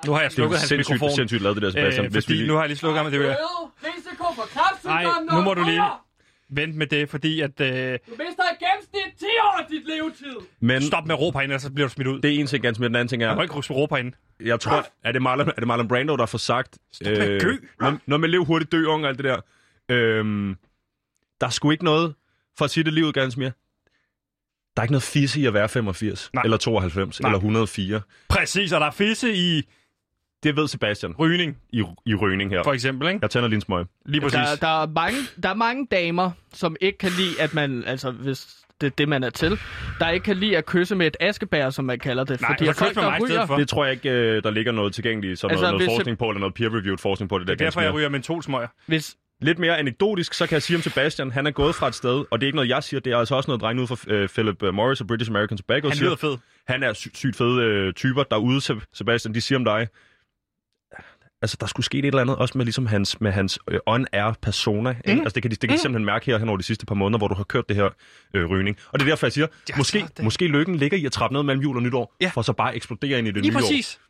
Nu 0.06 0.12
har 0.12 0.20
jeg 0.20 0.30
Det 0.30 0.34
er 0.34 0.34
slukket 0.34 0.58
hans 0.58 0.68
sindssygt, 0.68 0.94
mikrofon. 0.94 1.16
sindssygt 1.16 1.42
lavet 1.42 1.54
det 1.56 1.62
der, 1.62 1.70
Sebastian. 1.70 2.06
Øh, 2.06 2.12
fordi 2.12 2.32
vi, 2.34 2.46
nu 2.46 2.52
har 2.54 2.60
jeg 2.60 2.68
lige 2.68 2.78
slukket 2.78 3.02
ham, 3.02 3.10
det 3.10 3.20
vil 3.20 3.26
jeg. 3.26 3.36
Øget 3.40 3.94
risiko 3.96 4.24
for 4.36 4.86
Nej, 4.88 5.04
nu 5.32 5.40
må 5.40 5.54
du 5.54 5.62
lige 5.64 5.82
vente 6.56 6.78
med 6.78 6.86
det, 6.86 7.08
fordi 7.08 7.40
at... 7.40 7.60
Øh, 7.60 7.66
Du 7.66 8.10
mister 8.10 8.42
i 8.52 8.64
gennemsnit 8.64 9.18
10 9.18 9.24
år 9.42 9.58
af 9.60 9.66
dit 9.70 9.82
levetid. 9.88 10.36
men 10.60 10.82
stop 10.82 11.06
med 11.06 11.14
at 11.14 11.20
råbe 11.20 11.38
herinde, 11.38 11.52
ellers 11.52 11.62
så 11.62 11.72
bliver 11.72 11.88
du 11.88 11.92
smidt 11.92 12.08
ud. 12.08 12.20
det 12.20 12.34
er 12.34 12.40
en 12.40 12.46
ting, 12.46 12.62
ganske 12.62 12.80
med 12.80 12.88
den 12.88 12.96
anden 12.96 13.08
ting 13.08 13.22
Jeg 13.22 13.30
er... 13.30 13.34
må 13.34 13.42
ikke 13.42 13.54
råbe 13.54 13.94
herinde. 13.94 14.16
Jeg 14.40 14.60
tror, 14.60 14.86
er 15.04 15.12
det 15.12 15.22
Marlon, 15.22 15.48
er 15.48 15.52
det 15.52 15.66
Marlon 15.66 15.88
Brando, 15.88 16.16
der 16.16 16.26
får 16.26 16.38
sagt... 16.38 16.78
med 17.04 17.12
at 17.18 17.42
gø. 17.42 17.56
noget, 17.80 17.98
noget 18.06 18.20
med 18.20 18.28
lev 18.28 18.44
hurtigt, 18.44 18.72
dø 18.72 18.84
ung 18.86 19.02
og 19.04 19.08
alt 19.08 19.18
det 19.18 19.24
der. 19.24 19.40
Øhm, 19.88 20.56
der 21.40 21.46
er 21.46 21.50
sgu 21.50 21.70
ikke 21.70 21.84
noget, 21.84 22.14
for 22.58 22.64
at 22.64 22.70
sige 22.70 22.84
det 22.84 22.92
livet 22.92 23.14
ganske 23.14 23.40
mere. 23.40 23.52
Der 24.76 24.80
er 24.80 24.84
ikke 24.84 24.92
noget 24.92 25.02
fisse 25.02 25.40
i 25.40 25.46
at 25.46 25.54
være 25.54 25.68
85, 25.68 26.30
Nej. 26.34 26.42
eller 26.44 26.56
92, 26.56 27.20
Nej. 27.20 27.28
eller 27.28 27.38
104. 27.38 28.00
Præcis, 28.28 28.72
og 28.72 28.80
der 28.80 28.86
er 28.86 28.90
fisse 28.90 29.34
i 29.34 29.62
Det 30.44 30.56
ved 30.56 30.68
Sebastian 30.68 31.14
rygning, 31.18 31.56
i, 31.72 31.84
i 32.06 32.14
rygning 32.14 32.50
her. 32.50 32.62
for 32.62 32.72
eksempel, 32.72 33.08
ikke? 33.08 33.18
Jeg 33.22 33.30
tænder 33.30 33.48
lige 33.48 33.56
en 33.56 33.60
smøg. 33.60 33.86
Lige 34.06 34.20
præcis. 34.20 34.38
Der, 34.38 34.56
der, 34.60 34.82
er 34.82 34.86
mange, 34.86 35.16
der 35.42 35.48
er 35.48 35.54
mange 35.54 35.86
damer, 35.90 36.30
som 36.52 36.76
ikke 36.80 36.98
kan 36.98 37.10
lide, 37.18 37.40
at 37.40 37.54
man, 37.54 37.84
altså 37.86 38.10
hvis 38.10 38.46
det 38.80 38.86
er 38.86 38.90
det, 38.98 39.08
man 39.08 39.24
er 39.24 39.30
til, 39.30 39.58
der 39.98 40.10
ikke 40.10 40.24
kan 40.24 40.36
lide 40.36 40.56
at 40.56 40.66
kysse 40.66 40.94
med 40.94 41.06
et 41.06 41.16
askebær, 41.20 41.70
som 41.70 41.84
man 41.84 41.98
kalder 41.98 42.24
det. 42.24 42.40
Nej, 42.40 42.50
fordi 42.50 42.64
så 42.64 42.70
at 42.70 42.76
folk, 42.76 42.94
der 42.94 43.18
ryger, 43.20 43.46
for. 43.46 43.56
Det 43.56 43.68
tror 43.68 43.84
jeg 43.84 43.92
ikke, 43.92 44.10
øh, 44.10 44.42
der 44.42 44.50
ligger 44.50 44.72
noget 44.72 44.94
tilgængeligt, 44.94 45.38
sådan 45.38 45.50
Altså, 45.54 45.66
noget, 45.66 45.78
noget 45.80 45.96
forskning 45.98 46.18
på, 46.18 46.28
eller 46.28 46.40
noget 46.40 46.54
peer-reviewed 46.54 46.96
forskning 46.98 47.28
på 47.28 47.38
det 47.38 47.46
der. 47.46 47.54
Det 47.54 47.60
er 47.60 47.66
derfor, 47.66 47.80
jeg 47.80 47.94
ryger 47.94 48.08
mentolsmøger. 48.08 48.68
hvis, 48.86 49.16
Lidt 49.40 49.58
mere 49.58 49.78
anekdotisk, 49.78 50.34
så 50.34 50.46
kan 50.46 50.54
jeg 50.54 50.62
sige 50.62 50.76
om 50.76 50.82
Sebastian, 50.82 51.30
han 51.30 51.46
er 51.46 51.50
gået 51.50 51.74
fra 51.74 51.88
et 51.88 51.94
sted, 51.94 52.24
og 52.30 52.40
det 52.40 52.42
er 52.42 52.48
ikke 52.48 52.56
noget, 52.56 52.68
jeg 52.68 52.82
siger, 52.82 53.00
det 53.00 53.12
er 53.12 53.16
altså 53.18 53.34
også 53.34 53.50
noget 53.50 53.60
drenge 53.60 53.82
ud 53.82 53.86
fra 53.86 53.96
øh, 54.14 54.28
Philip 54.28 54.62
øh, 54.62 54.74
Morris 54.74 55.00
og 55.00 55.06
British 55.06 55.30
American 55.30 55.58
Tobacco 55.58 55.88
Han 55.88 55.96
siger. 55.96 56.06
lyder 56.06 56.16
fed. 56.16 56.36
Han 56.68 56.82
er 56.82 56.92
sy- 56.92 57.08
sygt 57.14 57.36
fede 57.36 57.62
øh, 57.62 57.92
typer 57.92 58.22
derude, 58.22 58.58
Seb- 58.58 58.84
Sebastian. 58.94 59.34
De 59.34 59.40
siger 59.40 59.58
om 59.58 59.64
dig, 59.64 59.88
altså 61.44 61.56
der 61.60 61.66
skulle 61.66 61.86
ske 61.86 61.98
et 61.98 62.04
eller 62.04 62.20
andet, 62.20 62.36
også 62.36 62.58
med, 62.58 62.64
ligesom 62.64 62.86
hans, 62.86 63.20
med 63.20 63.32
hans 63.32 63.58
øh, 63.70 63.78
on-air 63.86 64.32
persona. 64.42 64.90
Mm. 65.06 65.10
Altså 65.12 65.32
det 65.34 65.42
kan 65.42 65.50
de, 65.50 65.56
det 65.56 65.68
kan 65.68 65.76
de 65.76 65.82
simpelthen 65.82 66.04
mærke 66.04 66.26
her 66.26 66.38
hen 66.38 66.48
over 66.48 66.56
de 66.58 66.62
sidste 66.64 66.86
par 66.86 66.94
måneder, 66.94 67.18
hvor 67.18 67.28
du 67.28 67.34
har 67.34 67.44
kørt 67.44 67.68
det 67.68 67.76
her 67.76 67.88
øh, 68.34 68.50
rygning. 68.50 68.76
Og 68.92 68.98
det 69.00 69.06
er 69.06 69.10
derfor, 69.10 69.26
jeg 69.26 69.32
siger, 69.32 69.46
Ja, 69.68 69.74
måske, 69.76 70.04
måske 70.22 70.46
lykken 70.46 70.76
ligger 70.76 70.98
i 70.98 71.06
at 71.06 71.12
trappe 71.12 71.34
ned 71.34 71.42
mellem 71.42 71.62
jul 71.62 71.76
og 71.76 71.82
nytår, 71.82 72.14
Ja. 72.20 72.30
for 72.34 72.42
så 72.42 72.52
bare 72.52 72.76
eksplodere 72.76 73.18
ind 73.18 73.28
i 73.28 73.30
det 73.30 73.42
Lige 73.42 73.50
nye 73.50 73.56
præcis. 73.60 74.00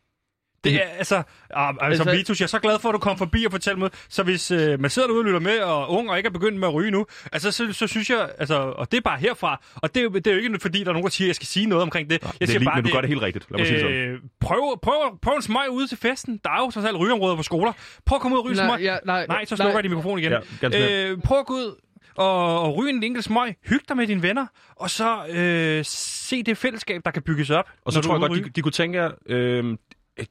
Det 0.65 0.75
er, 0.75 0.79
altså, 0.97 1.15
ah, 1.53 1.69
altså, 1.81 2.03
Altså- 2.03 2.11
Vitus, 2.17 2.39
jeg 2.39 2.45
er 2.45 2.47
så 2.47 2.59
glad 2.59 2.79
for, 2.79 2.89
at 2.89 2.93
du 2.93 2.99
kom 2.99 3.17
forbi 3.17 3.45
og 3.45 3.51
fortalte 3.51 3.79
mig. 3.79 3.89
Så 4.09 4.23
hvis 4.23 4.51
øh, 4.51 4.79
man 4.79 4.89
sidder 4.89 5.07
derude 5.07 5.21
og 5.21 5.25
lytter 5.25 5.39
med, 5.39 5.59
og 5.59 5.89
ung 5.91 6.09
og 6.09 6.17
ikke 6.17 6.27
er 6.27 6.31
begyndt 6.31 6.59
med 6.59 6.67
at 6.67 6.73
ryge 6.73 6.91
nu, 6.91 7.05
altså, 7.31 7.51
så, 7.51 7.73
så 7.73 7.87
synes 7.87 8.09
jeg, 8.09 8.29
altså, 8.37 8.55
og 8.55 8.91
det 8.91 8.97
er 8.97 9.01
bare 9.01 9.17
herfra, 9.19 9.61
og 9.75 9.95
det 9.95 9.99
er, 9.99 10.03
jo- 10.03 10.09
det 10.09 10.27
er 10.27 10.31
jo 10.31 10.37
ikke 10.37 10.59
fordi, 10.61 10.79
der 10.79 10.89
er 10.89 10.93
nogen, 10.93 11.03
der 11.03 11.09
siger, 11.09 11.25
at 11.25 11.27
jeg 11.27 11.35
skal 11.35 11.47
sige 11.47 11.65
noget 11.65 11.81
omkring 11.81 12.09
det. 12.09 12.21
Jeg 12.21 12.31
Det 12.33 12.41
er 12.41 12.45
siger 12.45 12.59
lige, 12.59 12.65
bare, 12.69 12.75
men 12.75 12.85
du 12.85 12.91
gør 12.93 13.01
det 13.01 13.09
helt 13.09 13.21
rigtigt. 13.21 13.45
Lad 13.51 13.59
mig 13.59 13.67
sige 13.67 13.77
det 13.79 13.83
sådan. 13.85 13.97
øh, 13.97 14.19
prøv, 14.41 14.79
prøv, 14.81 14.93
prøv 15.21 15.33
en 15.35 15.41
smøg 15.41 15.69
ude 15.69 15.87
til 15.87 15.97
festen. 15.97 16.39
Der 16.43 16.49
er 16.49 16.57
jo 16.65 16.71
trods 16.71 16.85
alt 16.85 16.97
rygeområder 16.97 17.35
på 17.35 17.43
skoler. 17.43 17.71
Prøv 18.05 18.15
at 18.15 18.21
komme 18.21 18.35
ud 18.35 18.39
og 18.39 18.45
ryge 18.45 18.51
en 18.61 18.65
nej, 18.67 18.77
smøg. 18.77 18.83
ja, 18.83 18.97
nej, 19.05 19.25
Nej, 19.27 19.45
så 19.45 19.55
slukker 19.55 19.73
jeg 19.75 19.83
din 19.83 19.91
mikrofon 19.91 20.19
igen. 20.19 20.33
Ja, 20.61 21.09
øh, 21.11 21.17
prøv 21.23 21.39
at 21.39 21.45
gå 21.45 21.53
ud 21.53 21.81
og, 22.15 22.61
og 22.61 22.77
ryge 22.77 22.89
en 22.89 23.03
enkelt 23.03 23.25
smøg. 23.25 23.55
Hyg 23.65 23.79
dig 23.89 23.97
med 23.97 24.07
dine 24.07 24.21
venner. 24.21 24.45
Og 24.75 24.89
så 24.89 25.25
øh, 25.29 25.85
se 25.87 26.43
det 26.43 26.57
fællesskab, 26.57 27.01
der 27.05 27.11
kan 27.11 27.21
bygges 27.21 27.49
op. 27.49 27.65
Og 27.85 27.93
så 27.93 28.01
tror 28.01 28.13
jeg 28.13 28.19
godt, 28.19 28.39
at 28.39 28.45
de, 28.45 28.49
de 28.49 28.61
kunne 28.61 28.71
tænke 28.71 29.09
øh, 29.25 29.77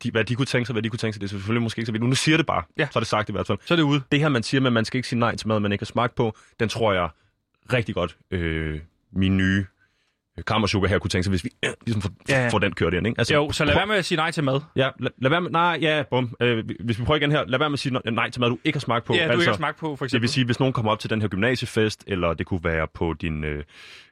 de, 0.02 0.10
hvad 0.10 0.24
de 0.24 0.34
kunne 0.34 0.46
tænke 0.46 0.66
sig, 0.66 0.72
hvad 0.74 0.82
de 0.82 0.88
kunne 0.88 0.98
tænke 0.98 1.12
sig, 1.14 1.20
det 1.20 1.26
er 1.26 1.30
selvfølgelig 1.30 1.62
måske 1.62 1.78
ikke 1.80 1.86
så 1.86 1.92
vildt. 1.92 2.06
Nu 2.08 2.14
siger 2.14 2.36
det 2.36 2.46
bare, 2.46 2.62
Ja. 2.78 2.88
så 2.92 2.98
er 2.98 3.00
det 3.00 3.08
sagt 3.08 3.28
i 3.28 3.32
hvert 3.32 3.46
fald. 3.46 3.58
Så 3.64 3.74
er 3.74 3.76
det 3.76 3.82
ude. 3.82 4.02
Det 4.12 4.20
her, 4.20 4.28
man 4.28 4.42
siger 4.42 4.66
at 4.66 4.72
man 4.72 4.84
skal 4.84 4.98
ikke 4.98 5.08
sige 5.08 5.18
nej 5.18 5.36
til 5.36 5.48
mad, 5.48 5.60
man 5.60 5.72
ikke 5.72 5.82
har 5.82 5.86
smagt 5.86 6.14
på, 6.14 6.36
den 6.60 6.68
tror 6.68 6.92
jeg 6.92 7.08
rigtig 7.72 7.94
godt, 7.94 8.16
øh, 8.30 8.80
min 9.12 9.36
nye 9.36 9.66
øh, 10.38 10.44
kammersugar 10.44 10.88
her 10.88 10.98
kunne 10.98 11.08
tænke 11.08 11.24
sig, 11.24 11.30
hvis 11.30 11.44
vi 11.44 11.50
øh, 11.64 11.70
ligesom 11.86 12.02
får, 12.02 12.10
Ja, 12.28 12.48
får 12.48 12.58
den 12.58 12.72
kørt 12.74 12.94
ind. 12.94 13.06
Ikke? 13.06 13.18
Altså, 13.20 13.34
Jo, 13.34 13.52
så 13.52 13.64
lad 13.64 13.74
være 13.74 13.86
med 13.86 13.96
at 13.96 14.04
sige 14.04 14.16
nej 14.16 14.30
til 14.30 14.44
mad. 14.44 14.60
Ja, 14.76 14.88
lad, 15.00 15.10
lad 15.18 15.30
være 15.30 15.40
med, 15.40 15.50
nej, 15.50 15.78
ja, 15.80 16.02
bum. 16.10 16.34
Øh, 16.40 16.64
hvis 16.84 16.98
vi 16.98 17.04
prøver 17.04 17.16
igen 17.16 17.30
her, 17.30 17.44
lad 17.46 17.58
være 17.58 17.70
med 17.70 17.74
at 17.74 17.78
sige 17.80 18.00
nej 18.10 18.30
til 18.30 18.40
mad, 18.40 18.48
du 18.50 18.58
ikke 18.64 18.76
har 18.76 18.80
smagt 18.80 19.04
på. 19.04 19.14
Ja, 19.14 19.26
du 19.26 19.32
ikke 19.32 19.46
har 19.46 19.56
smagt 19.56 19.78
på, 19.78 19.96
for 19.96 20.04
Det 20.04 20.08
eksempel. 20.08 20.22
vil 20.22 20.28
sige, 20.28 20.44
hvis 20.44 20.58
nogen 20.60 20.72
kommer 20.72 20.92
op 20.92 20.98
til 20.98 21.10
den 21.10 21.20
her 21.20 21.28
gymnasiefest, 21.28 22.04
eller 22.06 22.34
det 22.34 22.46
kunne 22.46 22.60
være 22.64 22.86
på 22.94 23.12
din, 23.20 23.44
øh, 23.44 23.64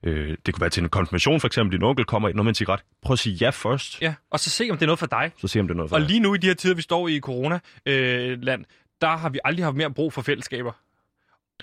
øh, 0.05 0.37
det 0.47 0.55
kunne 0.55 0.61
være 0.61 0.71
til 0.71 0.83
en 0.83 0.89
konfirmation 0.89 1.41
for 1.41 1.47
eksempel, 1.47 1.79
din 1.79 1.85
onkel 1.87 2.05
kommer 2.05 2.29
ind 2.29 2.37
noget 2.37 2.45
med 2.45 2.51
en 2.51 2.55
cigaret. 2.55 2.81
Prøv 3.03 3.13
at 3.13 3.19
sige 3.19 3.37
ja 3.41 3.51
først, 3.51 4.03
ja. 4.03 4.15
Og 4.31 4.41
så 4.41 4.51
se, 4.51 4.69
om 4.71 4.77
det 4.77 4.83
er 4.83 4.87
noget 4.87 4.99
for 4.99 5.07
dig. 5.07 5.31
så 5.41 5.49
se 5.49 5.61
om 5.61 5.67
det 5.69 5.75
er 5.75 5.77
noget 5.77 5.89
for 5.89 5.97
Og 5.97 6.01
dig. 6.01 6.09
lige 6.09 6.21
nu 6.21 6.35
i 6.35 6.39
de 6.39 6.47
her 6.47 6.55
tider, 6.55 6.75
vi 6.75 6.83
står 6.83 7.09
i 7.09 7.21
corona-land, 7.21 8.65
der 9.01 9.17
har 9.17 9.29
vi 9.29 9.39
aldrig 9.45 9.65
haft 9.65 9.77
mere 9.77 9.91
brug 9.91 10.13
for 10.13 10.23
fællesskaber. 10.23 10.73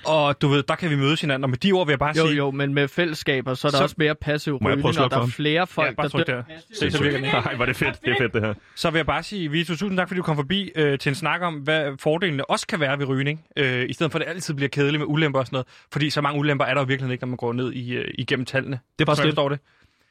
Og 0.06 0.42
du 0.42 0.48
ved, 0.48 0.64
der 0.64 0.76
kan 0.76 0.90
vi 0.90 0.96
mødes 0.96 1.22
hinanden, 1.22 1.44
og 1.44 1.50
med 1.50 1.58
de 1.58 1.72
ord 1.72 1.86
vil 1.88 1.92
jeg 1.92 2.00
bare 2.00 2.14
Jo, 2.18 2.26
sige... 2.26 2.38
jo, 2.38 2.52
men 2.52 2.74
med 2.74 2.88
fællesskaber, 2.88 3.54
så 3.54 3.68
er 3.68 3.72
der 3.72 3.78
Så- 3.78 3.84
også 3.84 3.96
mere 3.98 4.16
passiv 4.16 4.56
rygning, 4.56 4.86
og 5.00 5.12
der 5.12 5.18
er 5.20 5.26
flere 5.28 5.68
folk, 5.68 5.88
Ja, 5.90 5.94
bare 5.94 6.08
der 6.10 6.24
dør. 6.24 6.44
Se, 6.74 6.92
så 6.92 7.04
virker 7.04 7.18
ikke. 7.18 7.30
Nej, 7.30 7.56
hvor 7.56 7.64
er 7.64 7.66
det 7.66 7.76
fedt. 7.76 8.02
Det 8.06 8.12
er 8.12 8.16
fedt, 8.20 8.34
det 8.34 8.42
her. 8.42 8.54
Så 8.76 8.90
vil 8.90 8.98
jeg 9.00 9.06
bare 9.06 9.24
sige, 9.24 9.52
Vito, 9.52 9.74
tusind 9.74 9.98
tak, 9.98 10.08
fordi 10.08 10.18
du 10.18 10.24
kom 10.24 10.36
forbi 10.36 10.72
øh, 10.76 11.00
til 11.00 11.10
en 11.10 11.16
snak 11.16 11.42
om, 11.42 11.54
hvad 11.56 11.92
fordelene 12.00 12.50
også 12.50 12.68
kan 12.68 12.80
være 12.80 13.00
ved 13.00 13.06
rygning, 13.08 13.46
øh, 13.58 13.90
i 13.90 13.94
stedet 13.94 14.12
for 14.12 14.20
at 14.20 14.26
det 14.26 14.34
altid 14.34 14.54
bliver 14.54 14.70
kedeligt 14.70 15.00
med 15.02 15.08
ulemper 15.10 15.40
og 15.40 15.46
sådan 15.46 15.56
noget. 15.56 15.68
Fordi 15.92 16.10
så 16.10 16.22
mange 16.22 16.40
ulemper 16.40 16.66
er 16.66 16.74
der 16.74 16.82
jo 16.82 16.86
virkelig 16.86 17.12
ikke, 17.12 17.22
når 17.24 17.28
man 17.30 17.38
går 17.38 17.54
ned 17.54 17.74
i, 17.74 17.94
øh, 17.94 18.06
igennem 18.18 18.46
tallene. 18.46 18.80
Det 19.00 19.04
er 19.04 19.06
bare 19.06 19.16
slet. 19.16 19.26
forstår 19.28 19.50
det. 19.50 19.60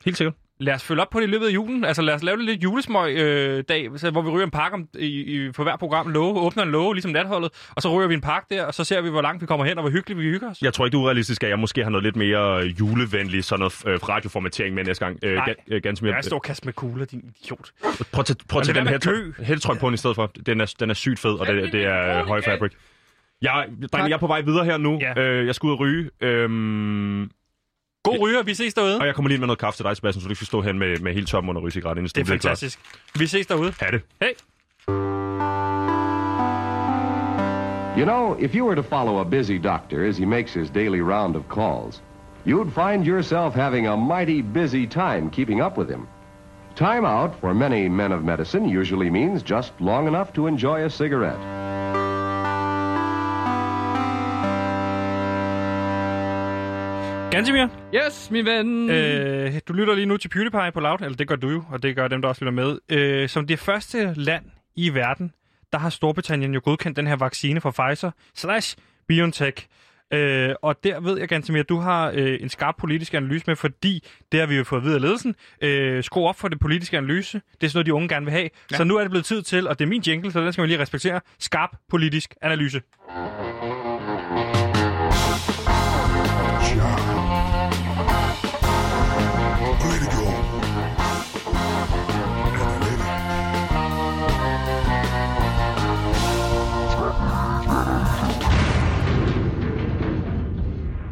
Helt 0.05 0.17
sikkert. 0.17 0.35
Lad 0.61 0.75
os 0.75 0.85
følge 0.85 1.03
op 1.03 1.11
på 1.11 1.21
det 1.21 1.27
i 1.27 1.31
løbet 1.31 1.47
af 1.47 1.51
julen. 1.51 1.85
Altså 1.85 2.03
lad 2.03 2.15
os 2.15 2.23
lave 2.23 2.37
det 2.37 2.45
lidt 2.45 2.63
julesmøg 2.63 3.17
øh, 3.17 3.65
dag, 3.69 3.89
så, 3.97 4.11
hvor 4.11 4.23
vi 4.23 4.29
ryger 4.31 4.45
en 4.45 4.51
pakke 4.51 4.75
om, 4.75 4.89
i, 4.99 5.07
i, 5.07 5.51
på 5.51 5.63
hver 5.63 5.77
program, 5.77 6.09
låge, 6.09 6.41
åbner 6.41 6.63
en 6.63 6.71
låge, 6.71 6.95
ligesom 6.95 7.11
natholdet, 7.11 7.51
og 7.77 7.83
så 7.83 7.99
ryger 7.99 8.09
vi 8.09 8.15
en 8.15 8.21
pakke 8.21 8.55
der, 8.55 8.65
og 8.65 8.75
så 8.75 8.85
ser 8.85 9.01
vi, 9.01 9.09
hvor 9.11 9.23
langt 9.23 9.41
vi 9.43 9.47
kommer 9.47 9.67
hen, 9.67 9.79
og 9.79 9.83
hvor 9.83 9.91
hyggeligt 9.91 10.19
vi 10.21 10.25
hygger 10.25 10.51
os. 10.51 10.63
Jeg 10.63 10.75
tror 10.75 10.85
ikke, 10.87 10.93
det 10.93 10.99
er 10.99 11.03
urealistisk, 11.05 11.43
at 11.43 11.51
jeg 11.51 11.59
måske 11.59 11.83
har 11.83 11.91
noget 11.91 12.05
lidt 12.05 12.17
mere 12.17 12.59
julevenligt 12.81 13.45
sådan 13.45 13.59
noget 13.61 13.83
øh, 13.87 14.09
radioformatering 14.09 14.75
med 14.75 14.85
næste 14.85 15.05
gang. 15.05 15.19
Øh, 15.23 15.35
Nej. 15.35 15.55
ga- 15.59 15.65
øh, 15.69 15.83
ganske 15.83 16.05
mere. 16.05 16.15
Jeg 16.15 16.25
står 16.25 16.37
og 16.37 16.43
kaste 16.43 16.65
med 16.67 16.73
kugler, 16.73 17.05
din 17.05 17.23
idiot. 17.43 17.71
Prøv 18.13 18.21
at 18.21 18.27
tage, 18.27 18.37
prøv 18.49 18.61
at 18.61 18.67
tage 18.67 18.79
den 18.79 18.89
her 18.89 19.43
hættetrøj 19.43 19.79
på 19.79 19.91
i 19.91 19.97
stedet 19.97 20.15
for. 20.17 20.27
Den 20.47 20.61
er, 20.61 20.75
den 20.81 20.91
er 20.91 20.95
sygt 20.95 21.19
fed, 21.19 21.33
og 21.33 21.47
det, 21.47 21.73
det 21.73 21.85
er 21.85 22.25
høj 22.27 22.41
fabric. 22.43 22.73
Jeg, 23.43 23.67
drenge, 23.93 24.09
jeg 24.09 24.15
er 24.15 24.19
på 24.19 24.27
vej 24.27 24.41
videre 24.41 24.65
her 24.65 24.77
nu. 24.77 24.99
Ja. 25.01 25.21
Øh, 25.23 25.47
jeg 25.47 25.55
skal 25.55 25.67
ud 25.67 25.73
og 25.73 25.81
ryge. 25.81 26.11
Øhm, 26.21 27.31
God 28.05 28.19
ryger, 28.21 28.43
vi 28.43 28.55
ses 28.55 28.75
derude. 28.75 28.99
og 29.01 29.07
jeg 29.07 29.15
kommer 29.15 29.29
lige 29.29 29.39
med 29.39 29.47
noget 29.47 29.59
kaffe 29.59 29.77
til 29.79 29.85
dig, 29.85 29.97
Sebastian, 29.97 30.21
så 30.23 30.29
du 30.29 30.31
ikke 30.31 30.37
skal 30.37 30.47
stå 30.47 30.61
hen 30.63 30.79
med, 30.79 30.99
med 31.01 31.15
helt 31.15 31.29
tom 31.29 31.49
under 31.49 31.63
ryge 31.63 31.71
Det 31.71 31.85
er 31.87 32.07
studiet 32.09 32.27
klar. 32.27 32.39
fantastisk. 32.39 32.79
Vi 33.19 33.27
ses 33.27 33.47
derude. 33.47 33.73
Ha' 33.81 33.91
det. 33.91 34.01
Hej. 34.21 34.33
You 37.99 38.05
know, 38.05 38.37
if 38.39 38.55
you 38.55 38.65
were 38.65 38.77
to 38.77 38.83
follow 38.83 39.19
a 39.19 39.25
busy 39.25 39.59
doctor 39.59 40.05
as 40.09 40.17
he 40.19 40.25
makes 40.27 40.55
his 40.55 40.71
daily 40.71 41.01
round 41.01 41.37
of 41.37 41.43
calls, 41.49 42.03
you'd 42.47 42.73
find 42.73 43.05
yourself 43.07 43.55
having 43.55 43.87
a 43.89 43.97
mighty 43.97 44.41
busy 44.43 44.87
time 44.87 45.31
keeping 45.31 45.61
up 45.61 45.77
with 45.79 45.91
him. 45.91 46.07
Time 46.77 47.05
out 47.05 47.35
for 47.41 47.53
many 47.55 47.89
men 47.89 48.13
of 48.13 48.23
medicine 48.23 48.69
usually 48.69 49.11
means 49.11 49.43
just 49.43 49.73
long 49.81 50.07
enough 50.07 50.33
to 50.33 50.47
enjoy 50.47 50.85
a 50.85 50.91
cigarette. 50.91 51.39
Gansimir, 57.39 57.67
Yes, 57.95 58.31
min 58.31 58.45
ven. 58.45 58.91
øh, 58.91 59.53
du 59.69 59.73
lytter 59.73 59.95
lige 59.95 60.07
nu 60.07 60.17
til 60.17 60.29
PewDiePie 60.29 60.73
på 60.75 60.81
Loud, 60.81 60.99
eller 61.01 61.17
det 61.17 61.29
gør 61.29 61.37
du 61.37 61.49
jo, 61.51 61.65
og 61.71 61.83
det 61.83 61.97
gør 61.97 62.09
dem, 62.09 62.23
der 62.23 62.29
også 62.29 62.45
lytter 62.45 62.53
med. 62.53 62.79
Øh, 62.89 63.29
som 63.29 63.47
det 63.47 63.59
første 63.59 64.15
land 64.17 64.45
i 64.77 64.95
verden, 64.95 65.33
der 65.73 65.79
har 65.79 65.91
Storbritannien 65.91 66.55
jo 66.55 66.61
godkendt 66.65 66.97
den 66.97 67.07
her 67.07 67.17
vaccine 67.17 67.61
fra 67.61 67.71
Pfizer 67.71 68.11
slash 68.35 68.77
BioNTech. 69.09 69.67
Øh, 70.13 70.55
og 70.63 70.85
der 70.85 71.01
ved 71.01 71.19
jeg, 71.19 71.29
Gansimir, 71.29 71.61
at 71.61 71.69
du 71.69 71.79
har 71.79 72.13
øh, 72.15 72.39
en 72.41 72.49
skarp 72.49 72.75
politisk 72.79 73.15
analyse 73.15 73.45
med, 73.47 73.57
fordi 73.57 74.05
det 74.33 74.41
har 74.41 74.47
vi 74.47 74.57
jo 74.57 74.65
fået 74.65 74.81
at 74.81 74.85
vide 74.85 74.95
af 74.95 75.01
ledelsen. 75.01 75.35
Øh, 75.63 76.05
skru 76.05 76.29
op 76.29 76.37
for 76.39 76.49
det 76.49 76.61
politiske 76.61 76.99
analyse. 76.99 77.41
Det 77.61 77.67
er 77.67 77.71
sådan 77.71 77.77
noget, 77.79 77.87
de 77.87 77.95
unge 77.95 78.09
gerne 78.09 78.27
vil 78.27 78.33
have. 78.33 78.51
Ja. 78.73 78.77
Så 78.77 78.85
nu 78.85 78.97
er 78.97 79.01
det 79.01 79.11
blevet 79.11 79.25
tid 79.27 79.43
til, 79.43 79.69
og 79.69 79.79
det 79.79 79.85
er 79.85 79.89
min 79.89 80.03
jingle, 80.07 80.33
så 80.33 80.41
den 80.41 80.53
skal 80.53 80.63
man 80.63 80.69
lige 80.69 80.81
respektere, 80.81 81.21
skarp 81.39 81.71
politisk 81.89 82.35
analyse. 82.43 82.81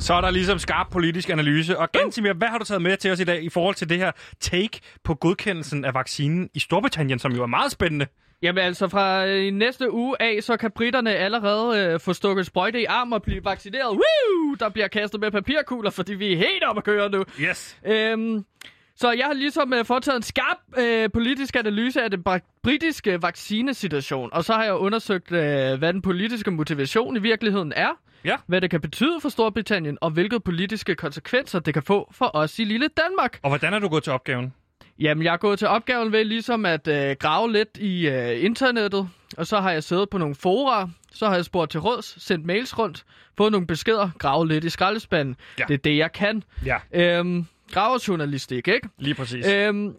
Så 0.06 0.14
er 0.14 0.20
der 0.20 0.30
ligesom 0.30 0.58
skarp 0.58 0.86
politisk 0.90 1.30
analyse. 1.30 1.78
Og 1.78 1.92
Gansimir, 1.92 2.32
hvad 2.32 2.48
har 2.48 2.58
du 2.58 2.64
taget 2.64 2.82
med 2.82 2.96
til 2.96 3.12
os 3.12 3.20
i 3.20 3.24
dag 3.24 3.44
i 3.44 3.48
forhold 3.48 3.74
til 3.74 3.88
det 3.88 3.98
her 3.98 4.12
take 4.40 4.80
på 5.04 5.14
godkendelsen 5.14 5.84
af 5.84 5.94
vaccinen 5.94 6.50
i 6.54 6.58
Storbritannien, 6.58 7.18
som 7.18 7.32
jo 7.32 7.42
er 7.42 7.46
meget 7.46 7.72
spændende? 7.72 8.06
Jamen 8.42 8.64
altså, 8.64 8.88
fra 8.88 9.26
øh, 9.26 9.52
næste 9.52 9.92
uge 9.92 10.22
af, 10.22 10.42
så 10.42 10.56
kan 10.56 10.70
britterne 10.70 11.14
allerede 11.14 11.78
øh, 11.78 12.00
få 12.00 12.12
stukket 12.12 12.46
sprøjte 12.46 12.80
i 12.80 12.84
arm 12.84 13.12
og 13.12 13.22
blive 13.22 13.44
vaccineret. 13.44 13.90
Woo! 13.90 14.54
Der 14.60 14.68
bliver 14.68 14.88
kastet 14.88 15.20
med 15.20 15.30
papirkugler, 15.30 15.90
fordi 15.90 16.14
vi 16.14 16.32
er 16.32 16.36
helt 16.36 16.64
oppe 16.64 16.78
at 16.78 16.84
køre 16.84 17.10
nu. 17.10 17.24
Yes. 17.40 17.78
Øhm, 17.86 18.44
så 18.96 19.12
jeg 19.12 19.26
har 19.26 19.34
ligesom 19.34 19.72
øh, 19.72 19.84
foretaget 19.84 20.16
en 20.16 20.22
skarp 20.22 20.78
øh, 20.78 21.10
politisk 21.14 21.56
analyse 21.56 22.02
af 22.02 22.10
den 22.10 22.24
britiske 22.62 23.22
vaccinesituation. 23.22 24.30
Og 24.32 24.44
så 24.44 24.52
har 24.52 24.64
jeg 24.64 24.74
undersøgt, 24.74 25.32
øh, 25.32 25.78
hvad 25.78 25.92
den 25.92 26.02
politiske 26.02 26.50
motivation 26.50 27.16
i 27.16 27.20
virkeligheden 27.20 27.72
er. 27.76 27.90
Ja. 28.26 28.36
Hvad 28.46 28.60
det 28.60 28.70
kan 28.70 28.80
betyde 28.80 29.20
for 29.22 29.28
Storbritannien, 29.28 29.98
og 30.00 30.10
hvilke 30.10 30.40
politiske 30.40 30.94
konsekvenser 30.94 31.58
det 31.58 31.74
kan 31.74 31.82
få 31.82 32.12
for 32.12 32.30
os 32.34 32.58
i 32.58 32.64
lille 32.64 32.88
Danmark. 32.88 33.38
Og 33.42 33.50
hvordan 33.50 33.74
er 33.74 33.78
du 33.78 33.88
gået 33.88 34.04
til 34.04 34.12
opgaven? 34.12 34.54
Jamen, 34.98 35.24
jeg 35.24 35.32
er 35.32 35.36
gået 35.36 35.58
til 35.58 35.68
opgaven 35.68 36.12
ved 36.12 36.24
ligesom 36.24 36.66
at 36.66 36.88
øh, 36.88 37.16
grave 37.20 37.52
lidt 37.52 37.76
i 37.78 38.08
øh, 38.08 38.44
internettet, 38.44 39.08
og 39.36 39.46
så 39.46 39.60
har 39.60 39.70
jeg 39.70 39.82
siddet 39.82 40.10
på 40.10 40.18
nogle 40.18 40.34
fora, 40.34 40.90
så 41.12 41.26
har 41.26 41.34
jeg 41.34 41.44
spurgt 41.44 41.70
til 41.70 41.80
råds, 41.80 42.22
sendt 42.22 42.46
mails 42.46 42.78
rundt, 42.78 43.04
fået 43.36 43.52
nogle 43.52 43.66
beskeder, 43.66 44.10
gravet 44.18 44.48
lidt 44.48 44.64
i 44.64 44.70
skraldespanden. 44.70 45.36
Ja. 45.58 45.64
Det 45.68 45.74
er 45.74 45.78
det, 45.78 45.96
jeg 45.96 46.12
kan. 46.12 46.42
Ja, 46.66 46.76
Øhm, 46.92 47.46
gravejournalistik, 47.72 48.68
ikke? 48.68 48.88
lige 48.98 49.14
præcis. 49.14 49.46
Øhm, 49.48 49.94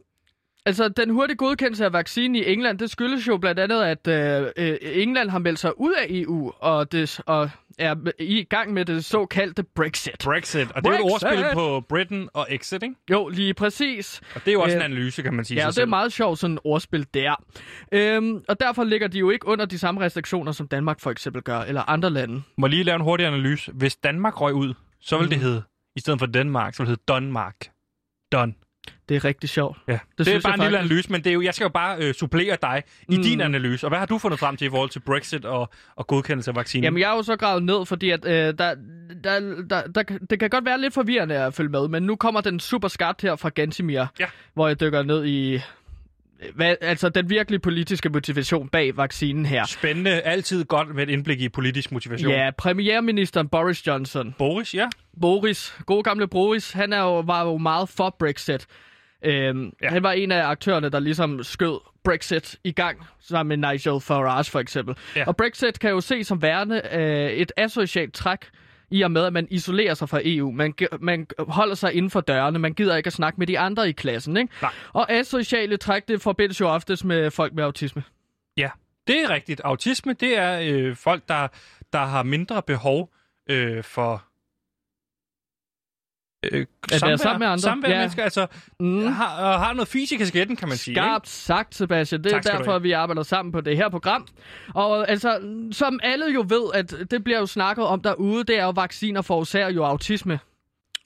altså, 0.65 0.87
den 0.89 1.09
hurtige 1.09 1.37
godkendelse 1.37 1.85
af 1.85 1.93
vaccinen 1.93 2.35
i 2.35 2.51
England, 2.51 2.79
det 2.79 2.89
skyldes 2.89 3.27
jo 3.27 3.37
blandt 3.37 3.59
andet, 3.59 3.83
at 3.83 4.07
øh, 4.07 4.51
øh, 4.57 4.77
England 4.81 5.29
har 5.29 5.39
meldt 5.39 5.59
sig 5.59 5.79
ud 5.79 5.93
af 5.93 6.05
EU, 6.09 6.51
og, 6.59 6.91
det, 6.91 7.19
og 7.25 7.49
er 7.79 7.95
i 8.19 8.43
gang 8.43 8.73
med 8.73 8.85
det 8.85 9.05
såkaldte 9.05 9.63
Brexit. 9.75 10.15
Brexit. 10.23 10.71
Og 10.71 10.83
det 10.83 10.93
er 10.93 10.97
jo 10.97 11.05
et 11.07 11.11
ordspil 11.11 11.45
på 11.53 11.81
Britain 11.89 12.29
og 12.33 12.47
Exit, 12.49 12.83
ikke? 12.83 12.95
Jo, 13.11 13.27
lige 13.27 13.53
præcis. 13.53 14.21
Og 14.35 14.41
det 14.45 14.47
er 14.47 14.53
jo 14.53 14.61
også 14.61 14.75
Øh, 14.77 14.85
en 14.85 14.91
analyse, 14.91 15.21
kan 15.21 15.33
man 15.33 15.45
sige. 15.45 15.61
Ja, 15.61 15.67
det 15.67 15.77
er 15.77 15.85
meget 15.85 16.13
sjovt 16.13 16.39
sådan 16.39 16.53
et 16.53 16.59
ordspil 16.63 17.07
der. 17.13 17.43
Øhm, 17.91 18.43
og 18.47 18.59
derfor 18.59 18.83
ligger 18.83 19.07
de 19.07 19.19
jo 19.19 19.29
ikke 19.29 19.47
under 19.47 19.65
de 19.65 19.79
samme 19.79 20.01
restriktioner, 20.01 20.51
som 20.51 20.67
Danmark 20.67 20.99
for 20.99 21.11
eksempel 21.11 21.41
gør, 21.41 21.59
eller 21.59 21.89
andre 21.89 22.09
lande. 22.09 22.41
Må 22.57 22.67
lige 22.67 22.83
lave 22.83 22.95
en 22.95 23.01
hurtig 23.01 23.25
analyse. 23.25 23.71
Hvis 23.71 23.95
Danmark 23.95 24.41
røg 24.41 24.53
ud, 24.53 24.73
så 25.01 25.17
vil 25.17 25.29
det 25.29 25.39
hedde, 25.39 25.63
i 25.95 25.99
stedet 25.99 26.19
for 26.19 26.25
Danmark, 26.25 26.73
så 26.73 26.83
vil 26.83 26.87
det 26.89 26.91
hedde 26.91 27.03
Danmark. 27.13 27.55
Don. 28.31 28.55
Det 29.09 29.15
er 29.17 29.25
rigtig 29.25 29.49
sjovt. 29.49 29.77
Ja. 29.87 29.99
Det, 30.17 30.25
det 30.25 30.35
er 30.35 30.41
bare 30.41 30.53
en 30.53 30.59
lille 30.59 30.77
faktisk. 30.77 30.91
analyse, 30.91 31.11
men 31.11 31.23
det 31.23 31.29
er 31.29 31.33
jo, 31.33 31.41
jeg 31.41 31.53
skal 31.53 31.65
jo 31.65 31.69
bare 31.69 31.97
øh, 31.99 32.13
supplere 32.13 32.57
dig 32.61 32.83
i 33.09 33.17
Mm. 33.17 33.23
din 33.23 33.41
analyse. 33.41 33.85
Og 33.85 33.89
hvad 33.89 33.99
har 33.99 34.05
du 34.05 34.17
fundet 34.17 34.39
frem 34.39 34.57
til 34.57 34.67
i 34.67 34.69
forhold 34.69 34.89
til 34.89 34.99
Brexit 34.99 35.45
og, 35.45 35.69
og 35.95 36.07
godkendelse 36.07 36.51
af 36.51 36.55
vaccinen? 36.55 36.83
Jamen, 36.83 36.99
jeg 36.99 37.11
er 37.11 37.15
jo 37.15 37.23
så 37.23 37.35
gravet 37.35 37.63
ned, 37.63 37.85
fordi 37.85 38.09
at, 38.09 38.25
øh, 38.25 38.31
der, 38.31 38.53
der, 39.23 39.39
der, 39.69 39.81
der, 39.95 40.03
det 40.29 40.39
kan 40.39 40.49
godt 40.49 40.65
være 40.65 40.81
lidt 40.81 40.93
forvirrende 40.93 41.35
at 41.35 41.53
følge 41.53 41.69
med, 41.69 41.87
men 41.87 42.03
nu 42.03 42.15
kommer 42.15 42.41
den 42.41 42.59
super 42.59 42.87
skarpt 42.87 43.21
her 43.21 43.35
fra 43.35 43.49
Gansimir, 43.49 44.05
Ja. 44.19 44.25
hvor 44.53 44.67
jeg 44.67 44.79
dykker 44.79 45.03
ned 45.03 45.25
i 45.25 45.59
hvad, 46.55 46.75
altså 46.81 47.09
den 47.09 47.29
virkelige 47.29 47.59
politiske 47.59 48.09
motivation 48.09 48.69
bag 48.69 48.97
vaccinen 48.97 49.45
her. 49.45 49.65
Spændende. 49.65 50.11
Altid 50.21 50.65
godt 50.65 50.95
med 50.95 51.03
et 51.03 51.09
indblik 51.09 51.41
i 51.41 51.49
politisk 51.49 51.91
motivation. 51.91 52.31
Ja, 52.31 52.51
premierministeren 52.57 53.47
Boris 53.47 53.87
Johnson, 53.87 54.35
Boris, 54.37 54.73
ja. 54.73 54.87
Boris, 55.21 55.77
god 55.85 56.03
gamle 56.03 56.27
Boris, 56.27 56.71
han 56.71 56.93
er 56.93 56.99
jo, 57.01 57.19
var 57.19 57.43
jo 57.43 57.57
meget 57.57 57.89
for 57.89 58.15
Brexit. 58.19 58.65
Øhm, 59.23 59.71
Ja. 59.81 59.89
Han 59.89 60.03
var 60.03 60.11
en 60.11 60.31
af 60.31 60.45
aktørerne, 60.47 60.89
der 60.89 60.99
ligesom 60.99 61.43
skød 61.43 61.79
Brexit 62.03 62.55
i 62.63 62.71
gang, 62.71 63.07
sammen 63.19 63.59
med 63.59 63.71
Nigel 63.71 64.01
Farage 64.01 64.51
for 64.51 64.59
eksempel. 64.59 64.95
Ja. 65.15 65.23
Og 65.27 65.37
Brexit 65.37 65.79
kan 65.79 65.89
jo 65.89 66.01
ses 66.01 66.27
som 66.27 66.41
værende 66.41 66.81
øh, 66.91 67.29
et 67.31 67.51
asocialt 67.57 68.13
træk, 68.13 68.39
i 68.91 69.01
og 69.01 69.11
med, 69.11 69.25
at 69.25 69.33
man 69.33 69.47
isolerer 69.51 69.93
sig 69.93 70.09
fra 70.09 70.19
EU. 70.23 70.51
Man, 70.51 70.73
man 70.99 71.27
holder 71.39 71.75
sig 71.75 71.93
inden 71.93 72.09
for 72.11 72.21
dørene. 72.21 72.59
Man 72.59 72.73
gider 72.73 72.95
ikke 72.95 73.07
at 73.07 73.13
snakke 73.13 73.39
med 73.39 73.47
de 73.47 73.59
andre 73.59 73.89
i 73.89 73.91
klassen. 73.91 74.37
Ikke? 74.37 74.53
Nej. 74.61 74.71
Og 74.93 75.11
asociale 75.11 75.77
træk, 75.77 76.07
det 76.07 76.21
forbindes 76.21 76.59
jo 76.59 76.67
oftest 76.69 77.05
med 77.05 77.31
folk 77.31 77.53
med 77.53 77.63
autisme. 77.63 78.03
Ja, 78.57 78.69
det 79.07 79.23
er 79.23 79.29
rigtigt. 79.29 79.61
Autisme, 79.63 80.13
det 80.13 80.37
er 80.37 80.59
øh, 80.63 80.95
folk, 80.95 81.23
der, 81.27 81.47
der 81.93 81.99
har 82.05 82.23
mindre 82.23 82.61
behov 82.61 83.13
øh, 83.49 83.83
for... 83.83 84.23
Øh, 86.51 86.65
være 87.01 87.17
sammen 87.17 87.39
med 87.39 87.47
andre. 87.47 87.59
Samvær 87.61 87.89
Ja. 87.89 87.97
mennesker, 87.97 88.23
altså 88.23 88.47
Mm. 88.79 89.07
har, 89.07 89.37
og 89.37 89.59
har 89.59 89.73
noget 89.73 89.87
fys 89.87 90.11
i 90.11 90.17
kasketten, 90.17 90.55
kan 90.55 90.67
man 90.67 90.77
sige. 90.77 90.91
ikke? 90.91 91.01
Skarpt 91.01 91.27
sagt, 91.29 91.75
Sebastian. 91.75 92.23
Det 92.23 92.33
er 92.33 92.39
derfor, 92.41 92.79
vi 92.79 92.91
arbejder 92.91 93.23
sammen 93.23 93.51
på 93.51 93.61
det 93.61 93.77
her 93.77 93.89
program. 93.89 94.27
Og 94.73 95.09
altså, 95.09 95.39
som 95.71 95.99
alle 96.03 96.25
jo 96.33 96.45
ved, 96.49 96.63
at 96.73 97.11
det 97.11 97.23
bliver 97.23 97.39
jo 97.39 97.45
snakket 97.45 97.85
om 97.85 98.01
derude, 98.01 98.43
det 98.43 98.59
er 98.59 98.63
jo, 98.63 98.69
vacciner 98.69 99.21
forårsager 99.21 99.69
jo 99.69 99.83
autisme. 99.83 100.39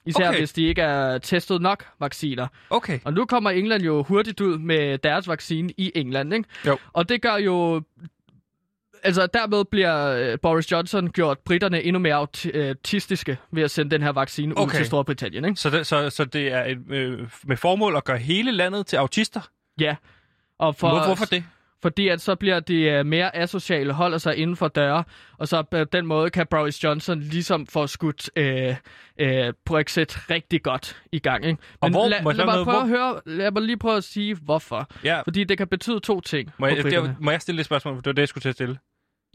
Især 0.06 0.28
okay. 0.28 0.38
hvis 0.38 0.52
de 0.52 0.62
ikke 0.62 0.82
er 0.82 1.18
testet 1.18 1.62
nok 1.62 1.84
vacciner. 2.00 2.46
Okay. 2.70 2.98
Og 3.04 3.12
nu 3.12 3.24
kommer 3.24 3.50
England 3.50 3.82
jo 3.82 4.02
hurtigt 4.02 4.40
ud 4.40 4.58
med 4.58 4.98
deres 4.98 5.28
vaccine 5.28 5.70
i 5.76 5.92
England, 5.94 6.34
ikke? 6.34 6.48
Jo. 6.66 6.78
Og 6.92 7.08
det 7.08 7.22
gør 7.22 7.36
jo... 7.36 7.82
Altså, 9.04 9.26
dermed 9.34 9.64
bliver 9.64 10.06
øh, 10.32 10.38
Boris 10.42 10.72
Johnson 10.72 11.10
gjort 11.10 11.38
britterne 11.38 11.82
endnu 11.82 11.98
mere 11.98 12.26
øh, 12.54 12.68
autistiske 12.68 13.36
ved 13.52 13.62
at 13.62 13.70
sende 13.70 13.90
den 13.90 14.02
her 14.02 14.12
vaccine 14.12 14.56
ud 14.58 14.62
Okay. 14.62 14.76
til 14.76 14.86
Storbritannien, 14.86 15.44
ikke? 15.44 15.60
Så 15.60 15.70
det, 15.70 15.86
så, 15.86 16.10
så 16.10 16.24
det 16.24 16.52
er 16.52 16.64
et, 16.64 16.78
øh, 16.90 17.28
med 17.44 17.56
formål 17.56 17.96
at 17.96 18.04
gøre 18.04 18.18
hele 18.18 18.52
landet 18.52 18.86
til 18.86 18.96
autister? 18.96 19.40
Ja. 19.80 19.96
Og 20.58 20.76
For... 20.76 20.88
Hvor, 20.88 21.06
hvorfor 21.06 21.24
det? 21.24 21.44
fordi 21.82 22.08
at 22.08 22.20
så 22.20 22.34
bliver 22.34 22.60
de 22.60 23.04
mere 23.04 23.36
asociale, 23.36 23.92
holder 23.92 24.18
sig 24.18 24.36
inden 24.36 24.56
for 24.56 24.68
døre, 24.68 25.04
og 25.38 25.48
så 25.48 25.62
på 25.62 25.84
den 25.84 26.06
måde 26.06 26.30
kan 26.30 26.46
Boris 26.50 26.84
Johnson 26.84 27.20
ligesom 27.20 27.66
få 27.66 27.86
skudt 27.86 28.30
øh, 28.36 28.74
øh, 29.18 29.52
Brexit 29.66 30.30
rigtig 30.30 30.62
godt 30.62 31.02
i 31.12 31.18
gang. 31.18 31.44
Ikke? 31.46 31.58
Og 31.80 31.86
Men 31.88 31.92
hvor- 31.92 32.08
lad, 32.08 32.34
lad, 32.34 32.44
mig 32.44 32.54
prøve 32.54 32.64
Hvor- 32.64 32.72
at 32.82 32.88
høre, 32.88 33.20
lad 33.26 33.50
mig 33.50 33.62
lige 33.62 33.76
prøve 33.76 33.96
at 33.96 34.04
sige, 34.04 34.34
hvorfor. 34.34 34.88
Ja, 35.04 35.20
Fordi 35.20 35.44
det 35.44 35.58
kan 35.58 35.68
betyde 35.68 36.00
to 36.00 36.20
ting 36.20 36.52
må 36.58 36.66
jeg, 36.66 36.76
det, 36.84 37.16
må 37.20 37.30
jeg 37.30 37.40
stille 37.40 37.58
et 37.60 37.66
spørgsmål? 37.66 37.96
Det 37.96 38.06
var 38.06 38.12
det, 38.12 38.22
jeg 38.22 38.28
skulle 38.28 38.42
til 38.42 38.48
at 38.48 38.54
stille. 38.54 38.78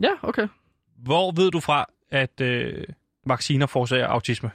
Ja, 0.03 0.09
okay. 0.21 0.47
Hvor 0.97 1.31
ved 1.31 1.51
du 1.51 1.59
fra, 1.59 1.85
at 2.11 2.41
øh, 2.41 2.83
vacciner 3.25 3.65
forårsager 3.65 4.07
autisme? 4.07 4.51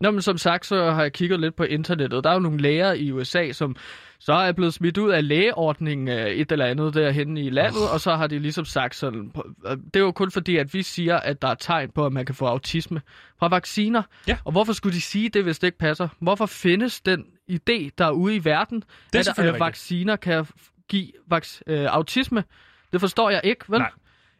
Nå, 0.00 0.10
men 0.10 0.22
som 0.22 0.38
sagt, 0.38 0.66
så 0.66 0.90
har 0.90 1.02
jeg 1.02 1.12
kigget 1.12 1.40
lidt 1.40 1.56
på 1.56 1.64
internettet. 1.64 2.24
Der 2.24 2.30
er 2.30 2.34
jo 2.34 2.40
nogle 2.40 2.60
læger 2.60 2.92
i 2.92 3.12
USA, 3.12 3.52
som 3.52 3.76
så 4.18 4.32
er 4.32 4.52
blevet 4.52 4.74
smidt 4.74 4.98
ud 4.98 5.10
af 5.10 5.28
lægeordningen 5.28 6.08
øh, 6.08 6.26
et 6.26 6.52
eller 6.52 6.66
andet 6.66 6.94
derhenne 6.94 7.42
i 7.42 7.50
landet, 7.50 7.90
og 7.92 8.00
så 8.00 8.14
har 8.16 8.26
de 8.26 8.38
ligesom 8.38 8.64
sagt 8.64 8.94
sådan, 8.94 9.32
øh, 9.66 9.76
det 9.76 9.96
er 9.96 10.00
jo 10.00 10.12
kun 10.12 10.30
fordi, 10.30 10.56
at 10.56 10.74
vi 10.74 10.82
siger, 10.82 11.16
at 11.16 11.42
der 11.42 11.48
er 11.48 11.54
tegn 11.54 11.90
på, 11.90 12.06
at 12.06 12.12
man 12.12 12.26
kan 12.26 12.34
få 12.34 12.46
autisme 12.46 13.02
fra 13.38 13.48
vacciner. 13.48 14.02
Ja. 14.28 14.36
Og 14.44 14.52
hvorfor 14.52 14.72
skulle 14.72 14.96
de 14.96 15.00
sige 15.00 15.28
det, 15.28 15.44
hvis 15.44 15.58
det 15.58 15.68
ikke 15.68 15.78
passer? 15.78 16.08
Hvorfor 16.20 16.46
findes 16.46 17.00
den 17.00 17.24
idé, 17.50 17.90
der 17.98 18.06
er 18.06 18.10
ude 18.10 18.36
i 18.36 18.44
verden, 18.44 18.84
er 19.14 19.34
at 19.38 19.54
øh, 19.54 19.60
vacciner 19.60 20.16
kan 20.16 20.46
give 20.88 21.12
vaks- 21.26 21.62
øh, 21.66 21.84
autisme? 21.84 22.44
Det 22.92 23.00
forstår 23.00 23.30
jeg 23.30 23.40
ikke, 23.44 23.64
vel? 23.68 23.78
Nej. 23.78 23.90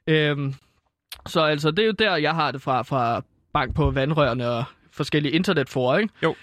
Øhm, 0.07 0.55
så 1.27 1.41
altså, 1.41 1.71
det 1.71 1.79
er 1.79 1.87
jo 1.87 1.93
der, 1.93 2.17
jeg 2.17 2.35
har 2.35 2.51
det 2.51 2.63
fra, 2.63 2.83
fra 2.83 3.23
bank 3.53 3.75
på 3.75 3.91
vandrørene 3.91 4.49
og 4.49 4.65
forskellige 4.93 5.33
internetforer, 5.33 5.99
ikke? 5.99 6.15
Jo. 6.23 6.35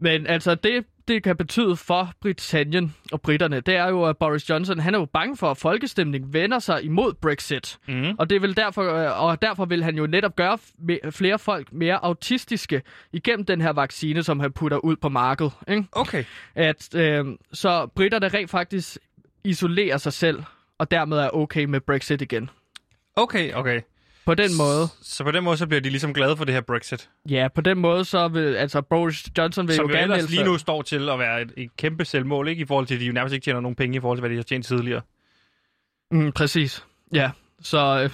Men 0.00 0.26
altså, 0.26 0.54
det, 0.54 0.84
det 1.08 1.22
kan 1.22 1.36
betyde 1.36 1.76
for 1.76 2.12
Britannien 2.20 2.94
og 3.12 3.20
britterne, 3.20 3.60
det 3.60 3.76
er 3.76 3.88
jo, 3.88 4.04
at 4.04 4.16
Boris 4.16 4.50
Johnson, 4.50 4.78
han 4.78 4.94
er 4.94 4.98
jo 4.98 5.04
bange 5.04 5.36
for, 5.36 5.50
at 5.50 5.56
folkestemning 5.56 6.32
vender 6.32 6.58
sig 6.58 6.84
imod 6.84 7.12
Brexit. 7.12 7.78
Mm. 7.88 8.10
Og, 8.18 8.30
det 8.30 8.42
vil 8.42 8.56
derfor, 8.56 8.82
øh, 8.82 9.22
og 9.24 9.42
derfor 9.42 9.64
vil 9.64 9.84
han 9.84 9.96
jo 9.96 10.06
netop 10.06 10.36
gøre 10.36 10.58
flere 11.10 11.38
folk 11.38 11.72
mere 11.72 12.04
autistiske 12.04 12.82
igennem 13.12 13.46
den 13.46 13.60
her 13.60 13.72
vaccine, 13.72 14.22
som 14.22 14.40
han 14.40 14.52
putter 14.52 14.78
ud 14.78 14.96
på 14.96 15.08
markedet. 15.08 15.52
Ikke? 15.68 15.84
Okay. 15.92 16.24
At, 16.54 16.94
øh, 16.94 17.24
så 17.52 17.86
britterne 17.86 18.28
rent 18.28 18.50
faktisk 18.50 18.98
isolerer 19.44 19.96
sig 19.96 20.12
selv, 20.12 20.42
og 20.78 20.90
dermed 20.90 21.18
er 21.18 21.30
okay 21.30 21.64
med 21.64 21.80
Brexit 21.80 22.22
igen. 22.22 22.50
Okay, 23.16 23.52
okay. 23.52 23.80
På 24.26 24.34
den 24.34 24.56
måde. 24.58 24.88
Så 25.02 25.24
på 25.24 25.30
den 25.30 25.44
måde, 25.44 25.56
så 25.56 25.66
bliver 25.66 25.80
de 25.80 25.90
ligesom 25.90 26.14
glade 26.14 26.36
for 26.36 26.44
det 26.44 26.54
her 26.54 26.60
Brexit. 26.60 27.10
Ja, 27.28 27.48
på 27.54 27.60
den 27.60 27.78
måde, 27.78 28.04
så 28.04 28.28
vil, 28.28 28.54
altså 28.56 28.80
Boris 28.82 29.24
Johnson 29.38 29.68
vil 29.68 29.76
Som 29.76 29.90
jo 29.90 29.96
gerne 29.96 30.14
melde 30.14 30.30
lige 30.30 30.44
nu 30.44 30.58
står 30.58 30.82
til 30.82 31.08
at 31.08 31.18
være 31.18 31.42
et, 31.42 31.52
et 31.56 31.76
kæmpe 31.76 32.04
selvmål, 32.04 32.48
ikke? 32.48 32.62
I 32.62 32.64
forhold 32.64 32.86
til, 32.86 32.94
at 32.94 33.00
de 33.00 33.06
jo 33.06 33.12
nærmest 33.12 33.34
ikke 33.34 33.44
tjener 33.44 33.60
nogen 33.60 33.74
penge 33.74 33.96
i 33.96 34.00
forhold 34.00 34.18
til, 34.18 34.20
hvad 34.20 34.30
de 34.30 34.36
har 34.36 34.42
tjent 34.42 34.66
tidligere. 34.66 35.00
Mm, 36.10 36.32
præcis. 36.32 36.84
Ja, 37.14 37.30
så 37.62 38.00
øh, 38.04 38.10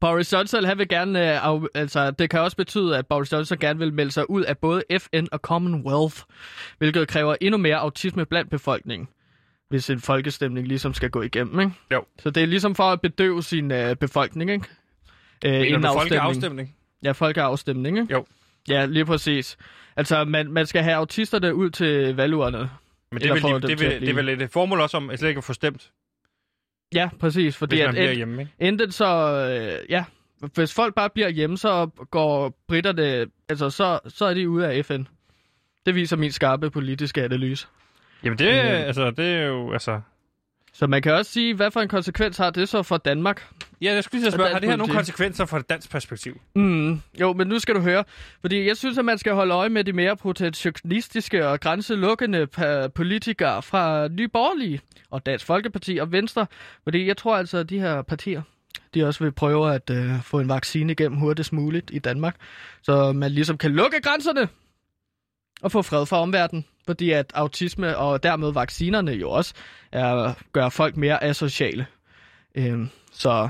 Boris 0.00 0.32
Johnson, 0.32 0.64
han 0.64 0.78
vil 0.78 0.88
gerne, 0.88 1.30
øh, 1.34 1.46
af, 1.46 1.60
altså 1.74 2.10
det 2.10 2.30
kan 2.30 2.40
også 2.40 2.56
betyde, 2.56 2.98
at 2.98 3.06
Boris 3.06 3.32
Johnson 3.32 3.58
gerne 3.58 3.78
vil 3.78 3.92
melde 3.92 4.10
sig 4.12 4.30
ud 4.30 4.42
af 4.42 4.58
både 4.58 4.82
FN 4.98 5.26
og 5.32 5.38
Commonwealth, 5.38 6.16
hvilket 6.78 7.08
kræver 7.08 7.36
endnu 7.40 7.58
mere 7.58 7.76
autisme 7.76 8.26
blandt 8.26 8.50
befolkningen, 8.50 9.08
hvis 9.70 9.90
en 9.90 10.00
folkestemning 10.00 10.68
ligesom 10.68 10.94
skal 10.94 11.10
gå 11.10 11.22
igennem, 11.22 11.60
ikke? 11.60 11.72
Jo. 11.92 12.04
Så 12.18 12.30
det 12.30 12.42
er 12.42 12.46
ligesom 12.46 12.74
for 12.74 12.84
at 12.84 13.00
bedøve 13.00 13.42
sin 13.42 13.70
øh, 13.72 13.96
befolkning, 13.96 14.50
ikke? 14.50 14.64
Øh, 15.44 15.52
Mener 15.52 15.64
inden 15.64 15.82
du 15.82 15.88
afstemning. 15.88 16.20
folkeafstemning? 16.20 16.76
Ja, 17.04 17.12
folkeafstemning, 17.12 17.98
ikke? 17.98 18.12
Jo. 18.14 18.26
Ja, 18.68 18.84
lige 18.86 19.04
præcis. 19.04 19.56
Altså, 19.96 20.24
man, 20.24 20.52
man 20.52 20.66
skal 20.66 20.82
have 20.82 20.94
autisterne 20.96 21.54
ud 21.54 21.70
til 21.70 22.16
valgurene. 22.16 22.70
Men 23.12 23.20
det 23.20 23.30
er, 23.30 23.32
vel, 23.32 23.62
det, 23.62 23.70
at 23.70 23.80
vil, 23.80 24.00
det 24.00 24.08
er 24.08 24.14
vel 24.14 24.28
et 24.28 24.50
formål 24.50 24.80
også 24.80 24.96
om 24.96 25.10
at 25.10 25.18
slet 25.18 25.28
ikke 25.28 25.38
at 25.38 25.44
få 25.44 25.52
stemt, 25.52 25.90
Ja, 26.94 27.10
præcis. 27.20 27.56
Fordi 27.56 27.76
hvis 27.76 27.80
man 27.80 27.88
at 27.88 27.94
bliver 27.94 28.12
hjemme, 28.12 28.42
ikke? 28.42 28.52
Enten 28.58 28.92
så, 28.92 29.06
øh, 29.06 29.90
ja, 29.90 30.04
hvis 30.54 30.74
folk 30.74 30.94
bare 30.94 31.10
bliver 31.10 31.28
hjemme, 31.28 31.58
så 31.58 31.86
går 32.10 32.58
britterne, 32.68 33.26
altså 33.48 33.70
så, 33.70 33.98
så 34.08 34.24
er 34.24 34.34
de 34.34 34.48
ude 34.48 34.66
af 34.66 34.84
FN. 34.84 35.02
Det 35.86 35.94
viser 35.94 36.16
min 36.16 36.32
skarpe 36.32 36.70
politiske 36.70 37.22
analyse. 37.24 37.66
Jamen 38.24 38.38
det, 38.38 38.46
Men, 38.46 38.72
øh, 38.72 38.86
altså, 38.86 39.10
det 39.10 39.26
er 39.26 39.46
jo, 39.46 39.72
altså... 39.72 40.00
Så 40.72 40.86
man 40.86 41.02
kan 41.02 41.12
også 41.12 41.32
sige, 41.32 41.54
hvad 41.54 41.70
for 41.70 41.80
en 41.80 41.88
konsekvens 41.88 42.36
har 42.36 42.50
det 42.50 42.68
så 42.68 42.82
for 42.82 42.96
Danmark? 42.96 43.46
Ja, 43.80 43.94
jeg 43.94 44.04
skulle 44.04 44.20
lige 44.20 44.32
spørge, 44.32 44.52
har 44.52 44.58
det 44.58 44.68
her 44.68 44.76
nogle 44.76 44.94
konsekvenser 44.94 45.44
fra 45.46 45.58
et 45.58 45.70
dansk 45.70 45.90
perspektiv? 45.90 46.40
Mm, 46.54 47.00
jo, 47.20 47.32
men 47.32 47.46
nu 47.46 47.58
skal 47.58 47.74
du 47.74 47.80
høre. 47.80 48.04
Fordi 48.40 48.66
jeg 48.66 48.76
synes, 48.76 48.98
at 48.98 49.04
man 49.04 49.18
skal 49.18 49.32
holde 49.32 49.54
øje 49.54 49.68
med 49.68 49.84
de 49.84 49.92
mere 49.92 50.16
protectionistiske 50.16 51.48
og 51.48 51.60
grænselukkende 51.60 52.46
politikere 52.94 53.62
fra 53.62 54.08
Nye 54.08 54.28
Borgerlige 54.28 54.80
og 55.10 55.26
Dansk 55.26 55.46
Folkeparti 55.46 55.98
og 55.98 56.12
Venstre. 56.12 56.46
Fordi 56.84 57.06
jeg 57.06 57.16
tror 57.16 57.36
altså, 57.36 57.58
at 57.58 57.70
de 57.70 57.80
her 57.80 58.02
partier, 58.02 58.42
de 58.94 59.04
også 59.04 59.24
vil 59.24 59.32
prøve 59.32 59.74
at 59.74 59.90
øh, 59.90 60.22
få 60.22 60.40
en 60.40 60.48
vaccine 60.48 60.92
igennem 60.92 61.18
hurtigst 61.18 61.52
muligt 61.52 61.90
i 61.94 61.98
Danmark. 61.98 62.36
Så 62.82 63.12
man 63.12 63.30
ligesom 63.30 63.58
kan 63.58 63.70
lukke 63.70 64.00
grænserne 64.02 64.48
og 65.62 65.72
få 65.72 65.82
fred 65.82 66.06
for 66.06 66.16
omverdenen. 66.16 66.64
Fordi 66.90 67.10
at 67.10 67.32
autisme 67.34 67.96
og 67.96 68.22
dermed 68.22 68.52
vaccinerne 68.52 69.12
jo 69.12 69.30
også 69.30 69.54
er, 69.92 70.32
gør 70.52 70.68
folk 70.68 70.96
mere 70.96 71.24
asociale. 71.24 71.86
Øhm, 72.54 72.88
så 73.12 73.48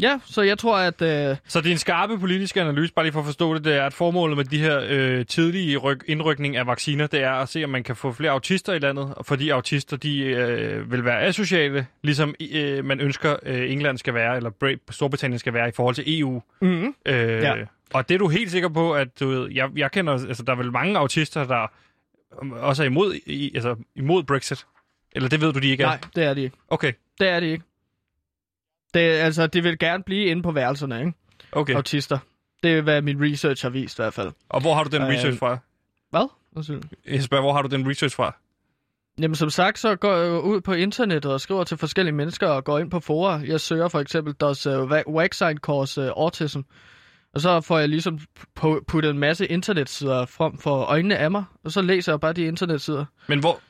ja, 0.00 0.20
så 0.24 0.42
jeg 0.42 0.58
tror, 0.58 0.76
at... 0.78 1.02
Øh, 1.02 1.36
Så 1.48 1.60
din 1.60 1.78
skarpe 1.78 2.18
politiske 2.18 2.60
analyse, 2.60 2.92
bare 2.94 3.04
lige 3.04 3.12
for 3.12 3.20
at 3.20 3.26
forstå 3.26 3.54
det, 3.54 3.64
det 3.64 3.76
er, 3.76 3.86
at 3.86 3.92
formålet 3.94 4.36
med 4.36 4.44
de 4.44 4.58
her 4.58 4.80
øh, 4.88 5.26
tidlige 5.26 5.76
ryk, 5.76 6.04
indrykning 6.06 6.56
af 6.56 6.66
vacciner, 6.66 7.06
det 7.06 7.22
er 7.22 7.30
at 7.32 7.48
se, 7.48 7.64
om 7.64 7.70
man 7.70 7.82
kan 7.84 7.96
få 7.96 8.12
flere 8.12 8.30
autister 8.30 8.72
i 8.72 8.78
landet, 8.78 9.14
og 9.16 9.26
fordi 9.26 9.48
autister, 9.48 9.96
de 9.96 10.18
øh, 10.24 10.92
vil 10.92 11.04
være 11.04 11.20
asociale, 11.22 11.86
ligesom 12.02 12.34
øh, 12.52 12.84
man 12.84 13.00
ønsker, 13.00 13.36
øh, 13.42 13.70
England 13.72 13.98
skal 13.98 14.14
være, 14.14 14.36
eller 14.36 14.50
Bra- 14.64 14.78
Storbritannien 14.90 15.38
skal 15.38 15.52
være 15.54 15.68
i 15.68 15.72
forhold 15.76 15.94
til 15.94 16.20
EU. 16.20 16.42
mm, 16.62 16.94
Øh, 17.06 17.42
Ja. 17.42 17.54
Og 17.94 18.08
det 18.08 18.14
er 18.14 18.18
du 18.18 18.28
helt 18.28 18.50
sikker 18.50 18.68
på, 18.68 18.94
at 18.94 19.20
du 19.20 19.28
ved, 19.28 19.48
jeg, 19.52 19.68
jeg 19.76 19.90
kender, 19.92 20.12
altså 20.12 20.42
der 20.42 20.52
er 20.52 20.56
vel 20.56 20.72
mange 20.72 20.98
autister, 20.98 21.44
der 21.44 21.66
også 22.52 22.82
er 22.82 22.86
imod, 22.86 23.14
i, 23.26 23.54
altså, 23.54 23.76
imod 23.94 24.22
Brexit? 24.22 24.66
Eller 25.12 25.28
det 25.28 25.40
ved 25.40 25.52
du, 25.52 25.58
de 25.58 25.68
ikke 25.68 25.82
er? 25.82 25.86
nej, 25.86 26.00
det 26.14 26.24
er 26.24 26.34
de 26.34 26.42
ikke. 26.42 26.56
Okay, 26.68 26.92
Det 27.20 27.28
er 27.28 27.40
de 27.40 27.46
ikke. 27.46 27.64
Det, 28.94 29.00
altså, 29.00 29.46
de 29.46 29.62
vil 29.62 29.78
gerne 29.78 30.02
blive 30.02 30.24
inde 30.24 30.42
på 30.42 30.52
værelserne, 30.52 31.00
ikke? 31.00 31.12
okay. 31.52 31.74
Autister. 31.74 32.18
Det 32.62 32.78
er, 32.78 32.82
hvad 32.82 33.02
min 33.02 33.32
research 33.32 33.64
har 33.64 33.70
vist 33.70 33.98
i 33.98 34.02
hvert 34.02 34.14
fald. 34.14 34.32
Og 34.48 34.60
hvor 34.60 34.74
har 34.74 34.84
du 34.84 34.96
den 34.96 35.02
Øh, 35.02 35.08
research 35.08 35.38
fra? 35.38 35.58
Hvad? 36.10 36.28
Undskyld. 36.56 36.82
Jeg 37.06 37.22
spørger, 37.22 37.42
hvor 37.42 37.52
har 37.52 37.62
du 37.62 37.68
den 37.68 37.90
research 37.90 38.16
fra? 38.16 38.36
Jamen 39.18 39.34
som 39.34 39.50
sagt, 39.50 39.78
så 39.78 39.96
går 39.96 40.14
jeg 40.16 40.40
ud 40.42 40.60
på 40.60 40.72
internettet 40.72 41.32
og 41.32 41.40
skriver 41.40 41.64
til 41.64 41.76
forskellige 41.76 42.14
mennesker 42.14 42.48
og 42.48 42.64
går 42.64 42.78
ind 42.78 42.90
på 42.90 43.00
fora. 43.00 43.40
Jeg 43.44 43.60
søger 43.60 43.88
for 43.88 44.00
eksempel 44.00 44.34
Does 44.34 44.66
uh, 44.66 44.90
vaccine 44.90 45.56
cause 45.56 46.00
uh, 46.00 46.06
autism? 46.08 46.60
Og 47.36 47.42
så 47.42 47.60
får 47.60 47.78
jeg 47.78 47.88
ligesom 47.88 48.18
pu- 48.60 48.84
puttet 48.88 49.10
en 49.10 49.18
masse 49.18 49.46
internetsider 49.46 50.26
frem 50.26 50.58
for 50.58 50.82
øjnene 50.82 51.16
af 51.16 51.30
mig, 51.30 51.44
og 51.64 51.72
så 51.72 51.82
læser 51.82 52.12
jeg 52.12 52.20
bare 52.20 52.32
de 52.32 52.42
internetsider. 52.44 53.04
Men 53.28 53.40
hvor... 53.40 53.60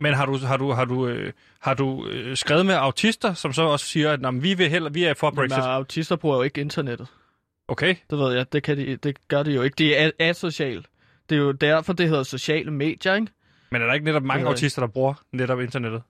Men 0.00 0.14
har 0.14 0.26
du, 0.26 0.36
har 0.38 0.56
du, 0.56 0.70
har 0.72 0.84
du, 0.84 1.06
øh, 1.08 1.32
har 1.60 1.74
du 1.74 2.06
øh, 2.06 2.36
skrevet 2.36 2.66
med 2.66 2.74
autister, 2.74 3.34
som 3.34 3.52
så 3.52 3.62
også 3.62 3.86
siger, 3.86 4.12
at 4.12 4.20
"Nå, 4.20 4.30
men 4.30 4.42
vi, 4.42 4.54
vil 4.54 4.68
heller, 4.70 4.90
vi 4.90 5.04
er 5.04 5.14
for 5.14 5.30
Brexit? 5.30 5.58
autister 5.58 6.16
bruger 6.16 6.36
jo 6.36 6.42
ikke 6.42 6.60
internettet. 6.60 7.08
Okay. 7.68 7.94
Det 8.10 8.18
ved 8.18 8.32
jeg, 8.34 8.52
det, 8.52 8.62
kan 8.62 8.76
de, 8.76 8.96
det 8.96 9.28
gør 9.28 9.42
de 9.42 9.52
jo 9.52 9.62
ikke. 9.62 9.74
De 9.74 9.94
er 9.94 10.10
asociale. 10.18 10.82
Det 11.30 11.36
er 11.36 11.40
jo 11.40 11.52
derfor, 11.52 11.92
det 11.92 12.08
hedder 12.08 12.22
sociale 12.22 12.70
medier, 12.70 13.14
ikke? 13.14 13.26
Men 13.70 13.82
er 13.82 13.86
der 13.86 13.92
ikke 13.94 14.04
netop 14.06 14.22
mange 14.22 14.44
Det 14.44 14.50
autister, 14.50 14.82
der 14.82 14.86
bruger 14.88 15.14
netop 15.32 15.60
internettet? 15.60 16.02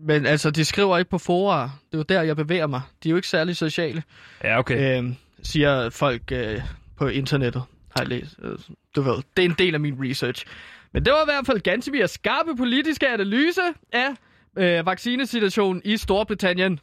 Men 0.00 0.26
altså, 0.26 0.50
de 0.50 0.64
skriver 0.64 0.98
ikke 0.98 1.10
på 1.10 1.18
fora. 1.18 1.70
Det 1.90 1.94
er 1.94 1.98
jo 1.98 2.02
der, 2.08 2.22
jeg 2.22 2.36
bevæger 2.36 2.66
mig. 2.66 2.80
De 3.02 3.08
er 3.08 3.10
jo 3.10 3.16
ikke 3.16 3.28
særlig 3.28 3.56
sociale, 3.56 4.02
Ja, 4.44 4.58
okay. 4.58 4.74
okay. 4.74 4.98
øhm, 4.98 5.16
siger 5.44 5.90
folk 5.90 6.22
øh, 6.32 6.60
på 6.96 7.06
internettet. 7.06 7.62
Har 7.96 8.02
jeg 8.02 8.08
læst. 8.08 8.36
Øh, 8.42 8.58
du 8.96 9.02
ved, 9.02 9.14
det 9.36 9.44
er 9.44 9.48
en 9.48 9.54
del 9.58 9.74
af 9.74 9.80
min 9.80 9.96
research. 10.10 10.44
Men 10.92 11.04
det 11.04 11.12
var 11.12 11.22
i 11.22 11.26
hvert 11.26 11.46
fald 11.46 11.60
ganske 11.60 11.90
mere 11.90 12.08
skarpe 12.08 12.56
politiske 12.56 13.08
analyse 13.08 13.60
af 13.92 14.08
øh, 14.58 14.86
vaccinesituationen 14.86 15.82
i 15.84 15.96
Storbritannien. 15.96 16.80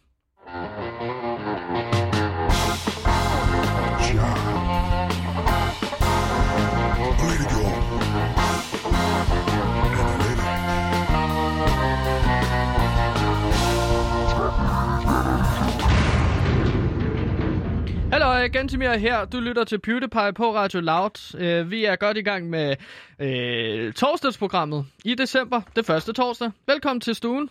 Hallo, 18.41 18.51
Gantimir 18.53 18.97
her. 18.97 19.25
Du 19.25 19.39
lytter 19.39 19.63
til 19.63 19.79
PewDiePie 19.79 20.33
på 20.33 20.55
Radio 20.55 20.79
Loud. 20.79 21.35
Øh, 21.39 21.71
vi 21.71 21.85
er 21.85 21.95
godt 21.95 22.17
i 22.17 22.21
gang 22.21 22.49
med 22.49 22.75
øh, 23.19 23.93
torsdagsprogrammet 23.93 24.85
i 25.05 25.15
december. 25.15 25.61
Det 25.75 25.85
første 25.85 26.13
torsdag. 26.13 26.51
Velkommen 26.67 27.01
til 27.01 27.15
stuen. 27.15 27.49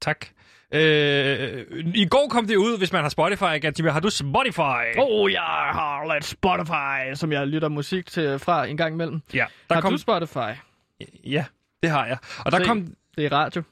Tak. 0.00 0.26
Øh, 0.72 1.64
I 1.94 2.06
går 2.10 2.28
kom 2.30 2.46
det 2.46 2.56
ud, 2.56 2.78
hvis 2.78 2.92
man 2.92 3.02
har 3.02 3.08
Spotify, 3.08 3.60
Gantimir. 3.60 3.90
Har 3.90 4.00
du 4.00 4.10
Spotify? 4.10 4.98
Oh, 4.98 5.32
jeg 5.32 5.68
har 5.72 6.14
lidt 6.14 6.24
Spotify, 6.24 7.18
som 7.18 7.32
jeg 7.32 7.46
lytter 7.46 7.68
musik 7.68 8.06
til 8.06 8.38
fra 8.38 8.66
en 8.66 8.76
gang 8.76 8.94
imellem. 8.94 9.20
Ja, 9.34 9.38
Der 9.38 9.44
der 9.68 9.74
har 9.74 9.80
kom... 9.82 9.92
du 9.92 9.98
Spotify? 9.98 10.52
Ja, 11.24 11.44
det 11.82 11.90
har 11.90 12.06
jeg. 12.06 12.18
Og 12.44 12.52
der 12.52 12.58
Se. 12.58 12.64
kom... 12.64 12.86
Det 13.16 13.24
er 13.26 13.32
radio. 13.32 13.62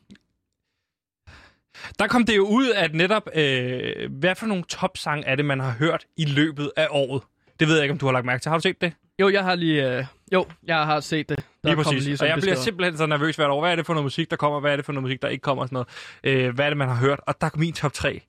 Der 1.98 2.06
kom 2.06 2.24
det 2.26 2.36
jo 2.36 2.46
ud, 2.46 2.70
at 2.70 2.94
netop, 2.94 3.28
øh, 3.34 4.10
hvad 4.10 4.34
for 4.34 4.46
nogle 4.46 4.64
topsang 4.68 5.24
er 5.26 5.34
det, 5.34 5.44
man 5.44 5.60
har 5.60 5.70
hørt 5.78 6.04
i 6.16 6.24
løbet 6.24 6.70
af 6.76 6.86
året? 6.90 7.22
Det 7.60 7.68
ved 7.68 7.74
jeg 7.74 7.84
ikke, 7.84 7.92
om 7.92 7.98
du 7.98 8.06
har 8.06 8.12
lagt 8.12 8.26
mærke 8.26 8.42
til. 8.42 8.48
Har 8.50 8.56
du 8.58 8.62
set 8.62 8.80
det? 8.80 8.92
Jo, 9.20 9.28
jeg 9.28 9.44
har 9.44 9.54
lige... 9.54 9.98
Øh, 9.98 10.04
jo, 10.32 10.46
jeg 10.66 10.76
har 10.76 11.00
set 11.00 11.28
det. 11.28 11.36
Der 11.38 11.44
Lige 11.64 11.74
kom 11.74 11.84
præcis. 11.84 12.04
Lige 12.04 12.16
og 12.20 12.26
jeg 12.26 12.34
bliver 12.34 12.36
beskrevet. 12.36 12.58
simpelthen 12.58 12.96
så 12.98 13.06
nervøs 13.06 13.36
hvert 13.36 13.50
år. 13.50 13.60
Hvad 13.60 13.72
er 13.72 13.76
det 13.76 13.86
for 13.86 13.92
noget 13.94 14.04
musik, 14.04 14.30
der 14.30 14.36
kommer? 14.36 14.60
Hvad 14.60 14.72
er 14.72 14.76
det 14.76 14.84
for 14.84 14.92
noget 14.92 15.02
musik, 15.02 15.22
der 15.22 15.28
ikke 15.28 15.42
kommer? 15.42 15.62
Og 15.62 15.68
sådan 15.68 15.84
noget. 16.24 16.46
Øh, 16.46 16.54
hvad 16.54 16.64
er 16.64 16.70
det, 16.70 16.76
man 16.76 16.88
har 16.88 16.96
hørt? 16.96 17.20
Og 17.26 17.40
der 17.40 17.46
er 17.46 17.50
min 17.56 17.72
top 17.72 17.92
3. 17.92 18.20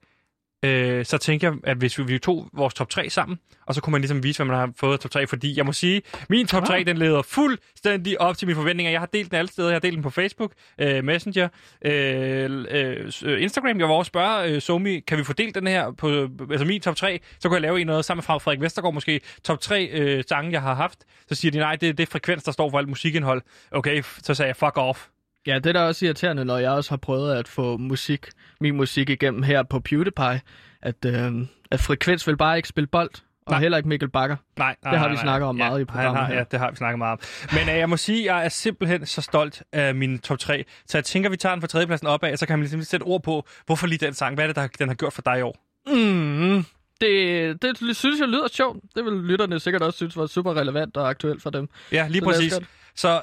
Øh, 0.65 1.05
så 1.05 1.17
tænker 1.17 1.47
jeg, 1.51 1.57
at 1.63 1.77
hvis 1.77 1.99
vi, 1.99 2.03
vi 2.03 2.19
tog 2.19 2.49
vores 2.53 2.73
top 2.73 2.89
3 2.89 3.09
sammen, 3.09 3.39
og 3.65 3.75
så 3.75 3.81
kunne 3.81 3.91
man 3.91 4.01
ligesom 4.01 4.23
vise, 4.23 4.37
hvad 4.37 4.45
man 4.45 4.55
har 4.55 4.73
fået 4.77 4.93
af 4.93 4.99
top 4.99 5.11
3, 5.11 5.27
fordi 5.27 5.57
jeg 5.57 5.65
må 5.65 5.73
sige, 5.73 6.01
min 6.29 6.47
top 6.47 6.65
3, 6.65 6.83
den 6.83 6.97
leder 6.97 7.21
fuldstændig 7.21 8.21
op 8.21 8.37
til 8.37 8.47
mine 8.47 8.55
forventninger. 8.55 8.91
Jeg 8.91 9.01
har 9.01 9.05
delt 9.05 9.31
den 9.31 9.37
alle 9.37 9.51
steder. 9.51 9.69
Jeg 9.69 9.75
har 9.75 9.79
delt 9.79 9.93
den 9.93 10.03
på 10.03 10.09
Facebook, 10.09 10.51
øh, 10.81 11.03
Messenger, 11.03 11.47
øh, 11.85 12.65
øh, 12.71 13.41
Instagram. 13.41 13.79
Jeg 13.79 13.89
var 13.89 13.93
også 13.93 14.09
spørge 14.09 14.49
øh, 14.49 14.61
Somi, 14.61 14.99
kan 14.99 15.17
vi 15.17 15.23
få 15.23 15.33
delt 15.33 15.55
den 15.55 15.67
her 15.67 15.91
på 15.91 16.27
altså 16.51 16.65
min 16.65 16.81
top 16.81 16.95
3? 16.95 17.19
Så 17.39 17.47
kunne 17.49 17.55
jeg 17.55 17.61
lave 17.61 17.81
en 17.81 17.87
noget 17.87 18.05
sammen 18.05 18.17
med 18.17 18.23
fra 18.23 18.37
Frederik 18.37 18.61
Vestergaard 18.61 18.93
måske. 18.93 19.21
Top 19.43 19.59
3 19.59 19.85
øh, 19.85 20.23
sange, 20.29 20.51
jeg 20.51 20.61
har 20.61 20.73
haft. 20.73 20.99
Så 21.27 21.35
siger 21.35 21.51
de, 21.51 21.57
nej, 21.57 21.75
det, 21.75 21.97
det 21.97 22.07
er 22.07 22.11
frekvens, 22.11 22.43
der 22.43 22.51
står 22.51 22.69
for 22.69 22.77
alt 22.77 22.89
musikindhold. 22.89 23.41
Okay, 23.71 24.03
så 24.23 24.33
sagde 24.33 24.47
jeg, 24.47 24.55
fuck 24.55 24.77
off. 24.77 25.07
Ja, 25.47 25.55
det 25.55 25.65
er 25.65 25.73
da 25.73 25.81
også 25.81 26.05
irriterende, 26.05 26.45
når 26.45 26.57
jeg 26.57 26.71
også 26.71 26.91
har 26.91 26.97
prøvet 26.97 27.35
at 27.35 27.47
få 27.47 27.77
musik, 27.77 28.27
min 28.61 28.75
musik 28.75 29.09
igennem 29.09 29.43
her 29.43 29.63
på 29.63 29.79
PewDiePie, 29.79 30.41
at, 30.81 31.05
øh, 31.05 31.33
at 31.71 31.79
Frekvens 31.79 32.27
vil 32.27 32.37
bare 32.37 32.57
ikke 32.57 32.67
spille 32.67 32.87
bold, 32.87 33.09
og 33.45 33.51
Nej. 33.51 33.59
heller 33.59 33.77
ikke 33.77 33.89
Mikkel 33.89 34.09
Bakker. 34.09 34.35
Nej, 34.57 34.75
nej, 34.83 34.91
Det 34.91 34.99
har 34.99 35.07
nej, 35.07 35.11
vi 35.11 35.15
nej. 35.15 35.23
snakket 35.23 35.47
om 35.49 35.57
ja, 35.57 35.63
meget 35.67 35.79
i 35.79 35.81
han 35.81 35.85
programmet 35.87 36.21
har, 36.21 36.27
her. 36.27 36.35
Ja, 36.35 36.43
det 36.51 36.59
har 36.59 36.69
vi 36.71 36.75
snakket 36.75 36.97
meget 36.97 37.11
om. 37.11 37.19
Men 37.53 37.69
øh, 37.69 37.79
jeg 37.79 37.89
må 37.89 37.97
sige, 37.97 38.19
at 38.19 38.35
jeg 38.35 38.45
er 38.45 38.49
simpelthen 38.49 39.05
så 39.05 39.21
stolt 39.21 39.63
af 39.71 39.95
min 39.95 40.19
top 40.19 40.39
3. 40.39 40.65
Så 40.87 40.97
jeg 40.97 41.05
tænker, 41.05 41.29
vi 41.29 41.37
tager 41.37 41.55
den 41.55 41.61
fra 41.61 41.67
tredjepladsen 41.67 42.07
opad, 42.07 42.37
så 42.37 42.45
kan 42.45 42.59
man 42.59 42.63
ligesom 42.63 42.81
sætte 42.81 43.03
ord 43.03 43.23
på, 43.23 43.47
hvorfor 43.65 43.87
lige 43.87 44.05
den 44.05 44.13
sang. 44.13 44.35
Hvad 44.35 44.43
er 44.43 44.47
det, 44.47 44.55
der, 44.55 44.67
den 44.79 44.87
har 44.87 44.95
gjort 44.95 45.13
for 45.13 45.21
dig 45.21 45.39
i 45.39 45.41
år? 45.41 45.57
Mm, 45.87 46.65
det, 47.01 47.61
det 47.61 47.95
synes 47.95 48.19
jeg 48.19 48.27
lyder 48.27 48.47
sjovt. 48.47 48.83
Det 48.95 49.05
vil 49.05 49.13
lytterne 49.13 49.59
sikkert 49.59 49.81
også 49.81 49.97
synes 49.97 50.17
var 50.17 50.25
super 50.27 50.53
relevant 50.57 50.97
og 50.97 51.09
aktuelt 51.09 51.41
for 51.41 51.49
dem. 51.49 51.69
Ja, 51.91 52.07
lige 52.07 52.21
Så 52.21 52.25
præcis. 52.25 52.59
Så 52.95 53.21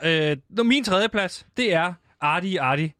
øh, 0.58 0.66
min 0.66 0.84
tredjeplads, 0.84 1.46
det 1.56 1.74
er 1.74 1.92
Arti 2.22 2.56
Arti. 2.56 2.92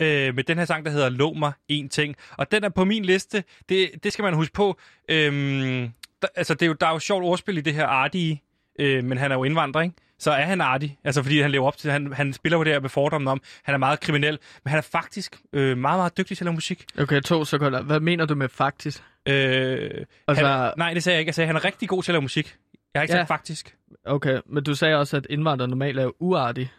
Øh, 0.00 0.34
med 0.34 0.44
den 0.44 0.58
her 0.58 0.64
sang, 0.64 0.84
der 0.84 0.90
hedder 0.90 1.08
Lå 1.08 1.32
mig 1.32 1.52
en 1.68 1.88
ting. 1.88 2.16
Og 2.36 2.52
den 2.52 2.64
er 2.64 2.68
på 2.68 2.84
min 2.84 3.04
liste. 3.04 3.44
Det, 3.68 3.90
det 4.04 4.12
skal 4.12 4.22
man 4.22 4.34
huske 4.34 4.52
på. 4.52 4.78
Øhm, 5.08 5.90
der, 6.22 6.28
altså, 6.36 6.54
det 6.54 6.62
er 6.62 6.66
jo, 6.66 6.72
der 6.72 6.86
er 6.86 6.92
jo 6.92 6.98
sjovt 6.98 7.24
ordspil 7.24 7.58
i 7.58 7.60
det 7.60 7.74
her 7.74 7.86
Arti, 7.86 8.42
øh, 8.78 9.04
men 9.04 9.18
han 9.18 9.30
er 9.30 9.34
jo 9.36 9.44
indvandrer, 9.44 9.80
ikke? 9.82 9.94
Så 10.18 10.30
er 10.30 10.42
han 10.44 10.60
artig, 10.60 10.98
altså 11.04 11.22
fordi 11.22 11.40
han 11.40 11.50
lever 11.50 11.66
op 11.66 11.76
til, 11.76 11.90
han, 11.90 12.12
han 12.12 12.32
spiller 12.32 12.58
på 12.58 12.64
det 12.64 12.72
her 12.72 12.80
med 12.80 12.88
fordommen 12.88 13.28
om, 13.28 13.42
han 13.62 13.74
er 13.74 13.78
meget 13.78 14.00
kriminel, 14.00 14.38
men 14.64 14.70
han 14.70 14.78
er 14.78 14.82
faktisk 14.82 15.40
øh, 15.52 15.78
meget, 15.78 15.98
meget 15.98 16.16
dygtig 16.18 16.36
til 16.36 16.44
at 16.44 16.46
lave 16.46 16.54
musik. 16.54 16.84
Okay, 16.98 17.20
to 17.20 17.44
sekunder. 17.44 17.82
Hvad 17.82 18.00
mener 18.00 18.26
du 18.26 18.34
med 18.34 18.48
faktisk? 18.48 19.02
Øh, 19.28 19.90
Altså- 20.28 20.46
han, 20.46 20.72
nej, 20.76 20.94
det 20.94 21.02
sagde 21.02 21.14
jeg 21.14 21.20
ikke. 21.20 21.28
Jeg 21.28 21.34
sagde, 21.34 21.44
at 21.44 21.48
han 21.48 21.56
er 21.56 21.64
rigtig 21.64 21.88
god 21.88 22.02
til 22.02 22.12
at 22.12 22.14
lave 22.14 22.22
musik. 22.22 22.56
Jeg 22.94 23.00
har 23.00 23.02
ikke 23.02 23.14
Ja. 23.14 23.20
sagt 23.20 23.28
faktisk. 23.28 23.76
Okay, 24.06 24.40
men 24.46 24.64
du 24.64 24.74
sagde 24.74 24.96
også, 24.96 25.16
at 25.16 25.26
indvandrere 25.30 25.68
normalt 25.68 25.98
er 25.98 26.10
uartige. 26.22 26.70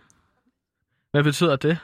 Hvad 1.11 1.23
betyder 1.23 1.55
det? 1.55 1.77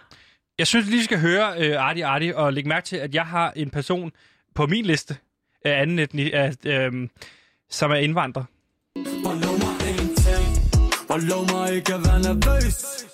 Jeg 0.57 0.67
synes 0.67 0.85
lige, 0.85 0.97
vi 0.97 1.03
skal 1.03 1.19
høre 1.19 1.53
øh, 1.57 1.81
Arti 1.81 2.01
Arti, 2.01 2.31
og 2.35 2.53
lægge 2.53 2.69
mærke 2.69 2.85
til, 2.85 2.97
at 2.97 3.15
jeg 3.15 3.25
har 3.25 3.51
en 3.55 3.69
person 3.69 4.11
på 4.55 4.65
min 4.65 4.85
liste 4.85 5.17
af 5.65 5.81
anden 5.81 5.99
etni, 5.99 6.31
af, 6.31 6.53
øh, 6.65 7.09
som 7.69 7.91
er 7.91 7.95
indvandrer. 7.95 8.43
Bare 11.07 11.21
lov 11.21 11.45
mig 11.51 11.75
ikke 11.75 11.93
at 11.93 12.01
være 12.07 12.19
nervøs 12.19 13.05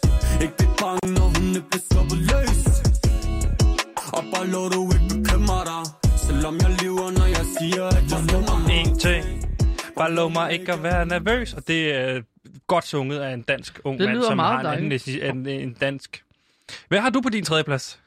Ikke 0.41 0.53
blive 0.57 0.75
bange, 0.81 1.13
når 1.13 1.27
hun 1.35 1.55
er 1.55 1.63
blevet 1.69 1.83
sluppet 1.91 2.17
løs 2.31 2.61
Og 4.13 4.23
bare 4.33 4.47
lov 4.47 4.71
du 4.71 4.91
ikke 4.93 5.07
bekymre 5.15 5.59
dig 5.71 5.83
Selvom 6.27 6.55
jeg 6.63 6.71
lyver, 6.81 7.11
når 7.19 7.25
jeg 7.37 7.45
siger, 7.57 7.85
at 7.97 8.03
jeg 8.11 8.21
lov 8.31 8.41
mig 8.49 8.75
En 8.79 8.99
ting. 8.99 9.25
Bare 9.97 10.11
lov 10.13 10.31
mig 10.31 10.53
ikke 10.53 10.73
at 10.73 10.83
være 10.83 11.05
nervøs. 11.05 11.53
Og 11.53 11.67
det 11.67 11.95
er 11.95 12.21
godt 12.67 12.87
sunget 12.87 13.19
af 13.19 13.33
en 13.33 13.41
dansk 13.41 13.79
ung 13.83 13.99
Det 13.99 14.09
mand, 14.09 14.23
som 14.23 14.39
har 14.39 14.59
en, 14.59 14.65
anden, 14.65 15.47
en, 15.47 15.47
en 15.47 15.73
dansk... 15.73 16.23
Hvad 16.87 16.99
har 16.99 17.09
du 17.09 17.21
på 17.21 17.29
din 17.29 17.45
tredje 17.45 17.63
plads? 17.63 17.99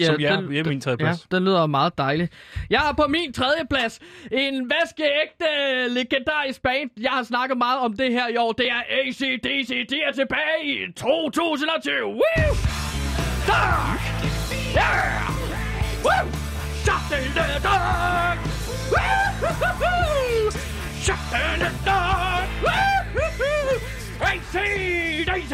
Som 0.00 0.20
jeg 0.20 0.34
er 0.34 0.64
min 0.64 0.80
tredje 0.80 0.96
plads. 0.96 1.26
Ja, 1.32 1.36
den 1.36 1.44
lyder 1.44 1.66
meget 1.66 1.98
dejlig. 1.98 2.28
Jeg 2.70 2.80
har 2.80 2.92
på 2.92 3.06
min 3.08 3.32
tredje 3.32 3.66
plads 3.70 4.00
en 4.32 4.70
vaskeægte 4.70 5.48
legendarisk 5.88 6.62
band. 6.62 6.90
Jeg 7.00 7.10
har 7.10 7.22
snakket 7.22 7.58
meget 7.58 7.80
om 7.80 7.96
det 7.96 8.12
her 8.12 8.28
i 8.28 8.36
år. 8.36 8.52
Det 8.52 8.70
er 8.70 8.82
ACDC. 8.90 9.88
De 9.90 10.02
er 10.02 10.12
tilbage 10.12 10.64
i 10.64 10.92
2020. 10.92 12.06
Woo! 12.06 12.20
Dark! 13.46 14.00
Yeah! 14.76 15.30
Woo! 16.04 16.30
Shut 16.84 17.18
in 17.18 17.30
the 17.32 17.62
dark! 17.62 18.38
Woo! 18.92 20.50
Shut 21.02 21.18
in 21.32 21.60
the 21.60 21.70
dark! 21.86 22.29
ACDC! 24.54 25.52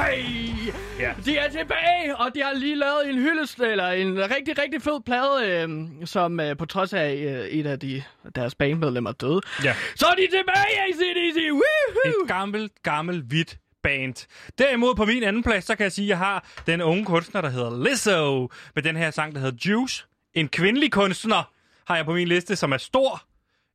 Ja. 0.98 1.12
De 1.24 1.36
er 1.38 1.48
tilbage, 1.50 2.16
og 2.16 2.34
de 2.34 2.42
har 2.42 2.54
lige 2.54 2.76
lavet 2.76 3.10
en 3.10 3.14
hyldest, 3.14 3.58
eller 3.58 3.88
en 3.88 4.18
rigtig, 4.18 4.58
rigtig 4.58 4.82
fed 4.82 5.00
plade, 5.06 5.46
øh, 5.46 6.06
som 6.06 6.40
øh, 6.40 6.56
på 6.56 6.66
trods 6.66 6.92
af 6.92 7.12
øh, 7.14 7.46
et 7.46 7.66
af 7.66 7.80
de, 7.80 8.02
deres 8.34 8.54
bandmedlemmer 8.54 9.12
døde. 9.12 9.40
Ja. 9.64 9.74
Så 9.96 10.06
er 10.06 10.14
de 10.14 10.26
tilbage, 10.36 10.80
ACDC! 10.88 11.36
Woohoo! 11.50 12.22
Et 12.22 12.28
gammelt, 12.28 12.72
gammelt, 12.82 13.24
hvidt 13.24 13.58
band. 13.82 14.26
Derimod 14.58 14.94
på 14.94 15.04
min 15.04 15.22
anden 15.22 15.42
plads, 15.42 15.64
så 15.64 15.76
kan 15.76 15.84
jeg 15.84 15.92
sige, 15.92 16.06
at 16.06 16.08
jeg 16.08 16.18
har 16.18 16.46
den 16.66 16.80
unge 16.82 17.04
kunstner, 17.04 17.40
der 17.40 17.48
hedder 17.48 17.84
Lizzo, 17.84 18.50
med 18.74 18.82
den 18.82 18.96
her 18.96 19.10
sang, 19.10 19.34
der 19.34 19.40
hedder 19.40 19.70
Juice. 19.70 20.04
En 20.34 20.48
kvindelig 20.48 20.92
kunstner 20.92 21.52
har 21.86 21.96
jeg 21.96 22.04
på 22.04 22.12
min 22.12 22.28
liste, 22.28 22.56
som 22.56 22.72
er 22.72 22.76
stor. 22.78 23.22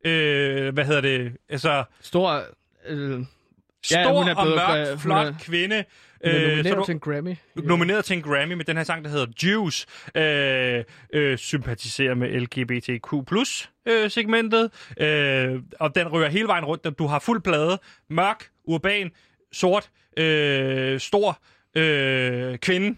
Øh, 0.06 0.74
hvad 0.74 0.86
hedder 0.86 1.02
det? 1.02 1.32
Altså, 1.50 1.84
Stor... 2.02 2.44
Øh, 2.88 3.20
stor 3.84 3.98
Ja, 4.00 4.08
hun 4.20 4.28
er 4.28 4.36
og 4.36 4.48
mørk, 4.48 4.88
hun 4.90 5.00
flot 5.00 5.28
er- 5.28 5.34
kvinde. 5.42 5.84
øh, 6.24 6.34
så 6.34 6.40
nomineret 6.40 6.78
du- 6.78 6.86
til 6.86 6.92
en 6.94 7.00
Grammy. 7.00 7.36
nomineret 7.56 8.06
til 8.06 8.16
en 8.18 8.22
Grammy 8.22 8.54
med 8.54 8.66
den 8.66 8.78
her 8.78 8.84
sang, 8.84 9.04
der 9.06 9.10
hedder 9.12 9.26
Juice. 9.44 9.88
Øh, 10.16 10.84
øh, 11.14 11.38
sympatiserer 11.38 12.14
med 12.16 12.30
LGBTQ 12.42 13.14
øh, 13.88 14.12
segmentet. 14.12 14.72
Øh, 15.00 15.60
og 15.80 15.96
den 15.96 16.08
ryger 16.08 16.30
hele 16.30 16.48
vejen 16.48 16.66
rundt. 16.66 17.00
Du 17.00 17.08
har 17.08 17.20
fuld 17.20 17.42
plade. 17.42 17.80
Mørk, 18.10 18.48
urban, 18.64 19.12
sort, 19.54 19.90
øh, 20.18 21.00
stor, 21.00 21.40
øh, 21.76 22.58
kvinde. 22.58 22.98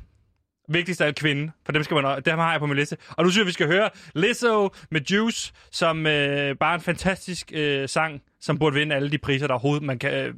Vigtigst 0.70 1.02
af 1.02 1.06
alt 1.06 1.16
kvinde, 1.20 1.52
for 1.66 1.72
dem, 1.72 1.84
skal 1.84 1.96
man, 1.96 2.22
dem 2.26 2.38
har 2.40 2.52
jeg 2.52 2.60
på 2.60 2.66
min 2.66 2.76
liste. 2.78 2.98
Og 3.10 3.24
nu 3.24 3.30
synes 3.30 3.40
jeg, 3.42 3.48
vi 3.48 3.52
skal 3.52 3.68
høre 3.68 3.90
Lizzo 4.16 4.70
med 4.92 5.02
Juice, 5.02 5.54
som 5.72 6.08
øh, 6.08 6.56
bare 6.56 6.72
er 6.72 6.76
en 6.76 6.82
fantastisk 6.82 7.52
øh, 7.56 7.90
sang, 7.90 8.22
som 8.42 8.60
burde 8.60 8.76
vinde 8.76 8.96
alle 8.96 9.12
de 9.12 9.18
priser, 9.18 9.48
der 9.48 9.54
overhovedet 9.54 9.84
man 9.84 10.00
kan... 10.00 10.14
Øh, 10.14 10.34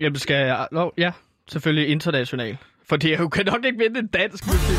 Jamen, 0.00 0.18
skal 0.18 0.36
jeg... 0.36 0.68
Nå, 0.72 0.92
ja, 0.98 1.12
selvfølgelig 1.48 1.88
international. 1.88 2.56
For 2.88 2.96
det 2.96 3.12
er 3.14 3.18
jo 3.18 3.28
kan 3.28 3.46
nok 3.46 3.64
ikke 3.64 3.78
vinde 3.78 4.00
en 4.00 4.06
dansk 4.06 4.46
musik. 4.46 4.76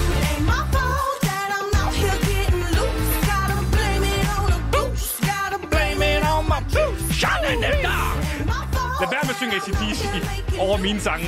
Lad 9.02 9.10
være 9.12 9.24
med 9.24 9.30
at 9.30 9.36
synge 9.36 9.56
ACDC 9.56 10.02
over 10.60 10.78
mine 10.78 11.00
sange. 11.00 11.26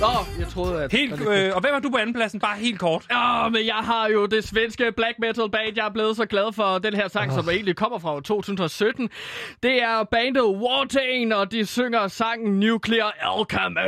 Nå, 0.00 0.06
jeg 0.38 0.48
troede, 0.48 0.84
at... 0.84 0.92
Helt, 0.92 1.20
øh, 1.20 1.50
og 1.54 1.60
hvem 1.60 1.74
er 1.74 1.78
du 1.78 1.90
på 1.90 1.96
andenpladsen? 1.96 2.40
Bare 2.40 2.58
helt 2.58 2.78
kort. 2.78 3.06
Ja, 3.10 3.48
men 3.48 3.66
jeg 3.66 3.74
har 3.74 4.08
jo 4.08 4.26
det 4.26 4.44
svenske 4.44 4.92
black 4.96 5.18
metal 5.18 5.50
band. 5.50 5.72
Jeg 5.76 5.86
er 5.86 5.90
blevet 5.90 6.16
så 6.16 6.26
glad 6.26 6.52
for 6.52 6.78
den 6.78 6.94
her 6.94 7.08
sang, 7.08 7.30
oh. 7.30 7.38
som 7.38 7.48
egentlig 7.48 7.76
kommer 7.76 7.98
fra 7.98 8.20
2017. 8.20 9.08
Det 9.62 9.82
er 9.82 10.04
bandet 10.10 10.44
Wartane, 10.44 11.36
og 11.36 11.52
de 11.52 11.66
synger 11.66 12.08
sangen 12.08 12.60
Nuclear 12.60 13.14
Alchemy. 13.20 13.80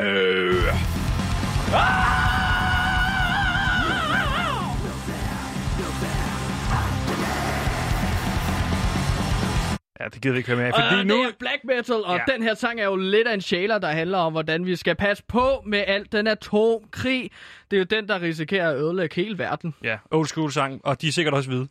Ja, 10.00 10.04
det 10.04 10.22
gider 10.22 10.32
vi 10.32 10.38
ikke 10.38 10.48
høre 10.48 10.56
mere 10.58 10.66
af, 10.66 10.72
Fordi 10.90 11.00
uh, 11.00 11.06
nu... 11.06 11.14
Det 11.18 11.24
er 11.28 11.32
black 11.38 11.58
metal, 11.64 11.94
og 12.04 12.16
Ja. 12.16 12.32
den 12.32 12.42
her 12.42 12.54
sang 12.54 12.80
er 12.80 12.84
jo 12.84 12.96
lidt 12.96 13.28
af 13.28 13.34
en 13.34 13.40
sjæler, 13.40 13.78
der 13.78 13.88
handler 13.88 14.18
om, 14.18 14.32
hvordan 14.32 14.66
vi 14.66 14.76
skal 14.76 14.94
passe 14.94 15.24
på 15.28 15.62
med 15.66 15.84
alt 15.86 16.12
den 16.12 16.26
atomkrig. 16.26 17.30
Det 17.70 17.76
er 17.76 17.80
jo 17.80 17.84
den, 17.84 18.08
der 18.08 18.22
risikerer 18.22 18.70
at 18.70 18.76
ødelægge 18.76 19.22
hele 19.22 19.38
verden. 19.38 19.74
Ja, 19.84 19.96
old 20.10 20.26
school 20.26 20.52
sang, 20.52 20.80
og 20.84 21.02
de 21.02 21.08
er 21.08 21.12
sikkert 21.12 21.34
også 21.34 21.48
hvide. 21.50 21.68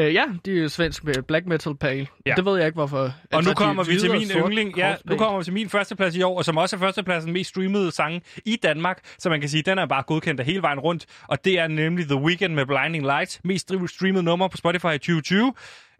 Uh, 0.00 0.14
ja, 0.14 0.24
de 0.44 0.64
er 0.64 0.68
svensk 0.68 1.04
med 1.04 1.14
black 1.22 1.46
metal 1.46 1.76
pale. 1.76 2.06
Ja. 2.26 2.34
Det 2.36 2.44
ved 2.44 2.56
jeg 2.56 2.66
ikke, 2.66 2.76
hvorfor. 2.76 2.98
Og 2.98 3.12
Altså, 3.32 3.48
nu 3.48 3.50
er 3.50 3.54
kommer 3.54 3.84
vi 3.84 3.98
til 3.98 4.10
og 4.10 4.16
min 4.16 4.28
yndling. 4.30 4.76
Ja, 4.78 4.94
nu 5.04 5.16
kommer 5.16 5.38
vi 5.38 5.44
til 5.44 5.52
min 5.52 5.68
førsteplads 5.68 6.16
i 6.16 6.22
år, 6.22 6.38
og 6.38 6.44
som 6.44 6.56
også 6.56 6.76
er 6.76 6.80
førstepladsen 6.80 7.32
mest 7.32 7.50
streamede 7.50 7.92
sange 7.92 8.22
i 8.44 8.56
Danmark. 8.62 9.00
Så 9.18 9.30
man 9.30 9.40
kan 9.40 9.48
sige, 9.48 9.62
den 9.62 9.78
er 9.78 9.86
bare 9.86 10.02
godkendt 10.02 10.40
af 10.40 10.46
hele 10.46 10.62
vejen 10.62 10.78
rundt. 10.80 11.06
Og 11.28 11.44
det 11.44 11.58
er 11.58 11.66
nemlig 11.68 12.06
The 12.06 12.16
Weeknd 12.16 12.54
med 12.54 12.66
Blinding 12.66 13.04
Lights. 13.04 13.40
Mest 13.44 13.72
streamede 13.86 14.22
nummer 14.24 14.48
på 14.48 14.56
Spotify 14.56 14.86
i 14.94 14.98
2020. 14.98 15.54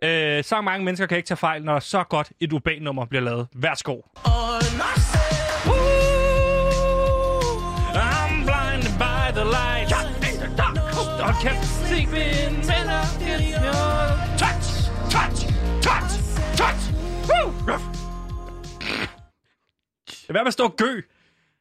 Øh, 0.05 0.45
så 0.45 0.61
mange 0.61 0.85
mennesker 0.85 1.07
kan 1.07 1.17
ikke 1.17 1.27
tage 1.27 1.37
fejl, 1.37 1.65
når 1.65 1.79
så 1.79 2.05
godt 2.05 2.33
et 2.41 2.53
UB-nummer 2.53 3.05
bliver 3.05 3.23
lavet. 3.23 3.49
Værsgo. 3.55 3.95
I'm 3.95 4.33
blinded 8.45 8.99
by 8.99 9.33
the 9.39 9.45
light. 9.45 9.73
I 20.29 20.33
med 20.33 20.41
at 20.47 20.53
stå 20.53 20.69
gø. 20.69 21.01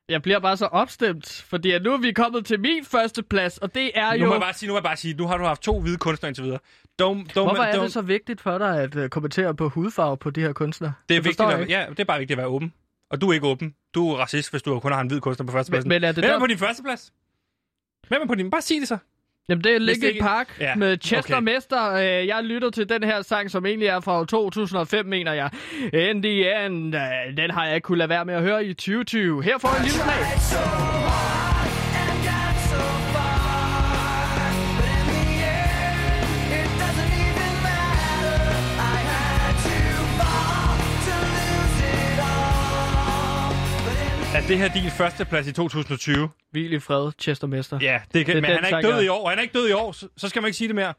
Jeg 0.10 0.22
bliver 0.22 0.40
bare 0.40 0.58
så 0.58 0.66
opstemt, 0.66 1.46
fordi 1.50 1.72
at 1.72 1.82
nu 1.84 1.94
er 1.94 1.98
vi 1.98 2.12
kommet 2.12 2.46
til 2.46 2.60
min 2.60 2.86
første 2.86 3.24
plads, 3.24 3.58
og 3.58 3.76
det 3.76 3.92
er 3.96 4.14
nu 4.14 4.24
jo... 4.24 4.26
Må 4.26 4.34
jeg 4.34 4.42
bare 4.42 4.54
sige, 4.54 4.68
nu 4.68 4.74
må 4.74 4.78
jeg 4.78 4.84
bare 4.84 4.96
sige, 4.98 5.14
nu 5.14 5.28
har 5.28 5.38
du 5.38 5.44
haft 5.44 5.62
to 5.62 5.82
hvide 5.82 5.98
kunstnere 5.98 6.30
indtil 6.30 6.44
videre. 6.44 6.60
Don't, 7.02 7.28
don't, 7.30 7.34
Hvorfor 7.34 7.64
er 7.64 7.74
don't, 7.74 7.84
det 7.84 7.94
så 7.94 8.02
vigtigt 8.02 8.42
for 8.42 8.58
dig 8.58 8.82
at 8.84 8.96
uh, 8.96 9.08
kommentere 9.08 9.56
på 9.56 9.70
hudfarve 9.70 10.18
på 10.18 10.30
de 10.30 10.42
her 10.42 10.54
kunstnere? 10.54 10.94
Det 11.10 11.16
er, 11.16 11.20
Det 11.22 11.26
vigtigt 11.26 11.50
at, 11.50 11.70
ja, 11.70 11.86
det 11.90 12.00
er 12.00 12.04
bare 12.04 12.20
vigtigt 12.20 12.38
at 12.38 12.42
være 12.42 12.48
åben. 12.48 12.74
Og 13.10 13.22
du 13.22 13.30
er 13.30 13.34
ikke 13.34 13.48
åben. 13.48 13.76
Du 13.96 14.10
er 14.12 14.18
racist, 14.18 14.52
hvis 14.52 14.62
du 14.62 14.80
kun 14.80 14.92
har 14.92 15.02
en 15.02 15.08
hvid 15.08 15.20
kunstner 15.20 15.46
på 15.48 15.52
førstepladsen. 15.54 15.90
Men, 15.90 16.02
men 16.02 16.04
er 16.08 16.12
det 16.12 16.24
Hvem 16.24 16.30
er 16.30 16.34
der... 16.34 16.40
på 16.40 16.48
din 16.48 16.58
førsteplads? 16.58 17.14
Hvem 18.08 18.22
er 18.22 18.26
på 18.28 18.36
din? 18.36 18.52
Bare 18.52 18.62
sig 18.62 18.78
det 18.80 18.88
så. 18.88 18.98
Jamen, 19.50 19.64
det 19.64 19.76
er 19.76 19.80
Linkin 19.80 20.10
ikke- 20.10 20.22
Park 20.22 20.58
Ja, 20.60 20.76
med 20.76 20.98
Chester 21.04 21.36
okay. 21.38 21.44
Mester. 21.44 21.92
Øh, 21.94 22.28
Jeg 22.28 22.44
lytter 22.44 22.70
til 22.70 22.90
den 22.90 23.04
her 23.04 23.22
sang, 23.22 23.52
som 23.52 23.66
egentlig 23.66 23.88
er 23.88 24.00
fra 24.00 24.26
2005, 24.26 25.06
mener 25.06 25.34
jeg. 25.34 25.50
In 25.94 26.22
the 26.24 26.66
end, 26.66 26.96
øh, 26.96 27.38
den 27.38 27.52
har 27.52 27.66
jeg 27.66 27.76
ikke 27.76 27.86
kunne 27.86 27.98
lade 27.98 28.10
være 28.10 28.26
med 28.26 28.34
at 28.34 28.42
høre 28.42 28.66
i 28.66 28.74
2020. 28.74 29.44
Her 29.44 29.58
får 29.58 29.70
jeg 29.70 29.78
en 29.78 29.84
lille 29.84 30.00
smag. 30.00 31.31
Det 44.52 44.60
her 44.60 44.74
din 44.74 44.92
førsteplads 44.92 45.48
i 45.48 45.52
2020? 45.54 46.30
Hvil 46.52 46.74
i 46.74 46.80
fred, 46.80 47.12
Chester 47.20 47.48
Mester. 47.48 47.80
Ja, 47.82 48.02
det 48.14 48.26
kan, 48.26 48.36
Det 48.36 48.44
er 48.44 48.48
men 48.48 48.56
den 48.58 48.64
han 48.64 48.74
er 48.74 48.78
ikke 48.78 48.90
død 48.90 48.96
jeg- 48.96 49.06
i 49.06 49.08
år. 49.08 49.30
Han 49.30 49.38
er 49.38 49.42
ikke 49.42 49.54
død 49.54 49.70
i 49.70 49.72
år, 49.72 49.92
så, 49.92 50.08
så 50.18 50.30
skal 50.30 50.42
man 50.42 50.48
ikke 50.48 50.58
sige 50.58 50.68
det 50.68 50.76
mere. 50.76 50.94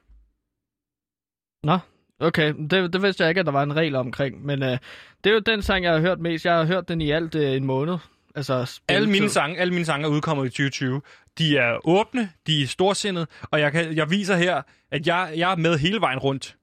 Nå, 1.64 1.78
okay. 2.26 2.54
Det, 2.70 2.92
det 2.92 3.02
vidste 3.02 3.22
jeg 3.22 3.28
ikke, 3.30 3.38
at 3.40 3.46
der 3.46 3.52
var 3.52 3.62
en 3.62 3.76
regel 3.76 3.94
omkring. 3.94 4.46
Men 4.46 4.62
øh, 4.62 4.78
det 5.24 5.30
er 5.30 5.34
jo 5.34 5.38
den 5.38 5.62
sang, 5.62 5.84
jeg 5.84 5.92
har 5.92 6.00
hørt 6.00 6.20
mest. 6.20 6.44
Jeg 6.44 6.54
har 6.54 6.64
hørt 6.64 6.88
den 6.88 7.00
i 7.00 7.10
alt 7.10 7.34
øh, 7.34 7.56
en 7.56 7.64
måned. 7.64 7.98
Altså, 8.34 8.80
Alle 8.88 9.06
mine, 9.06 9.16
spilletid. 9.16 9.34
sange, 9.34 9.58
alle 9.58 9.72
mine 9.74 9.84
sange 9.84 10.06
er 10.06 10.10
udkommet 10.10 10.46
i 10.46 10.48
2020. 10.48 11.02
De 11.38 11.56
er 11.58 11.78
åbne, 11.88 12.30
de 12.46 12.62
er 12.62 12.66
storsindede, 12.66 13.26
og 13.42 13.60
jeg, 13.60 13.72
kan, 13.72 13.96
jeg 13.96 14.10
viser 14.10 14.36
her, 14.36 14.62
at 14.90 15.06
jeg, 15.06 15.32
jeg 15.36 15.52
er 15.52 15.56
med 15.56 15.78
hele 15.78 16.00
vejen 16.00 16.18
rundt. 16.18 16.56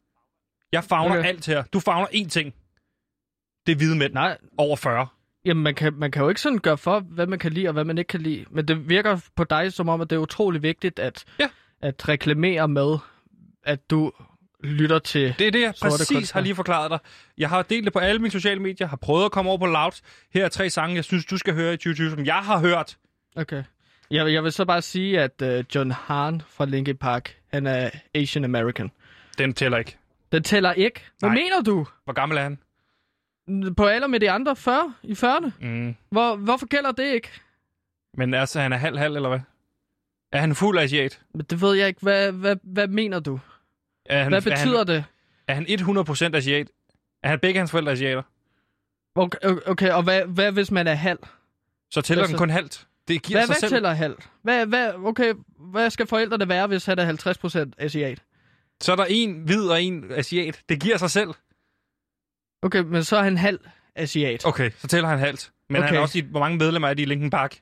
Jeg 0.72 0.84
fagner 0.84 1.18
okay. 1.20 1.30
alt 1.30 1.46
her. 1.46 1.64
Du 1.64 1.80
fagner 1.80 2.08
én 2.08 2.30
ting. 2.30 2.54
Det 3.66 3.72
er 3.72 3.76
hvide 3.76 3.96
mænd 3.96 4.14
Nej, 4.14 4.38
over 4.58 4.76
40. 4.76 5.08
Jamen, 5.46 5.64
man 5.64 5.76
kan, 5.76 5.94
man 5.94 6.12
kan 6.12 6.22
jo 6.24 6.30
ikke 6.30 6.42
sådan 6.42 6.60
gøre 6.60 6.78
for, 6.78 7.00
hvad 7.00 7.28
man 7.28 7.40
kan 7.40 7.54
lide 7.54 7.68
og 7.68 7.74
hvad 7.74 7.84
man 7.84 7.98
ikke 7.98 8.08
kan 8.08 8.22
lide. 8.22 8.46
Men 8.52 8.68
det 8.68 8.90
virker 8.90 9.20
på 9.36 9.44
dig 9.44 9.74
som 9.74 9.90
om, 9.90 10.02
at 10.02 10.10
det 10.10 10.16
er 10.16 10.20
utrolig 10.20 10.64
vigtigt 10.64 11.00
at, 11.00 11.26
Ja. 11.40 11.48
at 11.82 12.10
reklamere 12.10 12.68
med, 12.68 12.98
at 13.64 13.90
du 13.90 14.12
lytter 14.64 15.00
til... 15.00 15.36
Det 15.40 15.48
er 15.48 15.52
det, 15.52 15.62
jeg 15.62 15.74
præcis 15.82 16.08
kunstnere. 16.08 16.24
har 16.34 16.42
lige 16.42 16.56
forklaret 16.56 16.92
dig. 16.92 17.00
Jeg 17.38 17.50
har 17.50 17.62
delt 17.62 17.86
det 17.86 17.94
på 17.94 18.00
alle 18.00 18.20
mine 18.22 18.32
sociale 18.32 18.62
medier, 18.62 18.88
har 18.88 18.98
prøvet 18.98 19.26
at 19.26 19.32
komme 19.32 19.50
over 19.50 19.58
på 19.58 19.66
Loud. 19.66 19.92
Her 20.34 20.46
er 20.46 20.50
tre 20.50 20.70
sange, 20.70 20.96
jeg 20.96 21.04
synes, 21.04 21.26
du 21.26 21.38
skal 21.38 21.54
høre 21.54 21.74
i 21.74 21.78
2020, 21.78 22.10
som 22.12 22.26
jeg 22.26 22.36
har 22.36 22.60
hørt. 22.60 22.98
Okay. 23.36 23.64
Jeg, 24.12 24.34
jeg 24.34 24.44
vil 24.44 24.52
så 24.52 24.66
bare 24.66 24.82
sige, 24.82 25.20
at 25.22 25.42
uh, 25.44 25.76
John 25.76 25.92
Hahn 25.92 26.42
fra 26.50 26.66
Linkin 26.66 26.98
Park, 26.98 27.36
han 27.54 27.68
er 27.68 27.90
Asian 28.16 28.44
American. 28.46 28.92
Den 29.38 29.54
tæller 29.54 29.78
ikke. 29.78 29.98
Den 30.32 30.44
tæller 30.44 30.74
ikke. 30.74 31.04
Hvad 31.20 31.30
Nej. 31.30 31.36
mener 31.36 31.62
du? 31.62 31.88
Hvor 32.04 32.14
gammel 32.14 32.38
er 32.38 32.42
han? 32.44 32.60
På 33.78 33.86
alder 33.88 34.08
med 34.08 34.20
de 34.20 34.32
andre 34.32 34.56
40? 34.56 34.94
I 35.04 35.12
40'erne? 35.12 35.52
Mm. 35.62 35.96
Hvor, 36.12 36.36
hvorfor 36.36 36.66
gælder 36.66 36.92
det 36.92 37.14
ikke? 37.14 37.30
Men 38.18 38.34
altså, 38.34 38.60
han 38.60 38.74
er 38.74 38.78
halv-halv, 38.78 39.16
eller 39.16 39.30
hvad? 39.30 39.40
Er 40.32 40.40
han 40.40 40.56
fuld 40.56 40.80
asiat? 40.80 41.22
Men 41.34 41.46
det 41.50 41.62
ved 41.62 41.74
jeg 41.74 41.88
ikke. 41.88 42.02
Hvad, 42.02 42.32
hvad, 42.32 42.56
hvad 42.64 42.88
mener 42.88 43.20
du? 43.20 43.40
Er 44.06 44.24
han, 44.24 44.32
Hvad 44.32 44.42
betyder 44.42 44.80
er 44.80 44.84
det? 44.84 45.04
han, 45.50 45.66
Er 45.70 46.24
han 46.24 46.32
100% 46.34 46.36
asiat? 46.38 46.68
Er 47.24 47.30
han 47.30 47.40
begge 47.40 47.58
hans 47.60 47.72
forældre 47.72 47.92
asiater? 47.92 48.22
Okay, 49.16 49.38
okay 49.66 49.92
og 49.92 50.04
hvad, 50.04 50.22
hvad 50.26 50.52
hvis 50.52 50.72
man 50.72 50.88
er 50.88 50.94
halv? 50.94 51.20
Så 51.92 52.02
tæller 52.02 52.22
Altså- 52.24 52.34
den 52.34 52.38
kun 52.38 52.50
halvt. 52.50 52.88
Det 53.08 53.24
giver 53.24 53.40
Hvad, 53.40 53.48
sig 53.48 53.54
hvad 53.54 53.60
selv. 53.60 53.72
tæller 53.72 53.94
halv? 53.94 54.16
Hvad, 54.42 54.66
hvad, 54.66 54.94
okay, 54.96 55.34
hvad 55.60 55.90
skal 55.90 56.08
forældrene 56.08 56.50
være, 56.50 56.68
hvis 56.68 56.86
han 56.86 57.00
er 57.00 57.06
50% 57.70 57.72
asiat? 57.78 58.22
Så 58.82 58.92
er 58.92 58.96
der 58.96 59.06
en 59.10 59.40
hvid 59.42 59.64
og 59.70 59.82
en 59.82 60.12
asiat. 60.12 60.62
Det 60.70 60.82
giver 60.82 60.98
sig 60.98 61.10
selv. 61.12 61.30
Okay, 62.62 62.80
men 62.80 63.04
så 63.04 63.18
er 63.18 63.24
han 63.24 63.38
halv 63.38 63.60
asiat. 63.96 64.46
Okay, 64.46 64.72
så 64.78 64.88
tæller 64.88 65.10
han 65.10 65.20
halvt. 65.20 65.52
Men 65.70 65.78
okay. 65.78 65.88
han 65.88 65.96
er 65.98 66.00
også 66.02 66.18
i, 66.18 66.22
hvor 66.22 66.40
mange 66.40 66.58
medlemmer 66.58 66.88
er 66.88 66.94
de 66.94 67.02
i 67.02 67.06
Linkin 67.06 67.30
Park? 67.30 67.58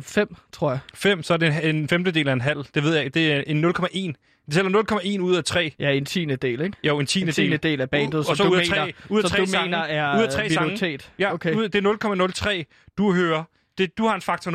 Fem, 0.00 0.34
tror 0.52 0.70
jeg. 0.70 0.78
Fem, 0.94 1.22
så 1.22 1.32
er 1.32 1.36
det 1.38 1.68
en 1.70 1.88
femtedel 1.88 2.28
af 2.28 2.32
en 2.32 2.40
halv. 2.40 2.64
Det 2.74 2.82
ved 2.82 2.96
jeg. 2.96 3.14
Det 3.14 3.32
er 3.32 3.42
en 3.46 3.64
0,1. 3.64 4.12
Det 4.46 4.54
tæller 4.54 4.82
0,1 5.16 5.20
ud 5.20 5.36
af 5.36 5.44
3. 5.44 5.72
Ja, 5.78 5.90
en 5.90 6.04
tiende 6.04 6.36
del, 6.36 6.60
ikke? 6.60 6.76
Jo, 6.84 6.98
en 6.98 7.06
tiende 7.06 7.28
En 7.28 7.34
tiende 7.34 7.56
del 7.56 7.80
af 7.80 7.90
bandet, 7.90 8.14
og 8.14 8.24
som 8.24 8.36
så 8.36 8.44
du 8.44 8.50
ud 8.50 8.56
af 8.56 8.64
mener, 8.70 8.84
tre, 8.84 8.92
ud 9.08 9.22
af 9.22 9.28
som 9.28 9.36
tre 9.36 9.40
du 9.44 9.46
sange, 9.50 9.66
mener 9.66 9.78
er 9.78 10.18
ud 10.18 10.22
af 10.22 10.30
tre 10.30 10.50
sange. 10.50 10.66
minoritet. 10.66 11.12
Ja, 11.18 11.32
Okay. 11.32 11.52
okay. 11.54 11.64
det 11.68 11.86
er 11.86 12.64
0,03. 12.66 12.92
Du 12.98 13.12
hører 13.14 13.44
det, 13.78 13.98
du 13.98 14.06
har 14.06 14.14
en 14.14 14.20
faktor 14.20 14.50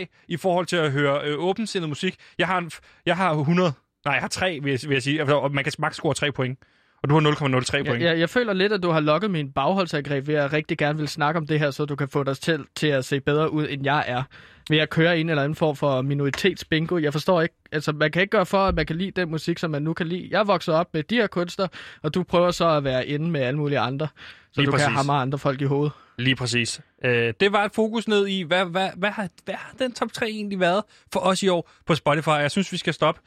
0,03 0.00 0.24
i 0.28 0.36
forhold 0.36 0.66
til 0.66 0.76
at 0.76 0.92
høre 0.92 1.20
øh, 1.24 1.38
åbensindet 1.38 1.88
musik. 1.88 2.16
Jeg 2.38 2.46
har, 2.46 2.58
en, 2.58 2.70
jeg 3.06 3.16
har 3.16 3.32
100. 3.34 3.72
Nej, 4.04 4.12
jeg 4.14 4.20
har 4.22 4.28
3, 4.28 4.58
vil 4.62 4.70
jeg, 4.70 4.80
vil 4.88 4.94
jeg 4.94 5.02
sige. 5.02 5.20
Altså, 5.20 5.36
Og 5.36 5.52
man 5.52 5.64
kan 5.64 5.72
maks 5.78 5.96
score 5.96 6.14
3 6.14 6.32
point. 6.32 6.58
Og 7.06 7.10
du 7.10 7.20
har 7.20 7.60
0,03 7.60 7.70
point. 7.70 8.02
Jeg, 8.02 8.10
jeg, 8.10 8.18
jeg 8.18 8.30
føler 8.30 8.52
lidt, 8.52 8.72
at 8.72 8.82
du 8.82 8.90
har 8.90 9.00
lokket 9.00 9.30
min 9.30 9.52
bagholdsangreb 9.52 10.26
ved 10.26 10.34
at 10.34 10.42
jeg 10.42 10.52
rigtig 10.52 10.78
gerne 10.78 10.98
vil 10.98 11.08
snakke 11.08 11.38
om 11.38 11.46
det 11.46 11.58
her, 11.58 11.70
så 11.70 11.84
du 11.84 11.96
kan 11.96 12.08
få 12.08 12.22
dig 12.22 12.36
til, 12.36 12.64
til 12.76 12.86
at 12.86 13.04
se 13.04 13.20
bedre 13.20 13.52
ud, 13.52 13.66
end 13.70 13.84
jeg 13.84 14.04
er. 14.06 14.22
Ved 14.70 14.78
at 14.78 14.90
køre 14.90 15.18
en 15.18 15.30
eller 15.30 15.42
anden 15.42 15.56
form 15.56 15.76
for 15.76 16.02
minoritetsbingo. 16.02 16.98
Jeg 16.98 17.12
forstår 17.12 17.42
ikke, 17.42 17.54
altså 17.72 17.92
man 17.92 18.10
kan 18.10 18.22
ikke 18.22 18.30
gøre 18.30 18.46
for, 18.46 18.58
at 18.58 18.74
man 18.74 18.86
kan 18.86 18.96
lide 18.96 19.10
den 19.10 19.30
musik, 19.30 19.58
som 19.58 19.70
man 19.70 19.82
nu 19.82 19.92
kan 19.92 20.06
lide. 20.06 20.28
Jeg 20.30 20.46
vokset 20.46 20.74
op 20.74 20.86
med 20.94 21.02
de 21.02 21.14
her 21.14 21.26
kunstner, 21.26 21.66
og 22.02 22.14
du 22.14 22.22
prøver 22.22 22.50
så 22.50 22.68
at 22.68 22.84
være 22.84 23.06
inde 23.06 23.30
med 23.30 23.40
alle 23.40 23.58
mulige 23.58 23.78
andre. 23.78 24.08
Så 24.52 24.60
Lige 24.60 24.66
du 24.66 24.70
præcis. 24.70 24.86
kan 24.86 24.94
hamre 24.94 25.16
andre 25.16 25.38
folk 25.38 25.60
i 25.60 25.64
hovedet. 25.64 25.92
Lige 26.18 26.36
præcis. 26.36 26.80
Øh, 27.04 27.34
det 27.40 27.52
var 27.52 27.64
et 27.64 27.72
fokus 27.74 28.08
ned 28.08 28.26
i, 28.26 28.42
hvad, 28.42 28.64
hvad, 28.64 28.88
hvad, 28.96 29.10
har, 29.10 29.28
hvad 29.44 29.54
har 29.54 29.72
den 29.78 29.92
top 29.92 30.12
3 30.12 30.26
egentlig 30.26 30.60
været 30.60 30.82
for 31.12 31.20
os 31.20 31.42
i 31.42 31.48
år 31.48 31.70
på 31.86 31.94
Spotify? 31.94 32.28
Jeg 32.28 32.50
synes, 32.50 32.72
vi 32.72 32.76
skal 32.76 32.94
stoppe 32.94 33.20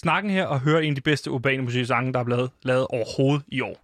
snakken 0.00 0.30
her 0.30 0.44
og 0.44 0.60
høre 0.60 0.84
en 0.84 0.90
af 0.90 0.94
de 0.94 1.00
bedste 1.00 1.30
urbane 1.30 1.62
musiksange, 1.62 2.12
der 2.12 2.20
er 2.20 2.24
blevet 2.24 2.50
lavet 2.62 2.86
overhovedet 2.90 3.44
i 3.48 3.60
år. 3.60 3.76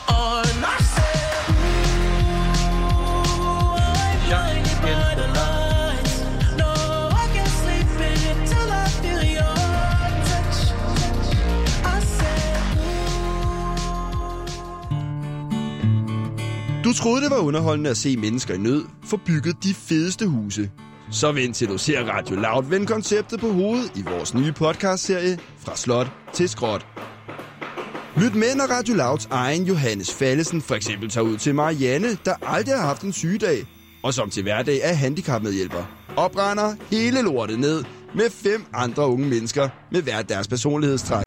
Du 16.84 16.92
troede, 16.92 17.22
det 17.22 17.30
var 17.30 17.38
underholdende 17.38 17.90
at 17.90 17.96
se 17.96 18.16
mennesker 18.16 18.54
i 18.54 18.58
nød 18.58 18.84
få 19.04 19.16
bygget 19.16 19.64
de 19.64 19.74
fedeste 19.74 20.26
huse. 20.26 20.70
Så 21.12 21.32
vi 21.32 21.42
introducerer 21.42 22.04
Radio 22.04 22.36
Loud 22.36 22.64
vende 22.64 22.86
konceptet 22.86 23.40
på 23.40 23.48
hovedet 23.48 23.92
i 23.96 24.02
vores 24.02 24.34
nye 24.34 24.52
podcastserie 24.52 25.38
Fra 25.58 25.76
Slot 25.76 26.06
til 26.32 26.48
Skråt. 26.48 26.86
Lyt 28.16 28.34
med, 28.34 28.54
når 28.54 28.64
Radio 28.64 28.94
Louds 28.94 29.28
egen 29.30 29.64
Johannes 29.64 30.14
Fallesen 30.14 30.62
for 30.62 30.74
eksempel 30.74 31.10
tager 31.10 31.24
ud 31.24 31.36
til 31.36 31.54
Marianne, 31.54 32.08
der 32.24 32.34
aldrig 32.42 32.74
har 32.74 32.86
haft 32.86 33.02
en 33.02 33.12
sygedag, 33.12 33.66
og 34.02 34.14
som 34.14 34.30
til 34.30 34.42
hverdag 34.42 34.80
er 34.82 34.92
handicapmedhjælper. 34.92 35.84
Opregner 36.16 36.74
hele 36.90 37.22
lortet 37.22 37.58
ned 37.58 37.84
med 38.14 38.30
fem 38.30 38.64
andre 38.74 39.06
unge 39.06 39.28
mennesker 39.28 39.68
med 39.92 40.02
hver 40.02 40.22
deres 40.22 40.48
personlighedstræk. 40.48 41.24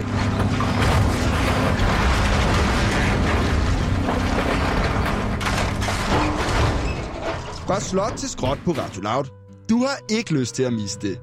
Fra 7.67 7.79
slot 7.79 8.13
til 8.17 8.29
skråt 8.29 8.59
på 8.65 8.71
Radio 8.71 9.01
Loud. 9.01 9.44
Du 9.69 9.77
har 9.77 10.17
ikke 10.17 10.39
lyst 10.39 10.55
til 10.55 10.63
at 10.63 10.73
miste 10.73 11.07
det. 11.07 11.19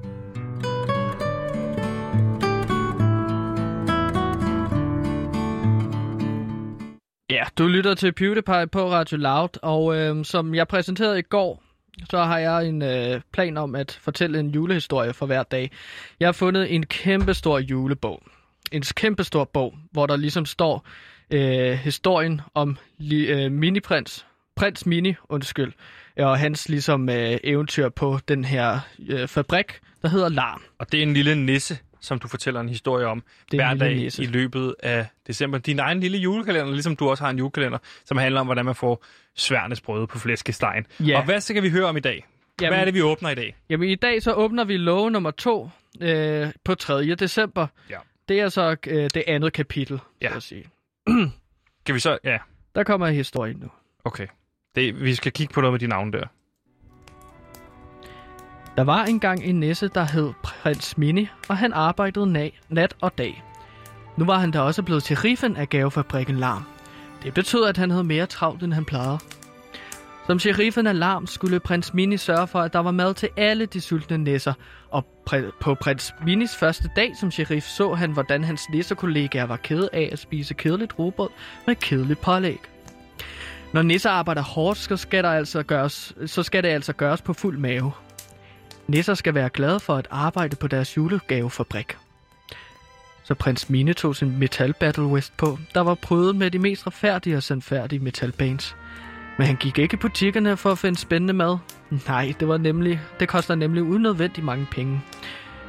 Ja, 7.29 7.43
du 7.57 7.67
lytter 7.67 7.93
til 7.95 8.11
PewDiePie 8.11 8.67
på 8.67 8.91
Radio 8.91 9.17
Loud, 9.17 9.49
og 9.61 9.95
øh, 9.95 10.25
som 10.25 10.55
jeg 10.55 10.67
præsenterede 10.67 11.19
i 11.19 11.21
går, 11.21 11.63
så 12.09 12.23
har 12.23 12.37
jeg 12.37 12.67
en 12.67 12.81
øh, 12.81 13.21
plan 13.33 13.57
om 13.57 13.75
at 13.75 13.91
fortælle 14.01 14.39
en 14.39 14.49
julehistorie 14.49 15.13
for 15.13 15.25
hver 15.25 15.43
dag. 15.43 15.71
Jeg 16.19 16.27
har 16.27 16.33
fundet 16.33 16.75
en 16.75 16.85
kæmpestor 16.85 17.59
julebog. 17.59 18.23
En 18.71 18.81
kæmpestor 18.81 19.43
bog, 19.43 19.75
hvor 19.91 20.05
der 20.05 20.15
ligesom 20.15 20.45
står 20.45 20.87
øh, 21.31 21.71
historien 21.71 22.41
om 22.53 22.77
li, 22.97 23.25
øh, 23.25 23.51
Mini-prins, 23.51 24.25
prins 24.55 24.85
Mini, 24.85 25.15
undskyld, 25.29 25.73
og 26.17 26.37
hans 26.39 26.69
ligesom 26.69 27.09
øh, 27.09 27.37
eventyr 27.43 27.89
på 27.89 28.19
den 28.27 28.43
her 28.45 28.79
øh, 29.09 29.27
fabrik, 29.27 29.79
der 30.01 30.07
hedder 30.07 30.29
Larm. 30.29 30.61
Og 30.79 30.91
det 30.91 30.97
er 30.99 31.03
en 31.03 31.13
lille 31.13 31.35
nisse, 31.35 31.77
som 32.01 32.19
du 32.19 32.27
fortæller 32.27 32.59
en 32.61 32.69
historie 32.69 33.05
om 33.07 33.23
Det 33.51 33.59
er 33.59 33.65
hver 33.67 33.73
dag 33.73 33.95
nisse. 33.95 34.23
i 34.23 34.25
løbet 34.25 34.75
af 34.83 35.07
december. 35.27 35.57
Din 35.57 35.79
egen 35.79 35.99
lille 35.99 36.17
julekalender, 36.17 36.71
ligesom 36.73 36.95
du 36.95 37.09
også 37.09 37.23
har 37.23 37.31
en 37.31 37.37
julekalender, 37.37 37.77
som 38.05 38.17
handler 38.17 38.39
om, 38.41 38.47
hvordan 38.47 38.65
man 38.65 38.75
får 38.75 39.05
sværnes 39.35 39.81
brød 39.81 40.07
på 40.07 40.19
flæskestegen. 40.19 40.85
Ja. 40.99 41.17
Og 41.17 41.25
hvad 41.25 41.41
skal 41.41 41.63
vi 41.63 41.69
høre 41.69 41.85
om 41.85 41.97
i 41.97 41.99
dag? 41.99 42.25
Jamen, 42.61 42.71
hvad 42.73 42.79
er 42.81 42.85
det, 42.85 42.93
vi 42.93 43.01
åbner 43.01 43.29
i 43.29 43.35
dag? 43.35 43.55
Jamen 43.69 43.89
i 43.89 43.95
dag 43.95 44.21
så 44.23 44.33
åbner 44.33 44.63
vi 44.63 44.77
love 44.77 45.11
nummer 45.11 45.31
to 45.31 45.69
øh, 46.01 46.47
på 46.65 46.75
3. 46.75 47.15
december. 47.15 47.67
Ja. 47.89 47.97
Det 48.29 48.39
er 48.39 48.49
så 48.49 48.75
øh, 48.87 49.09
det 49.13 49.23
andet 49.27 49.53
kapitel, 49.53 49.99
Ja. 50.21 50.29
så 50.29 50.35
at 50.35 50.43
sige. 50.43 50.65
Kan 51.85 51.95
vi 51.95 51.99
så... 51.99 52.17
Ja, 52.23 52.37
Der 52.75 52.83
kommer 52.83 53.07
historien 53.07 53.57
nu. 53.61 53.67
okay. 54.05 54.27
Det, 54.75 55.03
vi 55.03 55.15
skal 55.15 55.31
kigge 55.31 55.53
på 55.53 55.61
noget 55.61 55.73
med 55.73 55.79
de 55.79 55.87
navne 55.87 56.11
der. 56.11 56.25
Der 58.77 58.83
var 58.83 59.03
engang 59.03 59.43
en 59.43 59.59
nisse, 59.59 59.87
der 59.87 60.03
hed 60.03 60.33
Prins 60.43 60.97
Mini, 60.97 61.27
og 61.49 61.57
han 61.57 61.73
arbejdede 61.73 62.25
na- 62.47 62.59
nat 62.69 62.95
og 63.01 63.17
dag. 63.17 63.43
Nu 64.17 64.25
var 64.25 64.39
han 64.39 64.51
da 64.51 64.61
også 64.61 64.83
blevet 64.83 65.03
til 65.03 65.17
sheriffen 65.17 65.55
af 65.55 65.69
gavefabrikken 65.69 66.35
Larm. 66.35 66.63
Det 67.23 67.33
betød, 67.33 67.65
at 67.65 67.77
han 67.77 67.89
havde 67.91 68.03
mere 68.03 68.25
travlt, 68.25 68.63
end 68.63 68.73
han 68.73 68.85
plejede. 68.85 69.19
Som 70.27 70.39
sheriffen 70.39 70.87
af 70.87 70.99
Larm 70.99 71.27
skulle 71.27 71.59
prins 71.59 71.93
Mini 71.93 72.17
sørge 72.17 72.47
for, 72.47 72.59
at 72.59 72.73
der 72.73 72.79
var 72.79 72.91
mad 72.91 73.13
til 73.13 73.29
alle 73.37 73.65
de 73.65 73.81
sultne 73.81 74.17
nisser. 74.17 74.53
Og 74.89 75.05
pr- 75.29 75.51
på 75.61 75.75
prins 75.75 76.13
Minis 76.25 76.55
første 76.55 76.89
dag 76.95 77.11
som 77.19 77.31
sheriff 77.31 77.65
så 77.67 77.93
han, 77.93 78.11
hvordan 78.11 78.43
hans 78.43 78.69
nissekollegaer 78.69 79.45
var 79.45 79.57
kede 79.57 79.89
af 79.93 80.09
at 80.11 80.19
spise 80.19 80.53
kedeligt 80.53 80.99
rugbrød 80.99 81.29
med 81.67 81.75
kedeligt 81.75 82.21
pålæg. 82.21 82.59
Når 83.73 83.81
nisser 83.81 84.09
arbejder 84.09 84.41
hårdt, 84.41 84.79
så 84.79 84.97
skal, 84.97 85.23
der 85.23 85.29
altså 85.29 85.63
gøres, 85.63 86.15
så 86.25 86.43
skal 86.43 86.63
det 86.63 86.69
altså 86.69 86.93
gøres 86.93 87.21
på 87.21 87.33
fuld 87.33 87.57
mave. 87.57 87.91
Nisser 88.87 89.13
skal 89.13 89.33
være 89.33 89.49
glade 89.49 89.79
for 89.79 89.95
at 89.95 90.07
arbejde 90.11 90.55
på 90.55 90.67
deres 90.67 90.97
julegavefabrik. 90.97 91.97
Så 93.23 93.33
prins 93.33 93.69
Mine 93.69 93.93
tog 93.93 94.15
sin 94.15 94.39
Metal 94.39 94.73
Battle 94.73 95.05
West 95.05 95.37
på, 95.37 95.57
der 95.73 95.81
var 95.81 95.95
prøvet 95.95 96.35
med 96.35 96.51
de 96.51 96.59
mest 96.59 96.87
retfærdige 96.87 97.37
og 97.37 97.43
sandfærdige 97.43 97.99
metalbands. 97.99 98.75
Men 99.37 99.47
han 99.47 99.55
gik 99.55 99.77
ikke 99.77 99.93
i 99.93 99.97
butikkerne 99.97 100.57
for 100.57 100.71
at 100.71 100.77
finde 100.77 100.99
spændende 100.99 101.33
mad. 101.33 101.57
Nej, 102.07 102.33
det 102.39 102.47
var 102.47 102.57
nemlig, 102.57 103.01
det 103.19 103.27
koster 103.27 103.55
nemlig 103.55 103.83
unødvendigt 103.83 104.45
mange 104.45 104.67
penge. 104.71 105.01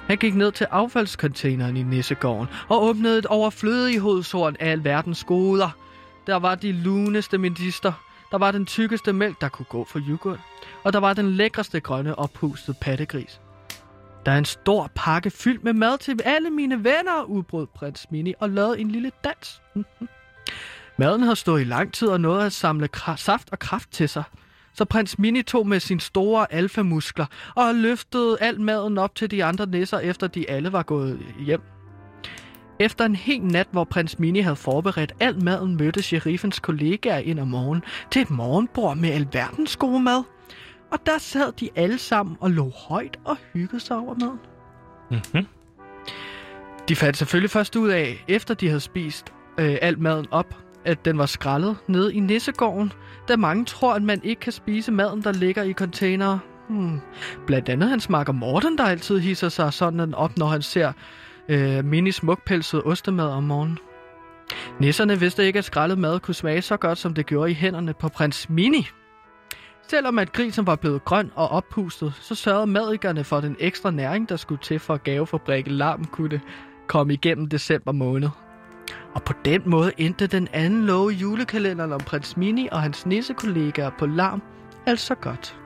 Han 0.07 0.17
gik 0.17 0.35
ned 0.35 0.53
til 0.53 0.67
affaldscontaineren 0.71 1.77
i 1.77 1.83
Nissegården 1.83 2.49
og 2.69 2.85
åbnede 2.85 3.19
et 3.19 3.27
overflødigt 3.27 4.01
hovedsorn 4.01 4.57
af 4.61 4.71
alverdens 4.71 5.25
goder. 5.25 5.84
Der 6.27 6.37
var 6.37 6.55
de 6.55 6.73
luneste 6.73 7.39
minister. 7.39 7.93
der 8.31 8.39
var 8.39 8.53
den 8.53 8.67
tykkeste 8.67 9.13
mælk, 9.13 9.41
der 9.41 9.49
kunne 9.49 9.67
gå 9.69 9.85
for 9.85 10.01
yoghurt, 10.09 10.41
og 10.85 10.93
der 10.93 10.99
var 10.99 11.15
den 11.15 11.31
lækreste 11.31 11.81
grønne 11.81 12.19
oppustede 12.19 12.77
pattegris. 12.81 13.41
Der 14.27 14.33
er 14.33 14.39
en 14.39 14.45
stor 14.45 14.91
pakke 14.95 15.31
fyldt 15.31 15.65
med 15.65 15.73
mad 15.73 15.99
til 15.99 16.21
alle 16.25 16.51
mine 16.51 16.85
venner, 16.85 17.23
udbrød 17.23 17.67
prins 17.67 18.07
Mini 18.11 18.35
og 18.41 18.51
lavede 18.51 18.81
en 18.81 18.91
lille 18.91 19.11
dans. 19.25 19.63
Maden 20.99 21.23
havde 21.23 21.37
stået 21.37 21.61
i 21.61 21.65
lang 21.65 21.93
tid 21.93 22.09
og 22.09 22.21
nåede 22.21 22.47
at 22.47 22.53
samle 22.53 22.89
saft 23.17 23.49
og 23.53 23.59
kraft 23.59 23.91
til 23.93 24.09
sig. 24.09 24.25
Så 24.75 24.85
prins 24.85 25.19
Mini 25.19 25.43
tog 25.43 25.67
med 25.67 25.81
sine 25.81 26.01
store 26.01 26.53
alfamuskler 26.53 27.27
og 27.55 27.75
løftede 27.75 28.37
al 28.41 28.61
maden 28.61 28.99
op 28.99 29.15
til 29.15 29.31
de 29.31 29.45
andre 29.45 29.67
nisser, 29.67 29.99
efter 29.99 30.27
de 30.27 30.51
alle 30.51 30.73
var 30.73 30.83
gået 30.83 31.19
hjem. 31.39 31.74
Efter 32.79 33.05
en 33.05 33.17
hel 33.17 33.43
nat, 33.43 33.69
hvor 33.71 33.85
prins 33.85 34.19
Mini 34.19 34.41
havde 34.41 34.57
forberedt 34.57 35.13
al 35.21 35.45
maden, 35.45 35.77
mødte 35.77 36.03
sheriffens 36.03 36.59
kollegaer 36.59 37.19
ind 37.19 37.41
om 37.41 37.49
morgenen 37.49 37.83
til 38.11 38.23
et 38.23 38.31
morgenbord 38.31 38.97
med 38.97 39.11
alverdens 39.11 39.77
gode 39.77 40.01
mad. 40.01 40.23
Og 40.91 40.99
der 41.07 41.19
sad 41.19 41.53
de 41.53 41.69
alle 41.77 41.99
sammen 41.99 42.37
og 42.41 42.51
lå 42.51 42.73
højt 42.89 43.19
og 43.25 43.37
hyggede 43.53 43.81
sig 43.81 43.97
over 43.97 44.15
maden. 44.15 44.39
Mm-hmm. 45.11 45.47
De 46.89 46.97
fandt 46.97 47.17
selvfølgelig 47.17 47.51
først 47.51 47.77
ud 47.77 47.89
af, 47.89 48.25
efter 48.29 48.55
de 48.55 48.67
havde 48.69 48.81
spist 48.81 49.33
øh, 49.59 49.77
al 49.83 49.99
maden 49.99 50.27
op, 50.31 50.55
at 50.85 51.05
den 51.05 51.19
var 51.19 51.27
skrællet 51.27 51.77
nede 51.89 52.15
i 52.15 52.21
Nissegården, 52.21 52.93
da 53.29 53.37
mange 53.37 53.65
tror, 53.65 53.95
at 53.95 54.03
man 54.03 54.21
ikke 54.25 54.41
kan 54.41 54.53
spise 54.53 54.93
maden, 54.93 55.23
der 55.23 55.33
ligger 55.33 55.63
i 55.63 55.73
containere. 55.73 56.41
Hmm. 56.69 57.01
Blandt 57.47 57.69
andet 57.69 57.89
hans 57.89 58.09
makker 58.09 58.33
Morten, 58.33 58.79
der 58.79 58.85
altid 58.85 59.19
hisser 59.19 59.49
sig 59.49 59.73
sådan 59.73 60.15
op, 60.15 60.39
når 60.39 60.47
han 60.47 60.63
ser 60.63 60.93
øh, 61.49 61.85
mini 61.85 62.13
smukpelset 62.13 62.83
ostemad 62.85 63.29
om 63.29 63.43
morgenen. 63.43 63.79
Nisserne 64.81 65.21
vidste 65.21 65.47
ikke, 65.47 65.59
at 65.59 65.65
skrællet 65.65 65.99
mad 65.99 66.21
kunne 66.21 66.35
smage 66.35 66.63
så 66.63 66.77
godt, 66.77 66.99
som 66.99 67.15
det 67.15 67.27
gjorde 67.27 67.51
i 67.51 67.55
hænderne 67.55 67.95
på 67.95 68.09
prins 68.09 68.51
Mini. 68.51 68.89
Selvom 69.89 70.19
at 70.19 70.33
grisen 70.33 70.67
var 70.67 70.77
blevet 70.77 71.05
grøn 71.05 71.31
og 71.35 71.49
oppustet, 71.49 72.15
så 72.21 72.35
sørgede 72.35 72.67
madikerne 72.67 73.25
for 73.25 73.41
den 73.41 73.57
ekstra 73.59 73.91
næring, 73.91 74.29
der 74.29 74.37
skulle 74.37 74.61
til 74.63 74.79
for 74.79 74.95
at 74.95 75.03
gavefabrikken 75.03 75.73
Larm 75.73 76.05
kunne 76.05 76.41
komme 76.87 77.13
igennem 77.13 77.49
december 77.49 77.93
måned. 77.93 78.29
Og 79.15 79.23
på 79.23 79.33
den 79.45 79.63
måde 79.67 79.93
endte 79.97 80.27
den 80.27 80.49
anden 80.53 80.87
love 80.87 81.11
julekalenderen 81.11 81.93
om 81.93 82.01
prins 82.01 82.37
Mini 82.37 82.69
og 82.73 82.83
hans 82.83 83.07
nissekollegaer 83.07 83.91
på 83.99 84.07
Larm 84.07 84.43
altså 84.87 85.15
godt. 85.15 85.57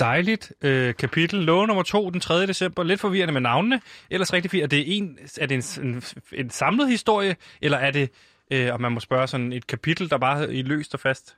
Dejligt 0.00 0.52
øh, 0.62 0.94
kapitel. 0.94 1.40
Lov 1.40 1.66
nummer 1.66 1.82
to, 1.82 2.10
den 2.10 2.20
3. 2.20 2.46
december. 2.46 2.82
Lidt 2.82 3.00
forvirrende 3.00 3.32
med 3.32 3.40
navnene. 3.40 3.80
Ellers 4.10 4.32
rigtig 4.32 4.50
fint. 4.50 4.62
Er 4.62 4.66
det 4.66 4.96
en, 4.96 5.18
er 5.40 5.46
det 5.46 5.78
en, 5.82 5.86
en, 5.88 6.02
en 6.32 6.50
samlet 6.50 6.88
historie, 6.88 7.36
eller 7.62 7.78
er 7.78 7.90
det, 7.90 8.10
øh, 8.52 8.72
og 8.72 8.80
man 8.80 8.92
må 8.92 9.00
spørge, 9.00 9.26
sådan 9.26 9.52
et 9.52 9.66
kapitel, 9.66 10.10
der 10.10 10.18
bare 10.18 10.42
er 10.58 10.62
løst 10.62 10.94
og 10.94 11.00
fast? 11.00 11.36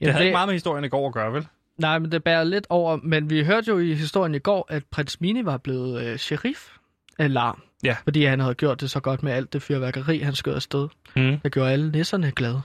Det 0.00 0.12
havde 0.12 0.24
ikke 0.24 0.34
meget 0.34 0.48
med 0.48 0.54
historien 0.54 0.84
i 0.84 0.88
går 0.88 1.06
at 1.06 1.14
gøre, 1.14 1.32
vel? 1.32 1.46
Nej, 1.78 1.98
men 1.98 2.12
det 2.12 2.24
bærer 2.24 2.44
lidt 2.44 2.66
over. 2.70 2.96
Men 3.02 3.30
vi 3.30 3.44
hørte 3.44 3.68
jo 3.70 3.78
i 3.78 3.94
historien 3.94 4.34
i 4.34 4.38
går, 4.38 4.66
at 4.70 4.82
prins 4.90 5.20
Mini 5.20 5.44
var 5.44 5.56
blevet 5.56 6.02
øh, 6.06 6.16
sheriff 6.18 6.68
af 7.18 7.32
Larm. 7.32 7.62
Ja. 7.84 7.96
Fordi 8.04 8.24
han 8.24 8.40
havde 8.40 8.54
gjort 8.54 8.80
det 8.80 8.90
så 8.90 9.00
godt 9.00 9.22
med 9.22 9.32
alt 9.32 9.52
det 9.52 9.62
fyrværkeri, 9.62 10.18
han 10.18 10.34
skød 10.34 10.54
afsted. 10.54 10.88
Mm. 11.16 11.38
Der 11.40 11.48
gjorde 11.48 11.70
alle 11.72 11.90
nisserne 11.92 12.30
glade. 12.30 12.60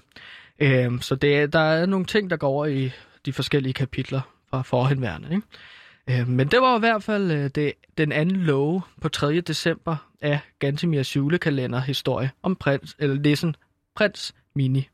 Øhm, 0.60 1.02
så 1.02 1.16
det, 1.16 1.38
er- 1.38 1.48
der 1.48 1.60
er 1.60 1.86
nogle 1.86 2.06
ting, 2.06 2.30
der 2.30 2.38
går 2.38 2.48
over 2.50 2.66
i 2.66 2.92
de 3.26 3.34
forskellige 3.34 3.74
kapitler 3.74 4.22
fra 4.52 4.62
forhenværende. 4.62 5.28
Ikke? 5.36 6.22
Øhm, 6.22 6.30
men 6.30 6.48
det 6.48 6.62
var 6.62 6.78
i 6.78 6.80
hvert 6.80 7.04
fald 7.04 7.32
øh, 7.32 7.50
det, 7.56 7.74
den 7.98 8.12
anden 8.12 8.38
love 8.38 8.82
på 9.02 9.10
3. 9.10 9.42
december 9.42 9.96
af 10.22 10.40
Gantemirs 10.60 11.16
julekalender 11.16 11.80
historie 11.80 12.32
om 12.44 12.56
prins, 12.56 12.96
eller 13.00 13.16
nissen 13.16 13.56
Prins 13.96 14.36
Mini. 14.56 14.88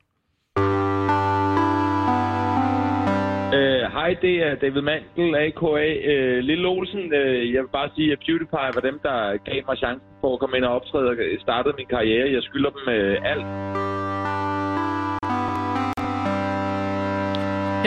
Øh, 3.58 3.84
Hej, 3.98 4.16
det 4.22 4.36
er 4.48 4.56
David 4.56 4.82
Mandel, 4.82 5.36
a.k.a. 5.36 5.88
Øh, 6.14 6.40
Lille 6.40 6.68
Olsen. 6.68 7.14
Øh, 7.14 7.54
jeg 7.54 7.62
vil 7.64 7.70
bare 7.80 7.90
sige, 7.96 8.12
at 8.12 8.20
PewDiePie 8.26 8.72
var 8.78 8.84
dem, 8.90 9.00
der 9.04 9.38
gav 9.38 9.62
mig 9.68 9.78
chancen 9.78 10.08
for 10.22 10.34
at 10.34 10.40
komme 10.40 10.58
ind 10.58 10.66
og 10.66 10.76
optræde 10.76 11.10
og 11.10 11.16
startede 11.42 11.74
min 11.78 11.88
karriere. 11.96 12.32
Jeg 12.32 12.44
skylder 12.44 12.70
dem 12.70 12.84
øh, 12.94 13.32
alt. 13.32 13.46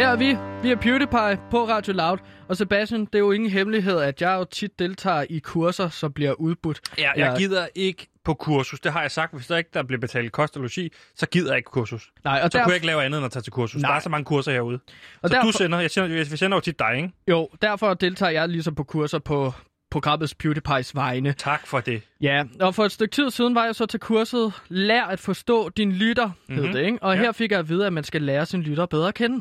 Her 0.01 0.09
er 0.09 0.17
vi. 0.17 0.37
Vi 0.63 0.71
er 0.71 0.77
PewDiePie 0.77 1.39
på 1.51 1.69
Radio 1.69 1.93
Loud. 1.93 2.19
Og 2.49 2.57
Sebastian, 2.57 3.01
det 3.05 3.15
er 3.15 3.19
jo 3.19 3.33
ingen 3.33 3.51
hemmelighed, 3.51 3.99
at 3.99 4.23
jeg 4.23 4.37
jo 4.39 4.45
tit 4.45 4.79
deltager 4.79 5.25
i 5.31 5.39
kurser, 5.39 5.89
som 5.89 6.13
bliver 6.13 6.33
udbudt. 6.33 6.81
Ja, 6.99 7.11
jeg 7.17 7.35
gider 7.39 7.67
ikke 7.75 8.07
på 8.25 8.35
kursus. 8.35 8.81
Det 8.81 8.93
har 8.93 9.01
jeg 9.03 9.11
sagt. 9.11 9.35
Hvis 9.35 9.47
der 9.47 9.57
ikke 9.57 9.71
der 9.75 9.83
bliver 9.83 10.01
betalt 10.01 10.33
kost 10.33 10.57
og 10.57 10.63
logi, 10.63 10.93
så 11.17 11.27
gider 11.27 11.51
jeg 11.51 11.57
ikke 11.57 11.71
kursus. 11.71 12.11
Nej, 12.25 12.41
og 12.45 12.51
Så 12.53 12.59
der, 12.59 12.65
kunne 12.65 12.71
jeg 12.71 12.77
ikke 12.77 12.87
lave 12.87 13.05
andet 13.05 13.19
end 13.19 13.25
at 13.25 13.33
tage 13.33 13.43
til 13.43 13.53
kursus. 13.53 13.83
Nej. 13.83 13.91
Der 13.91 13.97
er 13.97 14.01
så 14.01 14.09
mange 14.09 14.25
kurser 14.25 14.53
herude. 14.53 14.79
og 15.23 15.29
Så 15.31 15.35
derfor, 15.35 15.51
du 15.51 15.59
sender, 15.59 15.81
jeg 15.81 15.91
sender, 15.91 16.09
vi 16.31 16.37
sender 16.37 16.57
jo 16.57 16.61
tit 16.61 16.79
dig, 16.79 16.97
ikke? 16.97 17.11
Jo, 17.29 17.49
derfor 17.63 17.95
deltager 17.95 18.31
jeg 18.33 18.49
ligesom 18.49 18.75
på 18.75 18.85
kurser 18.85 19.19
på 19.19 19.53
programmets 19.91 20.35
PewDiePies 20.35 20.95
vegne. 20.95 21.33
Tak 21.33 21.67
for 21.67 21.81
det. 21.81 22.03
Ja, 22.21 22.45
og 22.61 22.75
for 22.75 22.85
et 22.85 22.93
stykke 22.93 23.13
tid 23.13 23.31
siden 23.31 23.55
var 23.55 23.65
jeg 23.65 23.75
så 23.75 23.87
til 23.87 24.01
kurset 24.01 24.53
Lær 24.69 25.05
at 25.05 25.21
forstå 25.21 25.69
din 25.69 25.93
lytter, 25.93 26.27
mm-hmm. 26.27 26.55
hed 26.55 26.65
Mhm. 26.65 26.73
det, 26.73 26.85
ikke? 26.87 26.99
Og 27.03 27.15
Ja. 27.15 27.21
her 27.21 27.33
fik 27.33 27.51
jeg 27.51 27.59
at 27.59 27.69
vide, 27.69 27.87
at 27.87 27.93
man 27.93 28.05
skal 28.05 28.23
lære 28.23 28.47
sin 28.47 28.63
lytter 28.63 28.87
bedre 28.87 29.09
at 29.09 29.15
kende. 29.15 29.41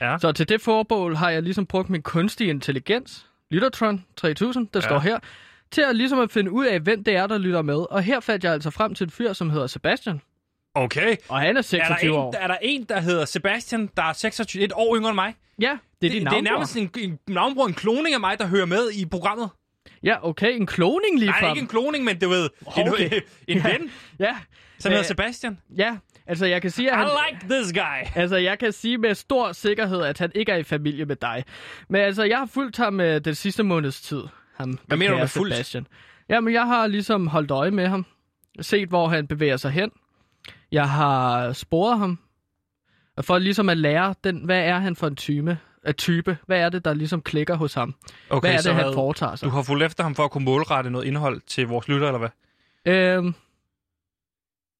Ja. 0.00 0.16
Så 0.20 0.32
til 0.32 0.48
det 0.48 0.60
formål 0.60 1.14
har 1.16 1.30
jeg 1.30 1.42
ligesom 1.42 1.66
brugt 1.66 1.90
min 1.90 2.02
kunstige 2.02 2.50
intelligens, 2.50 3.26
Lyttertron 3.50 4.04
3000, 4.16 4.68
der 4.74 4.80
Ja. 4.82 4.86
står 4.88 4.98
her, 4.98 5.18
til 5.70 5.80
at 5.82 5.96
ligesom 5.96 6.20
at 6.20 6.30
finde 6.30 6.50
ud 6.50 6.66
af, 6.66 6.80
hvem 6.80 7.04
det 7.04 7.16
er, 7.16 7.26
der 7.26 7.38
lytter 7.38 7.62
med. 7.62 7.76
Og 7.90 8.02
her 8.02 8.20
fandt 8.20 8.44
jeg 8.44 8.52
altså 8.52 8.70
frem 8.70 8.94
til 8.94 9.04
en 9.04 9.10
fyr, 9.10 9.32
som 9.32 9.50
hedder 9.50 9.66
Sebastian. 9.66 10.20
Okay. 10.74 11.16
Og 11.28 11.38
han 11.38 11.46
er 11.46 11.50
Er 11.50 11.52
der, 11.54 11.62
26 11.62 12.10
en, 12.10 12.16
år. 12.16 12.34
er 12.38 12.46
der 12.46 12.56
en, 12.62 12.82
der 12.88 13.00
hedder 13.00 13.24
Sebastian, 13.24 13.90
der 13.96 14.02
er 14.02 14.12
26, 14.12 14.62
et 14.64 14.72
år 14.74 14.96
yngre 14.96 15.10
end 15.10 15.14
mig? 15.14 15.34
Ja, 15.60 15.64
det 15.64 15.70
er 15.70 15.78
Det, 16.00 16.12
din 16.12 16.26
det 16.26 16.32
er 16.38 16.40
nærmest 16.42 16.76
en, 16.76 16.90
en 16.98 17.18
navnbror, 17.28 17.66
en 17.66 17.74
kloning 17.74 18.14
af 18.14 18.20
mig, 18.20 18.38
der 18.38 18.46
hører 18.46 18.66
med 18.66 18.90
i 18.90 19.06
programmet. 19.06 19.50
Ja, 20.02 20.28
okay, 20.28 20.56
en 20.56 20.66
kloning 20.66 21.18
lige 21.18 21.30
Nej, 21.30 21.48
ikke 21.50 21.60
en 21.60 21.66
kloning, 21.68 22.04
men 22.04 22.18
du 22.18 22.28
ved, 22.28 22.48
en, 22.76 22.88
Okay. 22.88 23.20
en 23.48 23.64
ven, 23.64 23.90
Ja, 24.18 24.36
som 24.78 24.90
Øh, 24.90 24.92
hedder 24.94 25.08
Sebastian. 25.08 25.58
ja, 25.76 25.96
altså 26.26 26.46
jeg 26.46 26.62
kan 26.62 26.70
sige, 26.70 26.90
at 26.92 26.98
I 26.98 27.00
han... 27.00 27.08
like 27.30 27.54
this 27.54 27.72
guy. 27.72 28.10
Altså, 28.20 28.36
jeg 28.36 28.58
kan 28.58 28.72
sige 28.72 28.98
med 28.98 29.14
stor 29.14 29.52
sikkerhed, 29.52 30.02
at 30.02 30.18
han 30.18 30.32
ikke 30.34 30.52
er 30.52 30.56
i 30.56 30.62
familie 30.62 31.04
med 31.04 31.16
dig. 31.16 31.44
Men 31.88 32.00
altså, 32.00 32.22
jeg 32.24 32.38
har 32.38 32.46
fulgt 32.46 32.76
ham 32.76 33.00
øh, 33.00 33.20
den 33.24 33.34
sidste 33.34 33.62
måneds 33.62 34.00
tid. 34.00 34.22
Ham, 34.56 34.78
Hvad 34.86 34.96
mener 34.98 35.12
du 35.12 35.18
med 35.18 35.28
fulgt? 35.28 35.54
Sebastian. 35.54 35.86
Jamen, 36.28 36.54
jeg 36.54 36.66
har 36.66 36.86
ligesom 36.86 37.26
holdt 37.26 37.50
øje 37.50 37.70
med 37.70 37.86
ham. 37.86 38.06
Set, 38.60 38.88
hvor 38.88 39.08
han 39.08 39.26
bevæger 39.26 39.56
sig 39.56 39.70
hen. 39.70 39.90
Jeg 40.72 40.90
har 40.90 41.52
sporet 41.52 41.98
ham. 41.98 42.18
For 43.20 43.38
ligesom 43.38 43.68
at 43.68 43.76
lære, 43.78 44.14
den, 44.24 44.44
hvad 44.44 44.60
er 44.64 44.78
han 44.78 44.96
for 44.96 45.06
en 45.06 45.16
type? 45.16 45.58
Af 45.88 45.94
type? 45.94 46.38
Hvad 46.46 46.60
er 46.60 46.68
det, 46.68 46.84
der 46.84 46.94
ligesom 46.94 47.22
klikker 47.22 47.54
hos 47.56 47.74
ham? 47.74 47.94
Okay, 48.30 48.48
hvad 48.48 48.58
er 48.58 48.62
det, 48.62 48.74
han 48.74 48.94
foretager 48.94 49.36
sig? 49.36 49.46
Du 49.46 49.50
har 49.50 49.62
fulgt 49.62 49.84
efter 49.84 50.02
ham 50.02 50.14
for 50.14 50.24
at 50.24 50.30
kunne 50.30 50.44
målrette 50.44 50.90
noget 50.90 51.04
indhold 51.06 51.40
til 51.46 51.66
vores 51.66 51.88
lytter, 51.88 52.06
eller 52.06 52.18
hvad? 52.18 52.94
Øhm, 52.94 53.34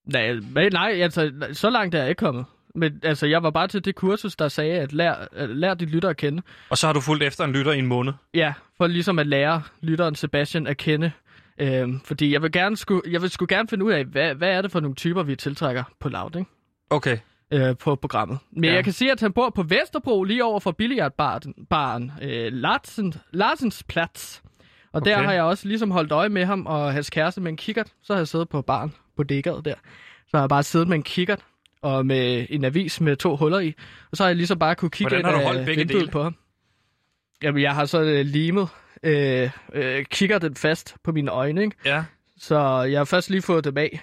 nej, 0.05 0.69
nej, 0.73 1.01
altså, 1.03 1.33
så 1.53 1.71
langt 1.71 1.95
er 1.95 1.99
jeg 1.99 2.09
ikke 2.09 2.21
kommet. 2.21 2.45
Men 2.75 3.01
altså, 3.03 3.27
jeg 3.27 3.43
var 3.43 3.51
bare 3.51 3.69
til 3.69 3.85
det 3.85 3.95
kursus, 3.95 4.37
der 4.37 4.49
sagde, 4.49 4.81
at 4.81 4.93
lær, 4.93 5.15
at 5.33 5.49
lær 5.49 5.75
dit 5.75 5.91
lytter 5.91 6.09
at 6.09 6.17
kende. 6.17 6.43
Og 6.71 6.79
så 6.79 6.87
har 6.87 6.93
du 6.93 7.01
fulgt 7.01 7.23
efter 7.23 7.45
en 7.45 7.53
lytter 7.53 7.73
i 7.73 7.79
en 7.79 7.87
måned. 7.87 8.13
Ja, 8.35 8.53
for 8.77 8.87
ligesom 8.87 9.19
at 9.19 9.27
lære 9.27 9.63
lytteren 9.81 10.15
Sebastian 10.15 10.67
at 10.67 10.77
kende. 10.77 11.13
Øhm, 11.59 12.01
fordi 12.05 12.33
jeg 12.33 12.43
vil, 12.43 12.53
gerne 12.53 12.77
sku, 12.77 13.01
jeg 13.11 13.23
vil 13.23 13.31
sgu 13.31 13.47
gerne 13.49 13.69
finde 13.69 13.85
ud 13.85 13.93
af, 13.93 14.05
hvad, 14.05 14.35
hvad 14.35 14.49
er 14.49 14.63
det 14.63 14.73
for 14.73 14.81
nogle 14.81 14.95
typer, 14.95 15.23
vi 15.23 15.37
tiltrækker 15.37 15.85
på 16.01 16.09
Loud, 16.09 16.37
ikke? 16.37 16.51
Okay. 16.91 17.19
Øh, 17.51 17.77
på 17.77 17.95
programmet. 17.95 18.39
Men 18.53 18.65
Ja. 18.65 18.75
jeg 18.75 18.85
kan 18.85 18.93
sige, 18.93 19.13
at 19.13 19.21
han 19.21 19.33
bor 19.33 19.51
på 19.51 19.63
Vesterbro, 19.63 20.25
lige 20.25 20.45
over 20.45 20.61
for 20.61 20.71
billiardbaren, 20.73 21.55
baren, 21.71 22.13
øh, 22.23 22.53
Larsen, 22.53 23.15
Larsens 23.31 23.83
Plads. 23.89 24.43
Og 24.93 25.05
der 25.05 25.17
Okay. 25.17 25.25
har 25.27 25.33
jeg 25.33 25.43
også 25.43 25.69
ligesom 25.69 25.91
holdt 25.91 26.13
øje 26.13 26.29
med 26.29 26.45
ham 26.45 26.67
og 26.67 26.93
hans 26.93 27.11
kæreste 27.11 27.41
med 27.41 27.51
en 27.51 27.57
kikkert. 27.57 27.93
Så 28.03 28.13
har 28.13 28.21
jeg 28.21 28.29
siddet 28.29 28.49
på 28.49 28.63
baren 28.63 28.95
på 29.17 29.23
dækket 29.23 29.61
der. 29.65 29.75
Så 30.29 30.37
har 30.37 30.41
jeg 30.41 30.49
bare 30.49 30.63
siddet 30.63 30.89
med 30.89 30.97
en 30.97 31.03
kikkert 31.03 31.41
og 31.83 32.07
med 32.07 32.47
en 32.51 32.65
avis 32.65 33.01
med 33.01 33.17
to 33.17 33.37
huller 33.37 33.59
i. 33.59 33.75
Og 34.11 34.17
så 34.17 34.23
har 34.23 34.29
jeg 34.29 34.37
ligesom 34.37 34.59
bare 34.59 34.75
kunne 34.75 34.91
kigge 34.91 35.09
Hvordan 35.11 35.25
har 35.25 35.53
ind 35.53 35.65
du 35.67 35.71
af 35.81 35.87
dele? 35.87 36.09
på 36.11 36.23
ham. 36.23 36.37
Jamen, 37.43 37.63
jeg 37.63 37.75
har 37.75 37.85
så 37.85 38.03
øh, 38.03 38.27
limet 38.27 38.69
øh, 39.03 39.51
øh, 39.75 40.05
kigger 40.05 40.39
den 40.39 40.55
fast 40.55 40.97
på 41.05 41.13
mine 41.13 41.31
øjne, 41.31 41.63
ikke? 41.63 41.77
Ja. 41.85 42.05
Så 42.39 42.83
jeg 42.83 42.99
har 43.01 43.05
først 43.05 43.31
lige 43.31 43.43
fået 43.43 43.65
dem 43.65 43.77
af 43.77 44.01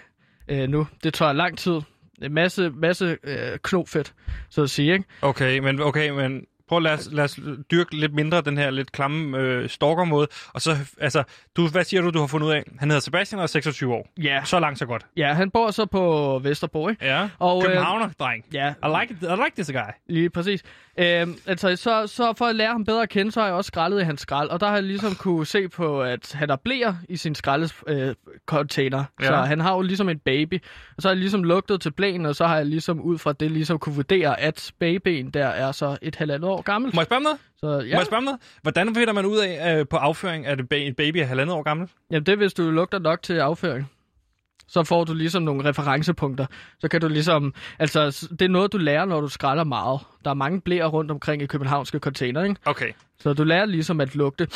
øh, 0.47 0.69
nu. 0.69 0.87
Det 1.03 1.13
tager 1.13 1.33
lang 1.33 1.57
tid. 1.57 1.79
En 2.21 2.33
masse, 2.33 2.69
masse 2.69 3.17
øh, 3.23 3.37
knofedt, 3.63 4.13
så 4.49 4.63
at 4.63 4.69
sige, 4.69 4.93
ikke? 4.93 5.05
Okay, 5.21 5.59
men, 5.59 5.81
okay, 5.81 6.09
men 6.09 6.45
prøv 6.67 6.77
at 6.77 6.83
lad 6.83 6.93
os, 6.93 7.09
lad 7.11 7.23
os 7.23 7.39
dyrke 7.71 7.95
lidt 7.95 8.13
mindre 8.13 8.41
den 8.41 8.57
her 8.57 8.69
lidt 8.69 8.91
klamme 8.91 9.37
øh, 9.37 9.69
stalker-måde. 9.69 10.27
Og 10.53 10.61
så, 10.61 10.77
altså, 11.01 11.23
du, 11.55 11.67
hvad 11.67 11.83
siger 11.83 12.01
du, 12.01 12.09
du 12.09 12.19
har 12.19 12.27
fundet 12.27 12.47
ud 12.47 12.51
af? 12.51 12.63
Han 12.79 12.89
hedder 12.89 13.01
Sebastian 13.01 13.39
og 13.39 13.43
er 13.43 13.47
26 13.47 13.93
år. 13.93 14.07
Ja. 14.23 14.41
Så 14.45 14.59
langt, 14.59 14.79
så 14.79 14.85
godt. 14.85 15.05
Ja, 15.17 15.33
han 15.33 15.51
bor 15.51 15.71
så 15.71 15.85
på 15.85 16.39
Vesterbro, 16.43 16.87
ikke? 16.89 17.05
Ja. 17.05 17.29
Og, 17.39 17.63
øh, 17.63 17.69
Københavner, 17.69 18.09
dreng. 18.19 18.45
Ja, 18.53 18.73
I 18.83 19.01
like, 19.01 19.13
it, 19.13 19.21
I 19.21 19.35
like 19.43 19.51
this 19.55 19.71
guy. 19.71 19.91
Lige 20.07 20.29
præcis. 20.29 20.63
Øhm, 20.99 21.35
altså, 21.45 21.75
så, 21.75 22.07
så 22.07 22.33
for 22.37 22.45
at 22.45 22.55
lære 22.55 22.71
ham 22.71 22.85
bedre 22.85 23.01
at 23.01 23.09
kende, 23.09 23.31
så 23.31 23.39
har 23.39 23.47
jeg 23.47 23.55
også 23.55 23.67
skrællet 23.67 24.01
i 24.01 24.03
hans 24.03 24.21
skrald. 24.21 24.49
Og 24.49 24.59
der 24.59 24.67
har 24.67 24.73
jeg 24.73 24.83
ligesom 24.83 25.15
kunne 25.15 25.45
se 25.45 25.69
på, 25.69 26.01
at 26.01 26.33
han 26.33 26.49
har 26.49 26.55
blæer 26.55 26.93
i 27.09 27.17
sin 27.17 27.35
skraldescontainer. 27.35 28.09
Øh, 28.09 28.15
container. 28.45 29.03
Ja. 29.21 29.25
Så 29.25 29.35
han 29.35 29.59
har 29.59 29.75
jo 29.75 29.81
ligesom 29.81 30.09
en 30.09 30.19
baby. 30.19 30.61
Og 30.97 31.01
så 31.01 31.07
har 31.07 31.13
jeg 31.13 31.19
ligesom 31.19 31.43
lugtet 31.43 31.81
til 31.81 31.91
blæen, 31.91 32.25
og 32.25 32.35
så 32.35 32.47
har 32.47 32.55
jeg 32.55 32.65
ligesom 32.65 33.01
ud 33.01 33.17
fra 33.17 33.33
det 33.33 33.51
ligesom 33.51 33.79
kunne 33.79 33.95
vurdere, 33.95 34.39
at 34.39 34.71
babyen 34.79 35.29
der 35.29 35.45
er 35.45 35.71
så 35.71 35.97
et 36.01 36.15
halvandet 36.15 36.49
år 36.49 36.61
gammel. 36.61 36.95
Må 36.95 37.01
jeg 37.01 37.05
spørge 37.05 37.23
noget? 37.23 37.37
Så 37.57 37.65
Må 37.65 37.79
ja, 37.79 37.97
jeg 37.97 38.05
spørge 38.05 38.23
noget? 38.23 38.39
Hvordan 38.61 38.95
finder 38.95 39.13
man 39.13 39.25
ud 39.25 39.37
af 39.37 39.79
øh, 39.79 39.87
på 39.87 39.97
afføring, 39.97 40.45
at 40.45 40.59
et 40.71 40.95
baby 40.95 41.17
er 41.17 41.25
halvandet 41.25 41.55
år 41.55 41.63
gammel? 41.63 41.89
jamen, 42.11 42.25
det 42.25 42.31
er, 42.31 42.35
hvis 42.35 42.53
du 42.53 42.71
lugter 42.71 42.99
nok 42.99 43.23
til 43.23 43.33
afføring. 43.33 43.89
Så 44.67 44.83
får 44.83 45.03
du 45.03 45.13
ligesom 45.13 45.43
nogle 45.43 45.69
referencepunkter. 45.69 46.45
Så 46.79 46.87
kan 46.87 47.01
du 47.01 47.07
ligesom... 47.07 47.53
Altså, 47.79 48.27
det 48.31 48.41
er 48.41 48.49
noget, 48.49 48.73
du 48.73 48.77
lærer, 48.77 49.05
når 49.05 49.21
du 49.21 49.27
skralder 49.27 49.63
meget. 49.63 49.99
Der 50.25 50.29
er 50.29 50.35
mange 50.35 50.61
blæer 50.61 50.85
rundt 50.85 51.11
omkring 51.11 51.41
i 51.41 51.45
københavnske 51.45 51.99
container, 51.99 52.43
ikke? 52.43 52.55
Okay. 52.65 52.91
Så 53.19 53.33
du 53.33 53.43
lærer 53.43 53.65
ligesom 53.65 54.01
at 54.01 54.15
lugte. 54.15 54.47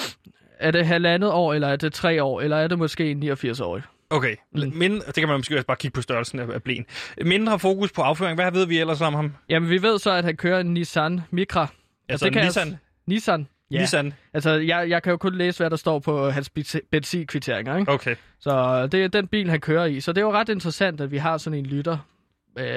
Er 0.59 0.71
det 0.71 0.85
halvandet 0.85 1.31
år, 1.31 1.53
eller 1.53 1.67
er 1.67 1.75
det 1.75 1.93
tre 1.93 2.23
år, 2.23 2.41
eller 2.41 2.57
er 2.57 2.67
det 2.67 2.77
måske 2.77 3.13
89 3.13 3.59
år? 3.59 3.81
Okay, 4.09 4.35
mm. 4.51 4.71
Mind, 4.75 5.01
det 5.01 5.15
kan 5.15 5.27
man 5.27 5.37
måske 5.37 5.55
også 5.55 5.67
bare 5.67 5.77
kigge 5.77 5.95
på 5.95 6.01
størrelsen 6.01 6.39
af, 6.39 6.63
blæen. 6.63 6.85
Mindre 7.25 7.59
fokus 7.59 7.91
på 7.91 8.01
afføring. 8.01 8.35
Hvad 8.35 8.51
ved 8.51 8.67
vi 8.67 8.79
ellers 8.79 9.01
om 9.01 9.13
ham? 9.13 9.33
Jamen, 9.49 9.69
vi 9.69 9.81
ved 9.81 9.99
så, 9.99 10.11
at 10.11 10.23
han 10.23 10.37
kører 10.37 10.59
en 10.59 10.73
Nissan 10.73 11.21
Micra. 11.31 11.61
Og 11.61 11.69
Altså 12.09 12.25
det 12.25 12.33
kan 12.33 12.43
Nissan? 12.45 12.67
Jeg, 12.67 12.77
Nissan. 13.07 13.47
Ja. 13.71 13.79
Nissan? 13.79 14.13
Altså, 14.33 14.49
jeg, 14.51 14.89
jeg 14.89 15.03
kan 15.03 15.11
jo 15.11 15.17
kun 15.17 15.35
læse, 15.35 15.59
hvad 15.63 15.69
der 15.69 15.75
står 15.75 15.99
på 15.99 16.29
hans 16.29 16.49
benzin- 16.59 16.87
benzinkvitteringer, 16.91 17.77
ikke? 17.77 17.91
Okay. 17.91 18.15
Så 18.39 18.87
det 18.91 19.03
er 19.03 19.07
den 19.07 19.27
bil, 19.27 19.49
han 19.49 19.59
kører 19.59 19.85
i. 19.85 19.99
Så 19.99 20.11
det 20.13 20.21
er 20.21 20.25
jo 20.25 20.31
ret 20.33 20.49
interessant, 20.49 21.01
at 21.01 21.11
vi 21.11 21.17
har 21.17 21.37
sådan 21.37 21.59
en 21.59 21.65
lytter 21.65 21.97
øh, 22.59 22.67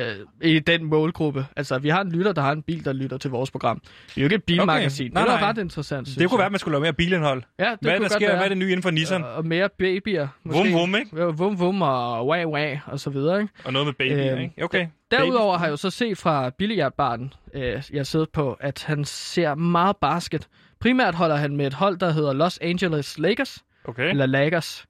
i 0.43 0.59
den 0.59 0.84
målgruppe. 0.84 1.47
Altså, 1.57 1.78
vi 1.78 1.88
har 1.88 2.01
en 2.01 2.12
lytter, 2.12 2.32
der 2.32 2.43
har 2.43 2.53
en 2.53 2.62
bil, 2.62 2.84
der 2.84 2.93
lytter 2.93 3.18
til 3.18 3.30
vores 3.30 3.51
program. 3.51 3.80
Det 3.80 4.16
er 4.16 4.20
jo 4.20 4.24
ikke 4.26 4.34
et 4.36 4.45
bilmagasin. 4.45 5.07
Okay. 5.16 5.26
Nej, 5.26 5.36
det 5.36 5.43
er 5.43 5.49
ret 5.49 5.59
interessant, 5.59 6.07
synes 6.09 6.16
Det 6.16 6.28
kunne 6.28 6.36
jeg. 6.36 6.38
være, 6.38 6.47
at 6.47 6.53
man 6.53 6.59
skulle 6.59 6.72
lave 6.72 6.80
mere 6.82 6.93
bilindhold. 6.93 7.43
Ja, 7.59 7.64
det 7.64 7.78
hvad 7.80 7.90
kunne 7.93 7.95
der 7.95 7.99
godt 8.01 8.12
sker? 8.12 8.26
være. 8.26 8.36
Hvad 8.36 8.45
er 8.45 8.49
det 8.49 8.59
nye 8.59 8.68
inden 8.68 8.82
for 8.82 8.90
Nissan? 8.90 9.24
Og, 9.24 9.32
og 9.34 9.47
mere 9.47 9.68
babyer. 9.78 10.28
Vum, 10.45 10.72
vum, 10.72 10.95
ikke? 10.97 11.16
Vum 11.32 11.59
vum 11.59 11.82
og 11.82 12.26
wah 12.28 12.47
wah 12.49 12.78
og 12.86 13.01
så 13.01 13.11
videre, 13.11 13.40
ikke? 13.40 13.53
Og 13.64 13.72
noget 13.72 13.86
med 13.86 13.95
baby, 13.95 14.32
Øhm, 14.32 14.40
ikke? 14.40 14.64
Okay. 14.64 14.86
Derudover 15.11 15.59
har 15.59 15.64
jeg 15.66 15.70
jo 15.70 15.76
så 15.76 15.90
set 15.90 16.18
fra 16.18 16.51
billiardbaren, 16.51 17.32
øh, 17.55 17.82
jeg 17.93 18.07
sidder 18.07 18.26
på, 18.32 18.53
at 18.61 18.84
han 18.86 19.05
ser 19.05 19.55
meget 19.55 19.97
basket. 19.97 20.49
Primært 20.82 21.14
holder 21.14 21.36
han 21.36 21.56
med 21.56 21.66
et 21.66 21.74
hold, 21.74 21.98
der 21.98 22.10
hedder 22.10 22.32
Los 22.32 22.58
Angeles 22.58 23.18
Lakers. 23.18 23.64
Okay. 23.84 24.08
Eller 24.10 24.26
Lakers. 24.26 24.86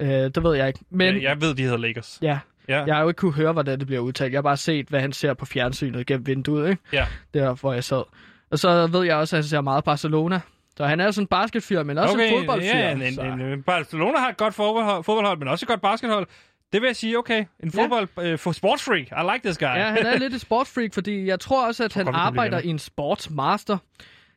Øh, 0.00 0.08
det 0.08 0.42
ved 0.44 0.54
jeg 0.56 0.68
ikke. 0.68 0.80
Men 0.90 1.16
Ja, 1.16 1.28
jeg 1.28 1.40
ved, 1.40 1.54
de 1.54 1.62
hedder 1.62 1.76
Lakers. 1.78 2.18
ja, 2.22 2.38
Ja. 2.68 2.84
jeg 2.84 2.94
har 2.94 3.02
jo 3.02 3.08
ikke 3.08 3.18
kunne 3.18 3.32
høre, 3.32 3.52
hvordan 3.52 3.78
det 3.78 3.86
bliver 3.86 4.00
udtalt. 4.00 4.32
Jeg 4.32 4.38
har 4.38 4.42
bare 4.42 4.56
set, 4.56 4.88
hvad 4.88 5.00
han 5.00 5.12
ser 5.12 5.34
på 5.34 5.44
fjernsynet 5.44 6.06
gennem 6.06 6.26
vinduet, 6.26 6.70
ikke? 6.70 6.82
Ja. 6.92 7.06
Der, 7.34 7.54
hvor 7.54 7.72
jeg 7.72 7.84
sad. 7.84 8.02
Og 8.50 8.58
så 8.58 8.86
ved 8.86 9.02
jeg 9.04 9.16
også, 9.16 9.36
at 9.36 9.42
han 9.42 9.48
ser 9.48 9.60
meget 9.60 9.84
Barcelona. 9.84 10.40
Så 10.76 10.86
han 10.86 11.00
er 11.00 11.10
sådan 11.10 11.24
en 11.24 11.26
basketfyr, 11.28 11.82
men 11.82 11.98
også 11.98 12.14
okay, 12.14 12.32
en 12.32 12.38
fodboldfyr. 12.38 12.66
Ja, 12.78 12.92
en, 12.92 13.02
en, 13.02 13.14
så. 13.14 13.22
en, 13.22 13.40
en, 13.40 13.62
Barcelona 13.62 14.18
har 14.18 14.28
et 14.28 14.36
godt 14.36 14.54
fodboldhold, 14.54 15.04
fodboldhold, 15.04 15.38
men 15.38 15.48
også 15.48 15.64
et 15.64 15.68
godt 15.68 15.80
baskethold. 15.80 16.26
Det 16.72 16.80
vil 16.82 16.86
jeg 16.88 16.96
sige, 16.96 17.18
okay, 17.18 17.44
en 17.62 17.72
fodbold 17.72 18.08
øh, 18.20 18.38
for 18.38 18.52
sportsfreak. 18.52 19.06
I 19.06 19.32
like 19.34 19.40
this 19.44 19.58
guy. 19.58 19.64
Ja, 19.64 19.88
han 19.90 20.06
er 20.06 20.18
lidt 20.18 20.34
et 20.34 20.40
sportsfreak, 20.40 20.94
fordi 20.94 21.26
jeg 21.26 21.40
tror 21.40 21.66
også, 21.66 21.84
at 21.84 21.94
han 21.94 22.08
arbejder 22.08 22.58
i 22.60 22.66
en 22.68 22.78
sportsmaster. 22.78 23.78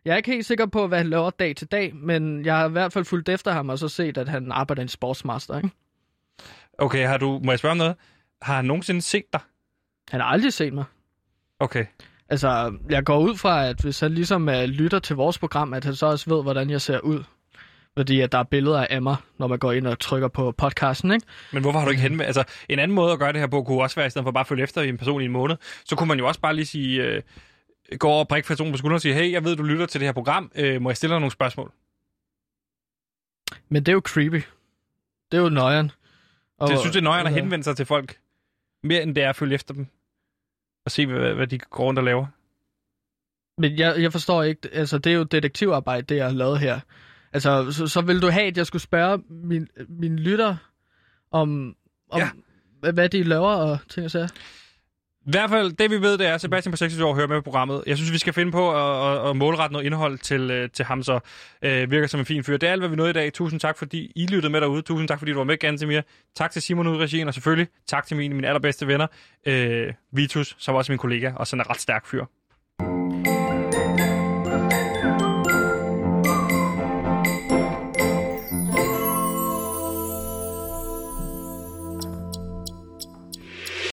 Jeg 0.05 0.13
er 0.13 0.17
ikke 0.17 0.31
helt 0.31 0.45
sikker 0.45 0.65
på, 0.65 0.87
hvad 0.87 0.97
han 0.97 1.09
laver 1.09 1.29
dag 1.29 1.55
til 1.55 1.67
dag, 1.67 1.95
men 1.95 2.45
jeg 2.45 2.57
har 2.57 2.69
i 2.69 2.71
hvert 2.71 2.93
fald 2.93 3.05
fulgt 3.05 3.29
efter 3.29 3.51
ham 3.51 3.69
og 3.69 3.79
så 3.79 3.87
set, 3.87 4.17
at 4.17 4.29
han 4.29 4.51
arbejder 4.51 4.81
i 4.81 4.83
en 4.83 4.89
sportsmaster. 4.89 5.57
Ikke? 5.57 5.69
Okay, 6.77 7.07
har 7.07 7.17
du, 7.17 7.39
må 7.43 7.51
jeg 7.51 7.59
spørge 7.59 7.71
om 7.71 7.77
noget? 7.77 7.95
Har 8.41 8.55
han 8.55 8.65
nogensinde 8.65 9.01
set 9.01 9.33
dig? 9.33 9.41
Han 10.09 10.19
har 10.19 10.27
aldrig 10.27 10.53
set 10.53 10.73
mig. 10.73 10.83
Okay. 11.59 11.85
Altså, 12.29 12.73
jeg 12.89 13.03
går 13.03 13.19
ud 13.19 13.37
fra, 13.37 13.67
at 13.67 13.81
hvis 13.81 13.99
han 13.99 14.11
ligesom 14.11 14.47
uh, 14.47 14.63
lytter 14.63 14.99
til 14.99 15.15
vores 15.15 15.39
program, 15.39 15.73
at 15.73 15.83
han 15.83 15.95
så 15.95 16.05
også 16.05 16.29
ved, 16.29 16.43
hvordan 16.43 16.69
jeg 16.69 16.81
ser 16.81 16.99
ud. 16.99 17.23
Fordi 17.97 18.21
at 18.21 18.31
der 18.31 18.37
er 18.37 18.43
billeder 18.43 18.87
af 18.89 19.01
mig, 19.01 19.15
når 19.39 19.47
man 19.47 19.59
går 19.59 19.71
ind 19.71 19.87
og 19.87 19.99
trykker 19.99 20.27
på 20.27 20.51
podcasten, 20.51 21.11
ikke? 21.11 21.25
Men 21.51 21.61
hvorfor 21.61 21.79
har 21.79 21.85
du 21.85 21.91
ikke 21.91 22.01
henvendt? 22.01 22.27
Altså, 22.27 22.43
en 22.69 22.79
anden 22.79 22.95
måde 22.95 23.11
at 23.11 23.19
gøre 23.19 23.33
det 23.33 23.39
her 23.39 23.47
på 23.47 23.63
kunne 23.63 23.81
også 23.81 23.95
være, 23.95 24.07
i 24.07 24.09
stedet 24.09 24.25
for 24.25 24.31
bare 24.31 24.41
at 24.41 24.47
følge 24.47 24.63
efter 24.63 24.81
en 24.81 24.97
person 24.97 25.21
i 25.21 25.25
en 25.25 25.31
måned, 25.31 25.55
så 25.85 25.95
kunne 25.95 26.07
man 26.07 26.19
jo 26.19 26.27
også 26.27 26.39
bare 26.39 26.55
lige 26.55 26.65
sige, 26.65 27.03
øh, 27.03 27.21
gå 27.99 28.07
over 28.07 28.19
og 28.19 28.27
prikke 28.27 28.47
personen 28.47 28.73
på 28.73 28.77
skulderen 28.77 28.95
og 28.95 29.01
sige, 29.01 29.13
hey, 29.13 29.31
jeg 29.31 29.43
ved, 29.43 29.55
du 29.55 29.63
lytter 29.63 29.85
til 29.85 30.01
det 30.01 30.07
her 30.07 30.13
program, 30.13 30.51
øh, 30.55 30.81
må 30.81 30.89
jeg 30.89 30.97
stille 30.97 31.13
dig 31.13 31.19
nogle 31.19 31.31
spørgsmål? 31.31 31.71
Men 33.69 33.83
det 33.83 33.91
er 33.91 33.93
jo 33.93 34.01
creepy. 34.05 34.41
Det 35.31 35.37
er 35.37 35.41
jo 35.41 35.49
nøjeren. 35.49 35.91
Og, 36.57 36.69
jeg 36.69 36.79
synes, 36.79 36.93
det 36.93 36.99
er 36.99 37.03
nøjere 37.03 37.27
at 37.27 37.33
henvende 37.33 37.63
sig 37.63 37.77
til 37.77 37.85
folk, 37.85 38.19
mere 38.83 39.03
end 39.03 39.15
det 39.15 39.23
er 39.23 39.29
at 39.29 39.35
følge 39.35 39.55
efter 39.55 39.73
dem, 39.73 39.87
og 40.85 40.91
se, 40.91 41.05
hvad, 41.05 41.33
hvad 41.33 41.47
de 41.47 41.57
går 41.59 41.83
rundt 41.83 41.99
og 41.99 42.05
laver. 42.05 42.25
Men 43.57 43.77
jeg, 43.77 44.01
jeg 44.01 44.11
forstår 44.11 44.43
ikke, 44.43 44.69
altså 44.71 44.97
det 44.97 45.11
er 45.11 45.15
jo 45.15 45.23
detektivarbejde, 45.23 46.01
det 46.01 46.15
jeg 46.15 46.25
har 46.25 46.31
lavet 46.31 46.59
her. 46.59 46.79
Altså, 47.33 47.71
så, 47.71 47.87
så 47.87 48.01
vil 48.01 48.21
du 48.21 48.29
have, 48.29 48.45
at 48.45 48.57
jeg 48.57 48.67
skulle 48.67 48.81
spørge 48.81 49.23
min, 49.29 49.67
min 49.89 50.19
lytter 50.19 50.55
om, 51.31 51.75
om 52.09 52.21
ja. 52.81 52.91
hvad 52.91 53.09
de 53.09 53.23
laver 53.23 53.53
og 53.53 53.77
ting 53.89 54.05
og 54.05 54.11
sager. 54.11 54.27
I 55.25 55.31
hvert 55.31 55.49
fald, 55.49 55.73
det 55.73 55.91
vi 55.91 56.01
ved, 56.01 56.17
det 56.17 56.27
er, 56.27 56.33
at 56.33 56.41
Sebastian 56.41 56.71
på 56.71 56.77
26 56.77 57.07
år 57.07 57.15
hører 57.15 57.27
med 57.27 57.37
på 57.37 57.41
programmet. 57.43 57.83
Jeg 57.87 57.97
synes, 57.97 58.11
vi 58.11 58.17
skal 58.17 58.33
finde 58.33 58.51
på 58.51 58.71
at, 58.71 59.11
at, 59.11 59.29
at 59.29 59.35
målrette 59.35 59.73
noget 59.73 59.85
indhold 59.85 60.17
til, 60.17 60.51
øh, 60.51 60.69
til 60.69 60.85
ham, 60.85 61.03
så 61.03 61.19
øh, 61.61 61.91
virker 61.91 62.07
som 62.07 62.19
en 62.19 62.25
fin 62.25 62.43
fyr. 62.43 62.57
Det 62.57 62.67
er 62.67 62.71
alt, 62.71 62.81
hvad 62.81 62.89
vi 62.89 62.95
nåede 62.95 63.09
i 63.09 63.13
dag. 63.13 63.33
Tusind 63.33 63.59
tak, 63.59 63.77
fordi 63.77 64.11
I 64.15 64.27
lyttede 64.27 64.51
med 64.51 64.61
derude. 64.61 64.81
Tusind 64.81 65.07
tak, 65.07 65.19
fordi 65.19 65.31
du 65.31 65.37
var 65.37 65.43
med, 65.43 65.57
Gantemir. 65.57 66.01
Tak 66.35 66.51
til 66.51 66.61
Simon 66.61 66.87
ud 66.87 66.95
i 66.95 66.99
regien, 66.99 67.27
og 67.27 67.33
selvfølgelig 67.33 67.67
tak 67.87 68.05
til 68.07 68.17
mine, 68.17 68.35
mine 68.35 68.47
allerbedste 68.47 68.87
venner, 68.87 69.07
øh, 69.45 69.93
Vitus, 70.11 70.55
som 70.59 70.75
også 70.75 70.91
er 70.91 70.93
min 70.93 70.99
kollega, 70.99 71.31
og 71.35 71.47
sådan 71.47 71.65
en 71.65 71.69
ret 71.69 71.81
stærk 71.81 72.05
fyr. 72.05 72.25